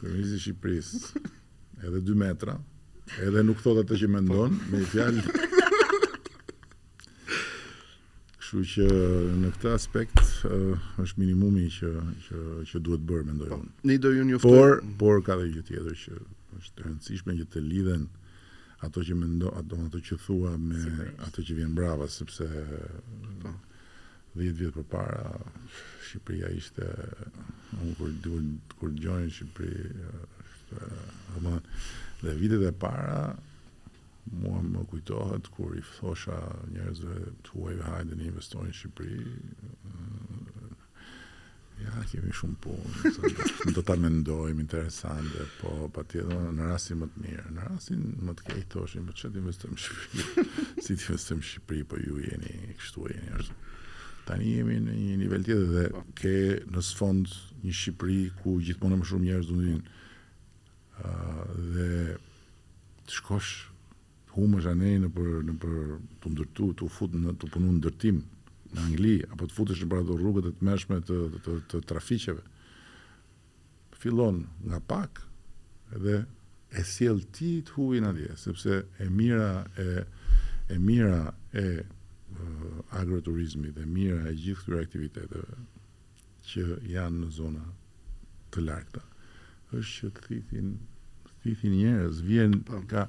kërmizi 0.00 0.40
Shqipëris 0.42 0.88
edhe 1.86 2.00
2 2.08 2.18
metra 2.20 2.56
edhe 3.26 3.42
nuk 3.46 3.62
thot 3.64 3.78
atë 3.84 4.00
që 4.02 4.08
po. 4.08 4.12
me 4.16 4.22
ndonë 4.26 4.60
me 4.70 4.82
i 4.84 4.90
fjallë 4.94 5.24
Kështu 8.42 8.64
që 8.74 8.86
në 9.42 9.48
këtë 9.54 9.72
aspekt 9.76 10.20
është 10.48 11.18
minimumi 11.22 11.66
që 11.78 11.92
që 12.26 12.38
që 12.72 12.82
duhet 12.86 13.02
bërë 13.10 13.26
mendoj 13.30 13.48
po, 13.52 13.58
unë. 13.62 13.74
Ne 13.90 13.96
do 14.02 14.12
ju 14.18 14.38
Por 14.42 14.78
por 15.02 15.18
ka 15.26 15.34
edhe 15.38 15.50
gjë 15.58 15.66
tjetër 15.68 15.98
që 16.04 16.20
është 16.62 16.80
e 16.80 16.86
rëndësishme 16.88 17.34
që 17.42 17.48
të 17.54 17.66
lidhen 17.70 18.06
ato 18.80 19.00
që 19.02 19.14
mendo 19.18 19.48
ato 19.58 19.76
ato 19.86 19.98
që 19.98 20.18
thua 20.24 20.52
me 20.60 21.08
ato 21.26 21.42
që 21.42 21.56
vjen 21.58 21.72
brava 21.74 22.06
sepse 22.08 22.46
pa. 23.42 23.50
Po. 23.50 23.54
10 24.38 24.52
vjet 24.60 24.74
përpara 24.76 25.32
Shqipëria 26.04 26.50
ishte 26.54 26.84
unë 27.80 27.94
kur 27.98 28.10
kur 28.78 28.92
dëgjoj 28.94 29.30
Shqipëri 29.38 29.88
është 30.44 30.82
ama 31.40 31.56
dhe 32.20 32.34
vitet 32.38 32.62
e 32.68 32.70
para 32.84 33.34
mua 34.44 34.60
më 34.68 34.84
kujtohet 34.92 35.50
kur 35.56 35.74
i 35.74 35.82
thosha 35.96 36.38
njerëzve 36.74 37.18
tuaj 37.48 37.76
hajde 37.88 38.20
ne 38.20 38.28
investojmë 38.30 38.70
në 38.74 38.78
Shqipëri 38.80 40.67
Ja, 41.78 41.94
kemi 42.10 42.32
shumë 42.34 42.56
punë, 42.64 42.92
më 42.98 43.72
do 43.76 43.82
të 43.86 43.94
amendojmë, 43.94 44.62
interesantë, 44.64 45.44
po, 45.60 45.74
pa 45.94 46.02
tjë 46.10 46.24
në 46.56 46.66
rasin 46.72 46.98
më 47.04 47.08
të 47.12 47.22
mirë, 47.24 47.44
në 47.54 47.66
rasin 47.68 48.04
më 48.26 48.34
të 48.40 48.46
kejtë 48.48 48.70
të 48.72 48.82
është, 48.84 49.02
më 49.06 49.54
të 49.60 49.70
që 49.70 49.76
Shqipëri, 49.84 50.46
si 50.84 50.96
t'i 50.98 51.12
mështëm 51.14 51.42
Shqipëri, 51.50 51.84
po 51.92 52.00
ju 52.02 52.16
jeni, 52.24 52.54
kështu 52.80 53.04
e 53.06 53.14
jeni, 53.14 53.30
është. 53.38 53.56
Tani 54.28 54.54
jemi 54.56 54.80
në 54.88 54.96
një 55.04 55.18
nivel 55.22 55.46
tjetë 55.46 55.68
dhe 55.76 55.84
po. 55.94 56.02
ke 56.20 56.32
në 56.74 56.82
sfond 56.90 57.36
një 57.62 57.74
Shqipëri 57.80 58.20
ku 58.40 58.56
gjithmonë 58.66 58.98
më 59.02 59.10
shumë 59.12 59.26
njerës 59.28 59.52
dundin 59.52 59.84
uh, 60.98 61.44
dhe 61.76 62.18
të 63.06 63.20
shkosh, 63.20 63.52
humë 64.34 64.56
më 64.56 64.64
zhanej 64.66 64.98
në 65.06 65.12
për 65.14 65.86
të 66.26 66.34
ndërtu, 66.34 66.72
të 66.74 66.88
u 66.88 66.90
fut 66.98 67.14
në 67.22 67.38
të 67.38 67.52
punu 67.54 67.70
në 67.70 67.78
ndërtim, 67.78 68.20
në 68.74 68.80
Angli 68.84 69.12
apo 69.32 69.46
të 69.48 69.56
futesh 69.56 69.84
në 69.86 69.98
ato 70.02 70.16
rrugët 70.18 70.48
e 70.50 70.54
të 70.58 70.66
mëshme 70.68 70.98
të 71.08 71.18
të, 71.34 71.42
të, 71.44 71.58
të 71.70 71.80
trafiqeve 71.88 72.42
fillon 73.98 74.42
nga 74.68 74.80
pak 74.90 75.22
edhe 75.96 76.18
e 76.78 76.84
siel 76.84 77.22
ti 77.34 77.52
të 77.64 77.74
huin 77.78 78.08
atje 78.10 78.34
sepse 78.44 78.82
e 79.04 79.08
mira 79.20 79.48
e 79.84 79.88
e 80.68 80.76
mira 80.84 81.20
e, 81.56 81.64
uh, 81.80 82.98
agroturizmit 83.00 83.72
dhe 83.78 83.86
mira 83.88 84.18
e 84.28 84.34
gjithë 84.36 84.60
këtyre 84.66 84.82
aktiviteteve 84.84 85.62
që 86.48 86.66
janë 86.92 87.22
në 87.24 87.30
zona 87.32 87.64
të 88.52 88.66
largëta 88.68 89.04
është 89.72 89.96
që 89.96 90.10
të 90.18 90.26
thithin 90.28 90.70
thithin 91.42 91.80
njerëz 91.80 92.20
vjen 92.28 92.58
po. 92.68 92.82
ka 92.90 93.08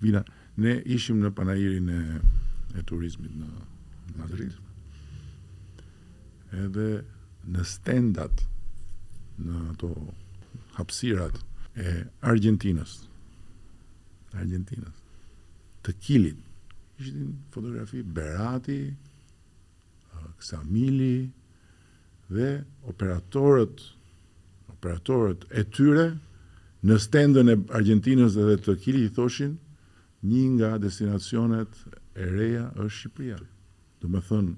vina 0.00 0.24
ne 0.62 0.78
ishim 0.96 1.20
në 1.20 1.34
panairin 1.36 1.88
e 1.88 2.00
e 2.74 2.82
turizmit 2.82 3.30
në 3.38 3.46
Madrid. 4.18 4.50
Madrid 4.50 4.54
edhe 6.62 6.88
në 7.54 7.64
stendat 7.68 8.44
në 9.44 9.60
ato 9.72 9.90
hapsirat 10.78 11.38
e 11.82 11.88
Argentinës 12.32 12.96
Argentinës 14.38 15.00
të 15.86 15.94
kilit 16.04 16.40
një 16.98 17.24
fotografi 17.54 18.02
Berati 18.16 18.78
Ksamili 20.38 21.24
dhe 22.32 22.50
operatorët 22.90 23.82
operatorët 24.72 25.44
e 25.58 25.64
tyre 25.74 26.06
në 26.86 26.98
stendën 27.02 27.50
e 27.50 27.56
Argentinës 27.78 28.36
dhe 28.38 28.56
të 28.66 28.76
kili 28.84 29.06
i 29.08 29.12
thoshin 29.18 29.56
një 30.30 30.44
nga 30.54 30.70
destinacionet 30.84 31.78
e 32.16 32.28
reja 32.34 32.66
është 32.78 32.96
Shqipëria. 32.98 33.38
Do 34.00 34.08
me 34.08 34.20
thënë, 34.26 34.52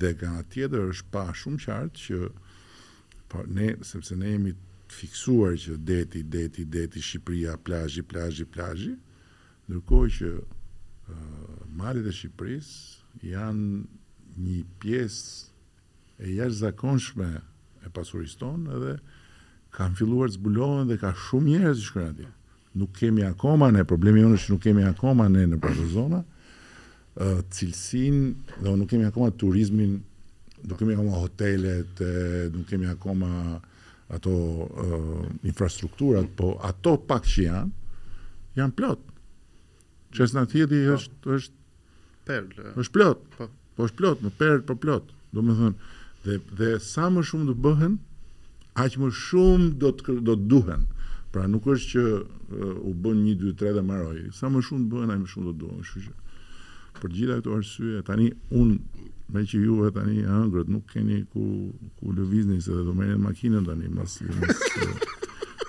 dhe 0.00 0.14
nga 0.14 0.42
tjetër 0.50 0.82
është 0.92 1.10
pa 1.12 1.22
shumë 1.40 1.60
qartë 1.64 2.00
që 2.06 2.20
por 3.30 3.48
ne 3.58 3.68
sepse 3.86 4.16
ne 4.18 4.30
jemi 4.34 4.52
fiksuar 4.94 5.54
që 5.58 5.76
deti, 5.90 6.22
deti, 6.22 6.64
deti, 6.64 7.00
Shqipëria, 7.02 7.56
plazhi, 7.66 8.02
plazhi, 8.08 8.44
plazhi, 8.54 8.92
ndërkohë 9.68 10.10
që 10.18 10.30
uh, 10.36 11.16
malet 11.78 12.06
e 12.06 12.12
Shqipërisë 12.14 13.26
janë 13.30 13.82
një 14.44 14.60
pjesë 14.82 16.24
e 16.24 16.34
jashtëzakonshme 16.38 17.28
e 17.86 17.92
pasurisë 17.94 18.38
tonë 18.42 18.76
edhe 18.78 18.94
kanë 19.74 19.98
filluar 19.98 20.30
të 20.30 20.36
zbulohen 20.38 20.90
dhe 20.90 20.98
ka 21.02 21.10
shumë 21.26 21.50
njerëz 21.52 21.80
që 21.82 21.88
shkojnë 21.88 22.12
atje. 22.12 22.28
Nuk 22.78 22.90
kemi 22.98 23.22
akoma 23.26 23.68
ne 23.74 23.82
problemi 23.86 24.22
jonë 24.22 24.38
është 24.38 24.52
nuk 24.52 24.62
kemi 24.64 24.84
akoma 24.86 25.26
ne 25.30 25.44
në 25.50 25.58
pasurizona 25.62 26.22
cilësin, 27.16 28.34
dhe 28.62 28.76
nuk 28.76 28.88
kemi 28.90 29.04
akoma 29.06 29.30
turizmin, 29.30 30.00
nuk 30.64 30.78
kemi 30.78 30.94
akoma 30.94 31.12
hotelet, 31.22 32.00
nuk 32.52 32.68
kemi 32.68 32.86
akoma 32.90 33.60
ato 34.14 34.30
uh, 34.68 35.26
infrastrukturat, 35.48 36.26
po 36.36 36.58
ato 36.62 36.96
pak 37.08 37.24
që 37.24 37.44
janë, 37.48 37.72
janë 38.58 38.74
plot. 38.76 39.00
Qes 40.14 40.34
thjeti 40.36 40.82
pa. 40.86 40.94
është, 40.98 41.20
është, 41.34 41.60
Perl, 42.24 42.66
është 42.82 42.92
plot, 42.92 43.22
Po, 43.38 43.48
po 43.74 43.86
është 43.88 43.96
plot, 43.98 44.20
në 44.22 44.30
perl 44.38 44.60
po 44.68 44.76
plot, 44.78 45.08
do 45.34 45.42
me 45.42 45.56
thënë, 45.56 45.88
dhe, 46.26 46.36
dhe 46.58 46.68
sa 46.82 47.08
më 47.10 47.24
shumë 47.26 47.48
të 47.48 47.54
bëhen, 47.64 47.96
aq 48.84 48.98
më 49.02 49.08
shumë 49.18 49.72
do 49.82 49.90
të 49.96 50.18
do 50.28 50.36
të 50.36 50.48
duhen. 50.52 50.84
Pra 51.34 51.48
nuk 51.50 51.66
është 51.74 51.96
që 51.96 52.04
uh, 52.12 52.76
u 52.84 52.92
bën 52.94 53.24
1 53.34 53.40
2 53.40 53.56
3 53.60 53.72
dhe 53.78 53.82
mbaroi. 53.88 54.28
Sa 54.36 54.50
më 54.52 54.62
shumë 54.68 54.86
bëhen, 54.92 55.14
aq 55.16 55.24
më 55.24 55.32
shumë 55.32 55.48
do 55.48 55.54
të 55.54 55.62
duhen. 55.64 55.82
Kështu 55.82 56.04
që 56.06 56.12
për 57.00 57.14
gjitha 57.14 57.36
këto 57.40 57.54
arsye, 57.58 58.02
tani 58.06 58.30
un 58.54 58.74
me 59.34 59.42
që 59.48 59.60
ju 59.64 59.88
tani 59.96 60.20
e 60.20 60.28
ëngrët 60.28 60.68
nuk 60.70 60.84
keni 60.92 61.22
ku 61.32 61.44
ku 61.98 62.12
lëvizni 62.14 62.58
se 62.62 62.76
do 62.86 62.92
merrni 62.94 63.18
makinën 63.22 63.66
tani 63.66 63.88
mbas 63.90 64.18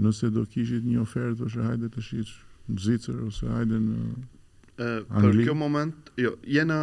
nëse 0.00 0.30
do 0.32 0.44
kishit 0.48 0.84
një 0.86 1.00
ofertë 1.04 1.46
ose 1.48 1.64
hajde 1.66 1.88
të 1.92 2.02
shih 2.06 2.30
në 2.72 2.78
Zicër 2.84 3.18
ose 3.28 3.48
hajde 3.52 3.80
në 3.80 3.96
ë 4.02 4.92
për 5.26 5.40
kjo 5.44 5.54
moment, 5.58 6.10
jo, 6.16 6.30
jena 6.48 6.78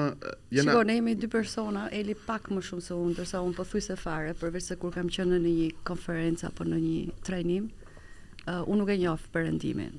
jena 0.54 0.70
Shikoj 0.76 0.86
ne 0.90 0.96
jemi 1.00 1.16
dy 1.18 1.30
persona, 1.32 1.88
Eli 1.96 2.14
pak 2.28 2.52
më 2.54 2.62
shumë 2.68 2.86
se 2.86 2.94
unë, 2.98 3.16
tërsa 3.18 3.42
unë 3.48 3.58
pothuajse 3.58 3.98
fare, 4.00 4.36
përveç 4.38 4.70
se 4.72 4.78
kur 4.82 4.94
kam 4.94 5.10
qenë 5.14 5.40
në 5.42 5.56
një 5.56 5.72
konferencë 5.90 6.46
apo 6.52 6.68
në 6.70 6.82
një 6.84 7.24
trajnim, 7.26 7.66
uh, 7.66 8.62
unë 8.62 8.78
nuk 8.84 8.94
e 8.94 9.00
njoh 9.02 9.26
perëndimin. 9.34 9.98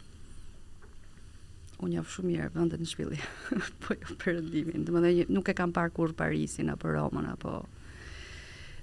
Unë 1.81 1.97
njofë 1.97 2.15
shumë 2.15 2.31
mirë 2.31 2.49
vendet 2.55 2.81
në 2.81 2.87
shpili, 2.93 3.19
po 3.83 3.99
jo 3.99 4.17
perëndimin. 4.23 4.87
Domethënë 4.87 5.27
nuk 5.35 5.51
e 5.55 5.59
kam 5.59 5.75
parë 5.77 6.13
Parisin 6.17 6.71
apo 6.77 6.95
Romën 6.95 7.27
apo 7.35 7.59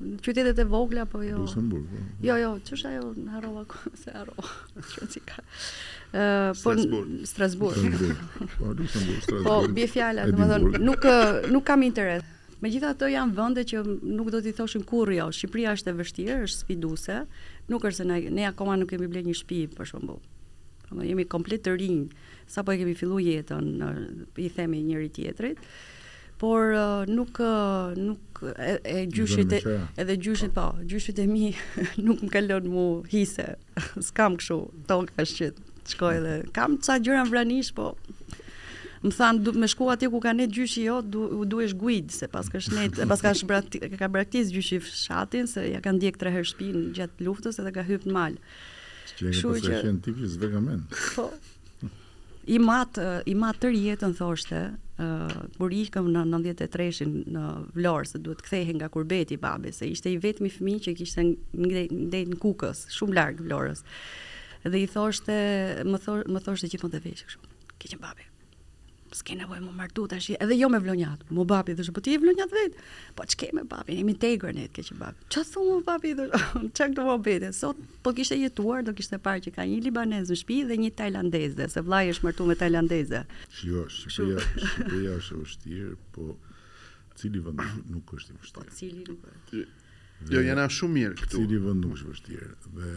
në 0.00 0.20
qytetet 0.24 0.62
e 0.62 0.64
vogla 0.72 1.02
apo 1.04 1.18
jo? 1.26 1.42
Luksemburg. 1.42 1.84
Po. 1.90 2.04
Jo, 2.24 2.38
jo, 2.40 2.48
ç'është 2.64 2.88
ajo 2.94 3.10
në 3.18 3.32
Harrova 3.34 3.64
ku 3.68 3.92
se 4.02 4.14
harro. 4.14 4.44
Ç'është 4.94 5.20
ka? 5.28 5.44
Ë, 6.14 6.54
po 6.62 6.72
Strasbourg. 6.80 7.18
Strasbourg. 7.30 7.98
Po 8.56 8.70
Luksemburg, 8.80 9.20
Strasburg. 9.26 9.44
Po 9.44 9.56
bie 9.76 9.84
fjala, 9.92 10.24
domethënë 10.32 10.78
nuk 10.88 11.04
nuk 11.52 11.66
kam 11.68 11.84
interes. 11.84 12.24
Megjithatë 12.64 13.10
janë 13.12 13.36
vende 13.36 13.66
që 13.74 13.82
nuk 13.90 14.32
do 14.32 14.40
t'i 14.40 14.56
thoshin 14.56 14.88
kurrë 14.88 15.18
jo. 15.20 15.28
Shqipëria 15.36 15.76
është 15.76 15.92
e 15.92 15.98
vështirë, 16.00 16.38
është 16.48 16.62
sfiduese. 16.64 17.18
Nuk 17.68 17.84
është 17.90 18.00
se 18.00 18.08
ne, 18.08 18.18
ne 18.38 18.48
akoma 18.48 18.78
nuk 18.80 18.88
kemi 18.96 19.10
bler 19.12 19.28
një 19.28 19.36
shtëpi 19.42 19.76
për 19.76 19.92
shembull. 19.92 20.22
Pra 20.86 21.02
jemi 21.02 21.24
komplet 21.28 21.64
të 21.66 21.76
rinj 21.80 22.04
sapo 22.50 22.72
e 22.72 22.78
kemi 22.80 22.94
filluar 22.98 23.24
jetën 23.24 23.70
i 24.42 24.48
themi 24.54 24.84
njëri 24.86 25.08
tjetrit. 25.16 25.62
Por 26.38 26.74
nuk 27.08 27.40
nuk 27.96 28.42
e, 28.44 28.76
e 28.84 28.96
gjyshit 29.10 29.54
e, 29.56 29.76
edhe 30.02 30.16
gjyshit 30.28 30.52
po, 30.56 30.66
gjyshit 30.84 31.18
e 31.24 31.26
mi 31.30 31.46
nuk 32.06 32.22
më 32.26 32.30
kalon 32.36 32.68
mu 32.70 32.84
hise. 33.10 33.54
Skam 34.10 34.36
kështu 34.40 34.60
tonë 34.90 35.14
ka 35.16 35.26
shit. 35.28 35.58
Shkoj 35.86 36.20
edhe 36.20 36.36
kam 36.54 36.78
ca 36.82 37.00
gjëra 37.02 37.26
vranish 37.30 37.72
po 37.76 37.92
më 39.06 39.10
than 39.16 39.38
du 39.44 39.52
me 39.54 39.66
shku 39.70 39.86
atje 39.92 40.08
ku 40.10 40.18
ka 40.24 40.32
ne 40.34 40.46
gjyshi 40.50 40.86
jo 40.88 40.94
du 41.04 41.42
duhesh 41.46 41.74
guid 41.78 42.08
se 42.10 42.26
pas 42.32 42.48
ka 42.50 42.58
shnet 42.64 42.96
e 42.98 43.06
pas 43.06 43.20
ka 43.22 43.30
shbrakt 43.38 43.76
ka 44.00 44.08
braktis 44.10 44.48
gjyshi 44.50 44.80
fshatin 44.82 45.46
se 45.46 45.62
ja 45.68 45.82
kanë 45.84 46.00
djeg 46.02 46.16
tre 46.18 46.32
herë 46.34 46.48
shtëpin 46.48 46.88
gjat 46.96 47.22
luftës 47.22 47.60
edhe 47.62 47.70
ka 47.76 47.84
hyrë 47.86 48.06
në 48.08 48.16
mal. 48.18 48.40
Që 49.16 49.30
e 49.30 49.32
nga 49.32 49.52
pasër 49.54 49.76
shenë 49.84 50.02
tipi, 50.04 50.26
zve 50.28 50.48
menë. 50.52 51.00
Po, 51.14 51.26
i 52.52 52.58
matë 52.62 53.06
mat 53.40 53.58
të 53.62 53.70
rjetën, 53.72 54.12
thoshte, 54.18 54.60
uh, 55.02 55.38
por 55.56 55.72
i 55.74 55.80
këmë 55.94 56.12
në 56.18 56.24
93 56.34 57.00
e 57.06 57.08
në 57.36 57.46
vlorë, 57.78 58.10
se 58.12 58.20
duhet 58.26 58.44
kthehej 58.46 58.76
nga 58.78 58.90
kurbeti 58.94 59.38
babi, 59.42 59.72
se 59.74 59.88
ishte 59.94 60.12
i 60.12 60.20
vetëmi 60.22 60.52
fëmi 60.58 60.76
që 60.86 60.94
kishte 61.00 61.24
në 61.24 61.88
në 61.96 62.40
kukës, 62.44 62.84
shumë 62.98 63.18
largë 63.20 63.48
vlorës. 63.48 63.84
Dhe 64.68 64.84
i 64.84 64.86
thoshte, 64.90 65.36
më 65.86 66.04
thoshte 66.04 66.66
që 66.70 66.74
i 66.74 66.80
thonë 66.84 66.96
të 66.98 67.04
veshë, 67.08 67.30
kështë, 67.36 67.82
kështë 67.82 68.02
babi 68.04 68.32
s'ke 69.16 69.32
nevojë 69.38 69.62
më 69.64 69.70
martu 69.76 70.04
tash, 70.10 70.26
edhe 70.36 70.56
jo 70.58 70.68
me 70.72 70.78
vlonjat. 70.82 71.20
Mo 71.34 71.42
babi 71.48 71.72
thoshte, 71.78 71.94
po 71.96 72.02
ti 72.04 72.12
je 72.14 72.20
vlonjat 72.22 72.50
vet. 72.56 72.72
Po 73.18 73.22
ç'ke 73.28 73.48
me 73.56 73.62
babi, 73.68 73.92
jemi 74.00 74.14
tegër 74.22 74.52
ne 74.56 74.64
ke 74.76 74.82
që 74.86 74.94
babi. 75.00 75.18
Ç'a 75.32 75.42
thon 75.52 75.64
mo 75.70 75.78
babi 75.86 76.10
thoshte, 76.18 76.38
ç'a 76.76 76.84
këto 76.92 77.02
mobete. 77.08 77.50
Sot 77.56 77.76
po 78.04 78.08
kishte 78.16 78.36
jetuar, 78.40 78.80
do 78.86 78.92
kishte 78.98 79.16
parë 79.26 79.42
që 79.46 79.50
ka 79.56 79.62
një 79.70 79.78
libanez 79.88 80.26
në 80.28 80.34
shtëpi 80.42 80.58
dhe 80.70 80.76
një 80.82 80.90
tajlandeze, 81.00 81.64
se 81.74 81.80
vllai 81.86 82.04
është 82.12 82.24
martu 82.28 82.42
me 82.52 82.56
tajlandeze. 82.62 83.20
Jo, 83.64 83.80
shpia, 83.94 84.40
shpia 84.42 85.12
është 85.20 85.32
e 85.40 85.42
vështirë, 85.46 85.92
po 86.16 86.24
cili 87.16 87.40
vend 87.46 87.60
nuk 87.92 88.06
është 88.18 88.30
i 88.34 88.36
po 88.36 88.38
vështirë. 88.44 88.64
Po 88.64 88.64
cili 88.82 89.02
nuk 89.06 89.20
është. 89.30 89.56
Jo, 90.32 90.38
jena 90.42 90.64
shumë 90.72 90.94
mirë 90.98 91.16
këtu. 91.22 91.34
Cili 91.42 91.58
vend 91.62 91.80
nuk 91.86 91.92
është 91.96 92.08
vështirë 92.10 92.50
dhe 92.76 92.92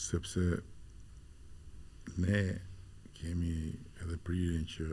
sepse 0.00 0.44
ne 2.22 2.40
kemi 3.20 3.72
edhe 4.02 4.16
pririn 4.24 4.64
që 4.74 4.86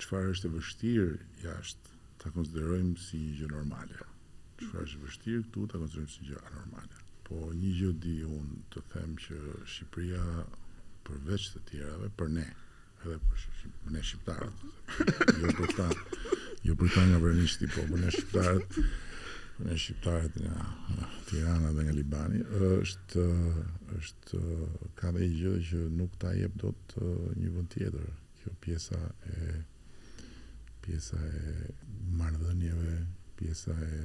qëfar 0.00 0.30
është 0.32 0.48
e 0.48 0.52
vështirë 0.56 1.08
jashtë 1.44 1.96
ta 2.22 2.30
konsiderojmë 2.34 2.96
si 3.04 3.20
një 3.22 3.34
gjë 3.40 3.48
normale. 3.52 3.98
Qëfar 4.60 4.84
është 4.88 4.98
e 4.98 5.02
vështirë 5.04 5.42
këtu 5.48 5.66
ta 5.72 5.80
konsiderojmë 5.82 6.14
si 6.14 6.22
një 6.24 6.30
gjë 6.30 6.40
anormale. 6.50 7.02
Po 7.26 7.40
një 7.56 7.74
gjë 7.80 7.90
di 8.06 8.14
unë 8.28 8.60
të 8.74 8.84
them 8.94 9.16
që 9.24 9.40
Shqipëria 9.74 10.22
përveç 11.06 11.48
të 11.54 11.64
tjerave, 11.70 12.08
për 12.18 12.32
ne, 12.38 12.46
edhe 13.04 13.18
për 13.24 13.92
ne 13.94 14.02
shqiptarët, 14.02 14.62
jo 15.42 15.52
për 15.60 15.74
ta, 15.76 15.90
jo 16.66 16.74
për 16.80 16.94
ta 16.96 17.02
nga 17.10 17.20
vërnishti, 17.22 17.68
po 17.76 17.84
për 17.92 18.02
ne 18.02 18.10
shqiptarët, 18.16 18.78
në 19.64 19.76
shqiptarët 19.80 20.34
nga 20.42 21.06
Tirana 21.28 21.70
dhe 21.72 21.84
nga 21.86 21.92
Libani, 21.96 22.42
është, 22.82 23.22
është 23.98 24.40
ka 24.98 25.12
dhe 25.16 25.24
i 25.24 25.30
gjë 25.38 25.54
që 25.70 25.78
nuk 25.96 26.18
ta 26.20 26.32
jep 26.36 26.58
do 26.60 26.72
të 26.90 27.12
një 27.40 27.52
vënd 27.54 27.70
tjetër, 27.72 28.06
kjo 28.40 28.52
pjesa 28.66 29.00
e 29.32 29.58
pjesa 30.84 31.18
e 31.18 31.56
mardhënjeve, 32.20 32.98
pjesa 33.40 33.74
e 33.88 34.00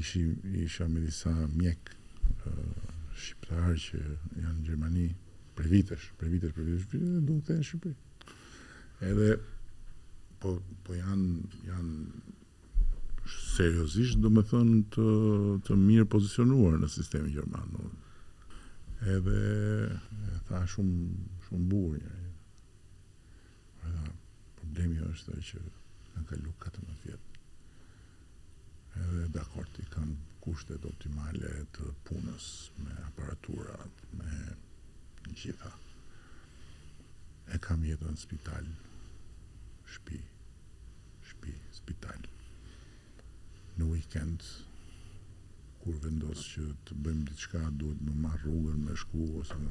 ishi, 0.00 0.24
isha 0.64 0.88
me 0.88 1.04
disa 1.04 1.34
mjek 1.58 1.92
shqiptarë 2.40 3.76
që 3.84 4.00
janë 4.40 4.56
në 4.62 4.66
Gjermani, 4.70 5.06
për 5.56 5.68
vitesh, 5.74 6.08
për 6.18 6.32
vitesh, 6.34 6.54
për 6.56 6.68
vitesh, 6.70 6.86
për 6.88 7.08
vitesh, 7.28 7.48
për 7.48 7.58
në 7.58 7.66
Shqipëri. 7.68 7.96
Edhe, 9.10 9.34
po 10.40 10.56
vitesh, 10.56 10.78
po 10.82 10.96
janë, 10.96 11.50
vitesh, 11.52 12.38
seriozisht 13.30 14.18
do 14.22 14.28
më 14.32 14.42
thënë 14.50 14.78
të, 14.94 15.06
të 15.66 15.72
mirë 15.82 16.06
pozicionuar 16.14 16.74
në 16.82 16.88
sistemi 16.94 17.32
Gjerman 17.34 17.70
edhe 19.14 19.36
e 19.90 19.92
tha 20.48 20.58
shumë 20.74 20.98
shumë 21.48 21.66
burë 21.72 21.96
një 21.98 22.16
pra, 23.82 23.94
problemi 24.62 24.98
është 25.10 25.32
që 25.50 25.60
në 25.62 26.20
ka 26.30 26.36
lukë 26.42 26.62
katë 26.64 26.80
më 26.88 26.94
vjetë 27.04 27.28
edhe 29.04 29.22
dhe 29.36 29.42
akort 29.44 29.72
i 29.82 29.84
kanë 29.94 30.14
kushtet 30.44 30.82
optimale 30.92 31.52
të 31.76 31.84
punës 32.08 32.46
me 32.82 32.94
aparaturat 33.06 33.94
me 34.18 34.32
një 35.28 35.34
gjitha 35.44 35.74
e 37.52 37.54
kam 37.68 37.80
jetë 37.88 38.06
në 38.10 38.18
spital 38.26 38.64
shpi 39.94 40.18
shpi, 41.30 41.52
spital 41.78 42.20
në 43.80 43.86
weekend 43.88 44.44
kur 45.82 45.96
vendos 46.04 46.42
që 46.52 46.66
të 46.86 46.96
bëjmë 47.04 47.24
diçka 47.30 47.60
duhet 47.80 48.02
më 48.06 48.14
marr 48.24 48.42
rrugën 48.44 48.82
me 48.86 48.96
shku 49.02 49.24
ose 49.40 49.56
me 49.62 49.70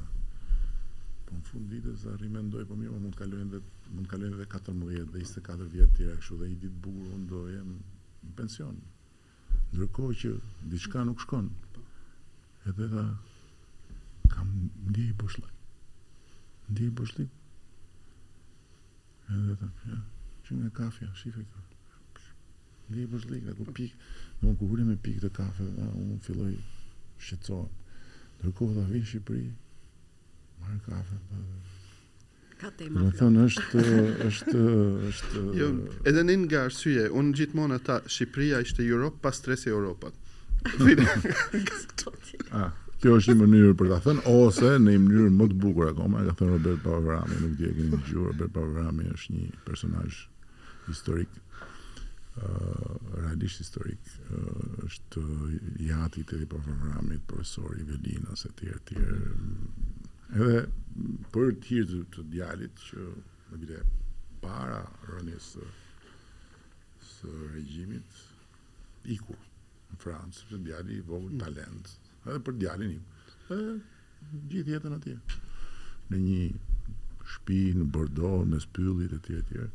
po 1.28 1.36
në 1.38 1.44
fund 1.50 1.68
ditës 1.70 2.02
arri 2.12 2.30
mendoj 2.34 2.64
po 2.70 2.76
mirë 2.78 2.92
po 2.96 3.02
mund 3.04 3.14
të 3.14 3.20
kalojnë 3.20 3.46
edhe 3.46 3.60
mund 3.92 4.08
të 4.08 4.20
14 4.24 4.82
dhe 4.86 5.04
24 5.14 5.68
vjet 5.76 5.92
të 5.94 5.98
tjera 6.00 6.16
kështu 6.20 6.40
dhe 6.42 6.50
i 6.54 6.58
ditë 6.64 6.82
bukur 6.86 7.14
unë 7.18 7.28
do 7.34 7.44
jem 7.54 7.72
në 7.76 8.34
pension 8.42 8.80
ndërkohë 9.72 10.18
që 10.24 10.34
diçka 10.74 11.06
nuk 11.08 11.22
shkon 11.24 11.52
edhe 12.72 12.90
ta 12.96 13.06
kam 14.34 14.52
ndje 14.88 15.06
i 15.12 15.16
bëshlik 15.22 15.54
ndje 16.72 16.88
i 16.90 16.94
bëshlik 17.00 17.38
edhe 19.38 19.60
ta 19.62 19.72
që 20.46 20.60
nga 20.60 20.72
kafja 20.82 21.12
shifej 21.22 21.46
kërë 21.52 21.70
Li 22.94 23.06
po 23.08 23.18
shlik, 23.18 23.48
apo 23.52 23.64
pik, 23.74 23.92
do 24.42 24.48
të 24.52 24.58
kuhurim 24.60 24.86
me 24.92 24.96
pik 25.06 25.18
të 25.22 25.28
kafe, 25.36 25.64
unë 26.00 26.16
filloj 26.26 26.50
shqetësohem. 27.24 27.72
Ndërkohë 28.42 28.72
ta 28.78 28.84
vin 28.90 29.02
në 29.02 29.08
Shqipëri, 29.10 29.48
marr 30.62 30.78
kafe. 30.86 31.16
Ka 32.62 32.68
tema. 32.80 32.96
Në 33.00 33.08
thënë 33.08 33.16
thonë 33.20 33.38
është 33.50 33.78
është 34.30 34.58
është 35.10 35.36
Jo, 35.60 35.66
edhe 36.10 36.22
në 36.28 36.34
nga 36.42 36.58
arsye, 36.68 37.04
unë 37.20 37.30
gjithmonë 37.40 37.74
ata 37.80 37.96
Shqipëria 38.16 38.56
ishte 38.66 38.82
Europë 38.88 39.18
pas 39.24 39.36
stresit 39.40 39.70
Europat. 39.72 40.14
A, 40.68 40.68
ah, 42.54 42.70
kjo 43.02 43.10
është 43.18 43.30
një 43.32 43.38
mënyrë 43.42 43.72
për 43.80 43.86
ta 43.90 43.98
thënë 44.04 44.22
ose 44.32 44.70
në 44.78 44.88
një 44.94 45.00
mënyrë 45.02 45.32
më 45.38 45.44
të 45.50 45.54
bukur 45.64 45.86
akoma, 45.90 46.16
e 46.20 46.24
ka 46.28 46.36
thënë 46.42 46.52
Robert 46.60 46.80
Pavarami, 46.84 47.36
nuk 47.42 47.54
di 47.58 47.64
e 47.66 47.72
keni 47.78 47.90
gjurë, 48.06 48.26
Robert 48.28 48.52
Pavarami 48.54 49.04
është 49.16 49.30
një 49.38 49.46
personazh 49.66 50.18
historik 50.86 51.30
realisht 52.34 53.58
historik 53.60 54.00
është 54.86 55.22
i 55.84 55.90
ati 55.96 56.22
të 56.30 56.38
i 56.42 56.46
përformramit 56.48 57.26
profesor 57.28 57.74
i 57.80 57.84
Velinas 57.84 58.46
e 58.46 58.50
tjerë 58.60 58.80
tjerë 58.88 59.34
edhe 60.36 60.62
për 61.34 61.50
tjirë 61.66 62.00
të, 62.14 62.24
djalit 62.32 62.80
që 62.86 63.04
në 63.50 63.60
bide 63.64 63.82
para 64.44 64.78
rënjës 65.10 65.50
së, 65.52 65.66
regjimit 67.22 67.52
regjimit 67.54 69.04
iku 69.16 69.34
në 69.92 69.98
Francë 70.02 70.48
për 70.48 70.62
djali 70.64 70.96
i 71.00 71.04
vogë 71.08 71.38
talent 71.44 71.92
edhe 72.24 72.38
për 72.48 72.56
djali 72.62 72.90
një 72.94 73.02
edhe 73.50 74.40
gjithë 74.52 74.76
jetën 74.76 74.96
atje 74.96 75.18
në 76.12 76.22
një 76.22 76.46
shpi 77.34 77.60
në 77.76 77.88
Bordeaux 77.94 78.46
me 78.52 78.60
spyllit 78.62 79.16
e 79.18 79.20
tjerë 79.26 79.48
tjerë 79.52 79.70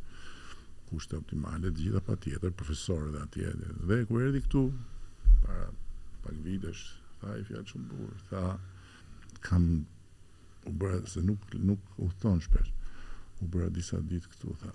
kushte 0.88 1.18
optimale 1.20 1.68
të 1.72 1.82
gjitha 1.84 2.02
patjetër 2.08 2.54
profesorë 2.56 3.12
dhe 3.14 3.22
atje 3.26 3.52
dhe 3.88 3.98
ku 4.10 4.20
erdhi 4.24 4.42
këtu 4.46 4.62
para 5.44 5.66
pak 6.24 6.38
vitesh 6.48 6.84
tha 7.22 7.34
i 7.42 7.46
fjalë 7.50 7.72
shumë 7.72 7.88
bukur 7.92 8.24
tha 8.32 8.44
kam 9.48 9.68
u 10.70 10.74
se 11.14 11.24
nuk 11.28 11.46
nuk 11.72 12.00
u 12.06 12.10
thon 12.24 12.42
shpesh 12.48 12.72
u 13.44 13.48
bëra 13.54 13.70
disa 13.76 14.00
ditë 14.12 14.32
këtu 14.34 14.56
tha 14.64 14.74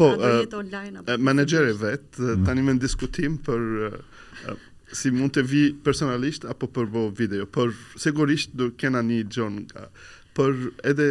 po 0.00 0.10
uh, 0.18 0.42
online 0.60 1.04
uh, 1.06 1.16
Menagere 1.18 1.74
vetë 1.80 2.38
Tani 2.46 2.64
me 2.66 2.76
në 2.78 2.84
diskutim 2.86 3.40
për 3.44 3.96
si 4.94 5.10
mund 5.14 5.30
të 5.36 5.44
vi 5.46 5.60
personalisht 5.86 6.42
apo 6.50 6.66
përbo 6.66 7.04
video, 7.14 7.44
por 7.46 7.68
sigurisht 8.02 8.56
do 8.58 8.72
kena 8.74 8.98
një 9.06 9.18
gjon 9.30 9.60
nga, 9.68 9.84
për 10.34 10.56
edhe 10.90 11.06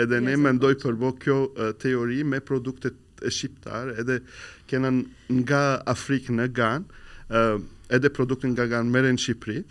Edhe 0.00 0.18
ne 0.24 0.34
mendoj 0.40 0.74
përbo 0.82 1.12
kjo 1.22 1.36
teori 1.82 2.22
me 2.26 2.40
produktet 2.44 2.96
e 3.22 3.30
shqiptar, 3.30 3.90
edhe 4.00 4.16
kena 4.70 4.90
nga 5.42 5.60
Afrikë 5.92 6.32
në 6.38 6.46
Ganë, 6.56 7.42
edhe 7.92 8.10
produktin 8.16 8.54
nga 8.56 8.64
Ganë 8.72 8.90
mere 8.90 9.12
në 9.14 9.20
Shqipëri, 9.22 9.62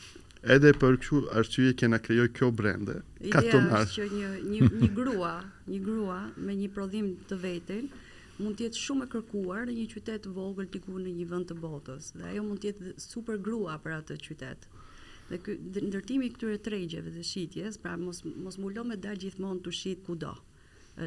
edhe 0.56 0.72
për 0.82 1.00
kjo 1.04 1.24
arqyje 1.42 1.74
kena 1.84 2.00
krejoj 2.06 2.30
kjo 2.38 2.52
brende, 2.62 3.00
Ideja 3.26 3.64
është 3.82 3.98
që 3.98 4.08
një, 4.14 4.32
një, 4.54 4.70
një 4.86 4.92
grua, 5.02 5.34
një 5.74 5.82
grua 5.90 6.22
me 6.46 6.56
një 6.62 6.70
prodhim 6.78 7.12
të 7.32 7.42
vetën, 7.44 7.90
mund 8.44 8.58
të 8.60 8.68
jetë 8.68 8.82
shumë 8.82 9.06
e 9.08 9.12
kërkuar 9.16 9.68
në 9.70 9.76
një 9.78 9.86
qytet 9.96 10.28
vogël 10.36 10.70
diku 10.74 10.98
në 11.02 11.14
një 11.20 11.28
vend 11.32 11.50
të 11.52 11.58
botës 11.62 12.12
dhe 12.18 12.28
ajo 12.32 12.44
mund 12.48 12.62
të 12.64 12.72
jetë 12.72 12.94
super 13.04 13.40
grua 13.48 13.78
për 13.84 13.98
atë 14.00 14.18
qytet. 14.28 14.68
Dhe 15.30 15.38
ky 15.46 15.56
ndërtimi 15.88 16.28
i 16.28 16.32
këtyre 16.34 16.58
tregjeve 16.66 17.14
dhe 17.16 17.24
shitjes, 17.24 17.78
pra 17.80 17.94
mos 18.02 18.24
mos 18.48 18.58
mulo 18.60 18.84
me 18.90 18.98
dal 19.06 19.20
gjithmonë 19.22 19.64
të 19.68 19.76
shit 19.82 20.02
kudo 20.08 20.34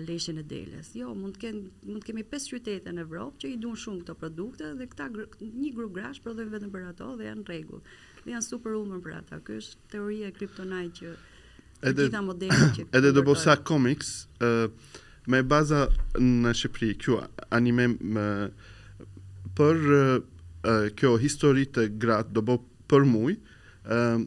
leshin 0.09 0.41
e 0.41 0.45
deles. 0.49 0.95
Jo, 0.97 1.11
mund 1.15 1.37
të 1.37 1.43
ken 1.45 1.59
mund 1.91 2.01
të 2.03 2.09
kemi 2.13 2.25
pesë 2.33 2.55
qytete 2.57 2.95
në 2.97 3.05
Evropë 3.05 3.43
që 3.45 3.51
i 3.53 3.59
duan 3.61 3.77
shumë 3.79 4.05
këto 4.07 4.17
produkte 4.23 4.71
dhe 4.79 4.89
këta 4.91 5.11
gr 5.13 5.29
një 5.45 5.71
grup 5.77 5.93
grash 5.99 6.23
prodhojnë 6.25 6.55
vetëm 6.57 6.73
për 6.75 6.87
ato 6.93 7.11
dhe 7.21 7.29
janë 7.29 7.45
rregull. 7.51 7.83
Dhe 8.25 8.33
janë 8.35 8.49
super 8.49 8.79
humbur 8.79 9.05
për 9.05 9.19
ata. 9.21 9.41
Ky 9.45 9.61
është 9.61 9.89
teoria 9.93 10.31
e 10.33 10.37
kryptonaj 10.39 10.85
që 11.03 11.13
edhe 11.91 12.07
gjitha 12.07 12.25
modelet 12.25 12.79
që 12.79 12.89
edhe 12.97 13.13
do 13.13 13.27
comics 13.71 14.15
ë 14.41 14.51
uh, 14.65 15.01
me 15.31 15.41
baza 15.47 15.87
në 16.21 16.53
Shqipëri 16.57 16.97
kjo 17.01 17.19
anime 17.57 17.87
më 17.99 18.25
për 19.57 19.83
uh, 19.97 20.25
kjo 20.99 21.15
histori 21.23 21.67
të 21.71 21.89
gratë 22.03 22.35
do 22.37 22.43
bë 22.49 22.59
për 22.91 23.07
mua 23.09 23.33
uh, 23.37 24.25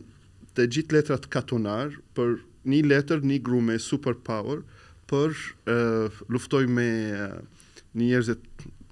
të 0.58 0.68
gjithë 0.76 0.98
letrat 0.98 1.28
katonar 1.34 1.93
për 2.18 2.38
një 2.68 2.82
letër 2.89 3.22
një 3.30 3.41
grumë 3.45 3.78
super 3.82 4.18
power 4.26 4.64
për 5.10 5.36
uh, 5.36 6.10
luftoj 6.34 6.66
me 6.68 6.88
uh, 7.14 7.38
një 7.98 8.10
njerëz 8.12 8.34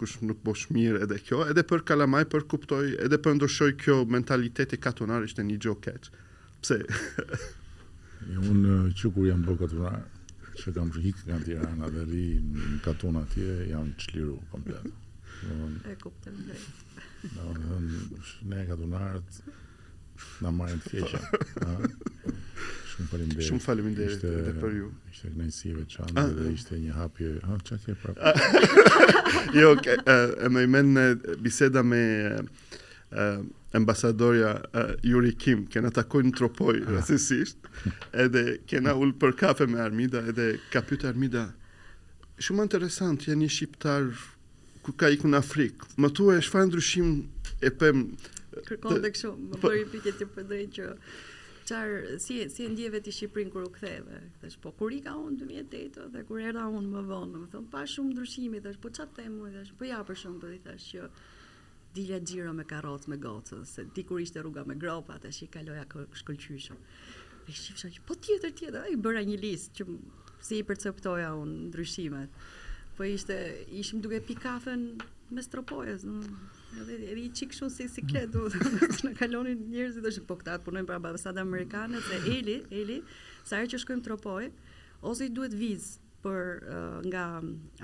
që 0.05 0.25
nuk 0.27 0.43
bosh 0.45 0.69
mirë 0.75 1.05
edhe 1.05 1.17
kjo 1.25 1.41
edhe 1.49 1.63
për 1.65 1.83
kalamaj 1.89 2.25
për 2.33 2.45
kuptoj 2.51 2.85
edhe 3.05 3.19
për 3.23 3.37
ndoshoj 3.39 3.71
kjo 3.81 4.01
mentalitet 4.11 4.75
e 4.75 4.81
katonar 4.83 5.23
ishte 5.27 5.43
një 5.47 5.61
joke 5.67 5.95
pse 6.61 6.81
Unë 8.25 8.75
që 8.97 9.09
kur 9.13 9.27
jam 9.29 9.41
bërë 9.45 9.59
katonar 9.61 9.99
që 10.61 10.73
kam 10.75 10.91
hikë 10.93 11.25
nga 11.29 11.37
tjera 11.45 11.69
nga 11.79 11.89
dhe 11.93 12.03
ri 12.11 12.25
në 12.43 12.77
katuna 12.85 13.21
tje, 13.33 13.49
jam 13.71 13.91
qliru 13.99 14.37
komplet. 14.51 14.85
E 15.45 15.55
drejt. 15.59 16.33
dhe. 16.47 16.57
Ne 18.47 18.61
e 18.61 18.77
na 18.87 19.09
nga 20.39 20.51
marim 20.57 20.79
të 20.83 20.89
tjeqa. 20.89 21.19
Shumë 22.91 23.09
falim 23.11 23.29
dhe. 23.33 23.41
Shumë 23.49 23.63
falim 23.65 23.87
edhe 23.91 24.05
dhe 24.23 24.53
për 24.61 24.77
ju. 24.79 24.91
Ishte 25.11 25.31
në 25.33 25.47
nësive 25.49 25.83
të 25.91 26.05
ah, 26.15 26.29
dhe 26.37 26.45
ah. 26.47 26.53
ishte 26.53 26.79
një 26.83 26.93
hapje. 26.95 27.31
Ha, 27.49 27.57
që 27.67 27.79
atje 27.79 27.97
prapë? 28.03 29.59
Jo, 29.59 29.73
e 30.45 30.49
me 30.55 30.63
imen 30.69 30.93
biseda 31.43 31.83
me 31.83 32.01
uh, 33.11 33.17
ehm, 33.17 33.45
ambasadorja 33.73 34.61
uh, 34.75 34.93
Yuri 35.03 35.35
Kim, 35.35 35.65
kena 35.69 35.91
takojnë 35.93 36.29
në 36.29 36.37
tropoj, 36.37 36.77
ah. 36.97 38.03
edhe 38.23 38.43
kena 38.71 38.93
ullë 38.97 39.17
për 39.21 39.35
kafe 39.39 39.67
me 39.67 39.79
Armida, 39.83 40.23
edhe 40.31 40.47
ka 40.71 40.81
pyta 40.87 41.09
Armida, 41.11 41.45
shumë 42.39 42.63
interesant, 42.69 43.27
janë 43.27 43.41
një 43.43 43.51
shqiptar 43.57 44.09
ku 44.83 44.93
ka 44.97 45.11
ikë 45.15 45.27
në 45.33 45.37
Afrikë, 45.41 45.91
më 45.97 46.11
tu 46.15 46.31
e 46.33 46.39
shfarë 46.47 46.71
ndryshim 46.71 47.13
e 47.65 47.71
pëmë, 47.71 48.31
Kërkon 48.65 49.01
dhe 49.03 49.09
kështu, 49.11 49.29
më 49.51 49.57
po. 49.59 49.67
bëri 49.67 49.85
pyetje 49.91 50.11
të 50.21 50.25
përdoj 50.35 50.61
që 50.77 50.83
çfarë 51.67 52.13
si 52.23 52.37
si 52.53 52.67
ndjeve 52.71 52.99
ti 53.03 53.11
shqiprin 53.11 53.49
kur 53.51 53.65
u 53.65 53.71
ktheve? 53.73 54.21
Thash 54.41 54.55
po 54.63 54.71
kur 54.79 54.93
ika 54.95 55.11
un 55.19 55.35
2008 55.41 56.09
dhe 56.13 56.23
kur 56.29 56.39
erdha 56.45 56.63
un 56.71 56.87
më 56.93 57.01
vonë, 57.09 57.41
më 57.43 57.49
thon 57.51 57.65
pa 57.73 57.83
shumë 57.85 58.15
ndryshimi, 58.15 58.61
thash 58.63 58.79
po 58.81 58.93
ça 58.95 59.09
them 59.17 59.41
unë, 59.43 59.59
thash 59.59 59.73
po 59.77 59.89
ja 59.91 59.99
për 60.07 60.21
shembull, 60.23 60.55
thash 60.67 60.87
që 60.93 61.09
dilja 61.95 62.17
xhiro 62.27 62.51
me 62.53 62.65
karroc 62.71 63.07
me 63.07 63.17
gocën, 63.23 63.61
se 63.65 63.85
ti 63.95 64.03
kur 64.03 64.19
ishte 64.19 64.41
rruga 64.43 64.65
me 64.67 64.75
gropa, 64.81 65.15
atë 65.15 65.31
shi 65.37 65.47
kaloja 65.53 65.85
shkëlqysh. 66.19 66.69
Dhe 67.47 67.53
shifsha 67.61 67.91
që 67.95 68.03
po 68.07 68.17
tjetër 68.19 68.53
tjetër, 68.59 68.81
ai 68.89 68.97
bëra 68.99 69.21
një 69.29 69.37
listë 69.43 69.77
që 69.79 69.97
si 70.47 70.59
i 70.59 70.65
perceptoja 70.67 71.31
un 71.39 71.53
ndryshimet. 71.69 72.39
Po 72.97 73.07
ishte 73.07 73.37
ishim 73.81 74.01
duke 74.03 74.19
pi 74.27 74.35
me 75.35 75.41
stropojës, 75.41 76.03
në 76.05 76.83
edhe 76.83 76.95
edhe 77.11 77.21
i 77.25 77.29
çik 77.37 77.49
kështu 77.51 77.69
si 77.73 77.87
siklet 77.89 78.29
do 78.29 78.43
të 78.45 79.13
kalonin 79.17 79.57
njerëzit 79.71 80.03
dashë 80.05 80.21
po 80.29 80.35
këta 80.37 80.59
punojnë 80.61 80.85
për 80.85 80.97
ambasadës 80.99 81.41
amerikane 81.41 81.97
se 82.05 82.19
Eli 82.29 82.57
Eli 82.69 82.99
sa 83.43 83.57
herë 83.57 83.71
që 83.73 83.79
shkojmë 83.83 84.05
tropoj 84.05 84.51
ose 85.09 85.25
i 85.25 85.31
duhet 85.33 85.55
vizë 85.57 86.04
për 86.25 87.07
nga 87.07 87.23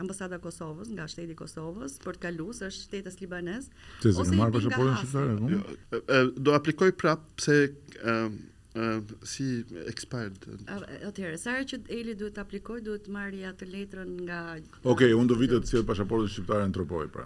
ambasada 0.01 0.39
e 0.39 0.43
Kosovës, 0.43 0.89
nga 0.95 1.05
shteti 1.11 1.35
i 1.35 1.39
Kosovës 1.41 1.99
për 2.03 2.17
të 2.17 2.23
kaluar 2.27 2.57
së 2.57 2.71
shtetës 2.79 3.19
libanez. 3.21 3.67
Të 4.01 4.15
zë, 4.15 4.23
ose 4.23 4.39
marr 4.39 4.55
pasaportën 4.55 5.51
jo, 5.51 6.23
Do 6.47 6.57
aplikoj 6.57 6.93
prap 7.01 7.29
se 7.47 7.59
Uh, 8.81 9.01
si 9.27 9.43
expired. 9.91 10.45
Uh, 10.47 10.83
Atëherë, 11.09 11.35
sa 11.41 11.57
që 11.67 11.81
Eli 11.91 12.13
duhet 12.15 12.37
të 12.37 12.45
aplikoj, 12.45 12.77
duhet 12.85 13.03
të 13.03 13.11
marrë 13.11 13.41
ja 13.41 13.49
të 13.59 13.65
letrën 13.67 14.13
nga 14.21 14.37
Okej, 14.53 14.85
okay, 14.93 15.09
unë 15.11 15.27
do 15.27 15.35
vitë 15.41 15.59
të 15.59 15.67
sjell 15.73 15.83
pasaportën 15.89 16.31
shqiptare 16.31 16.69
në 16.69 16.75
Tropoj 16.77 17.01
pra. 17.11 17.25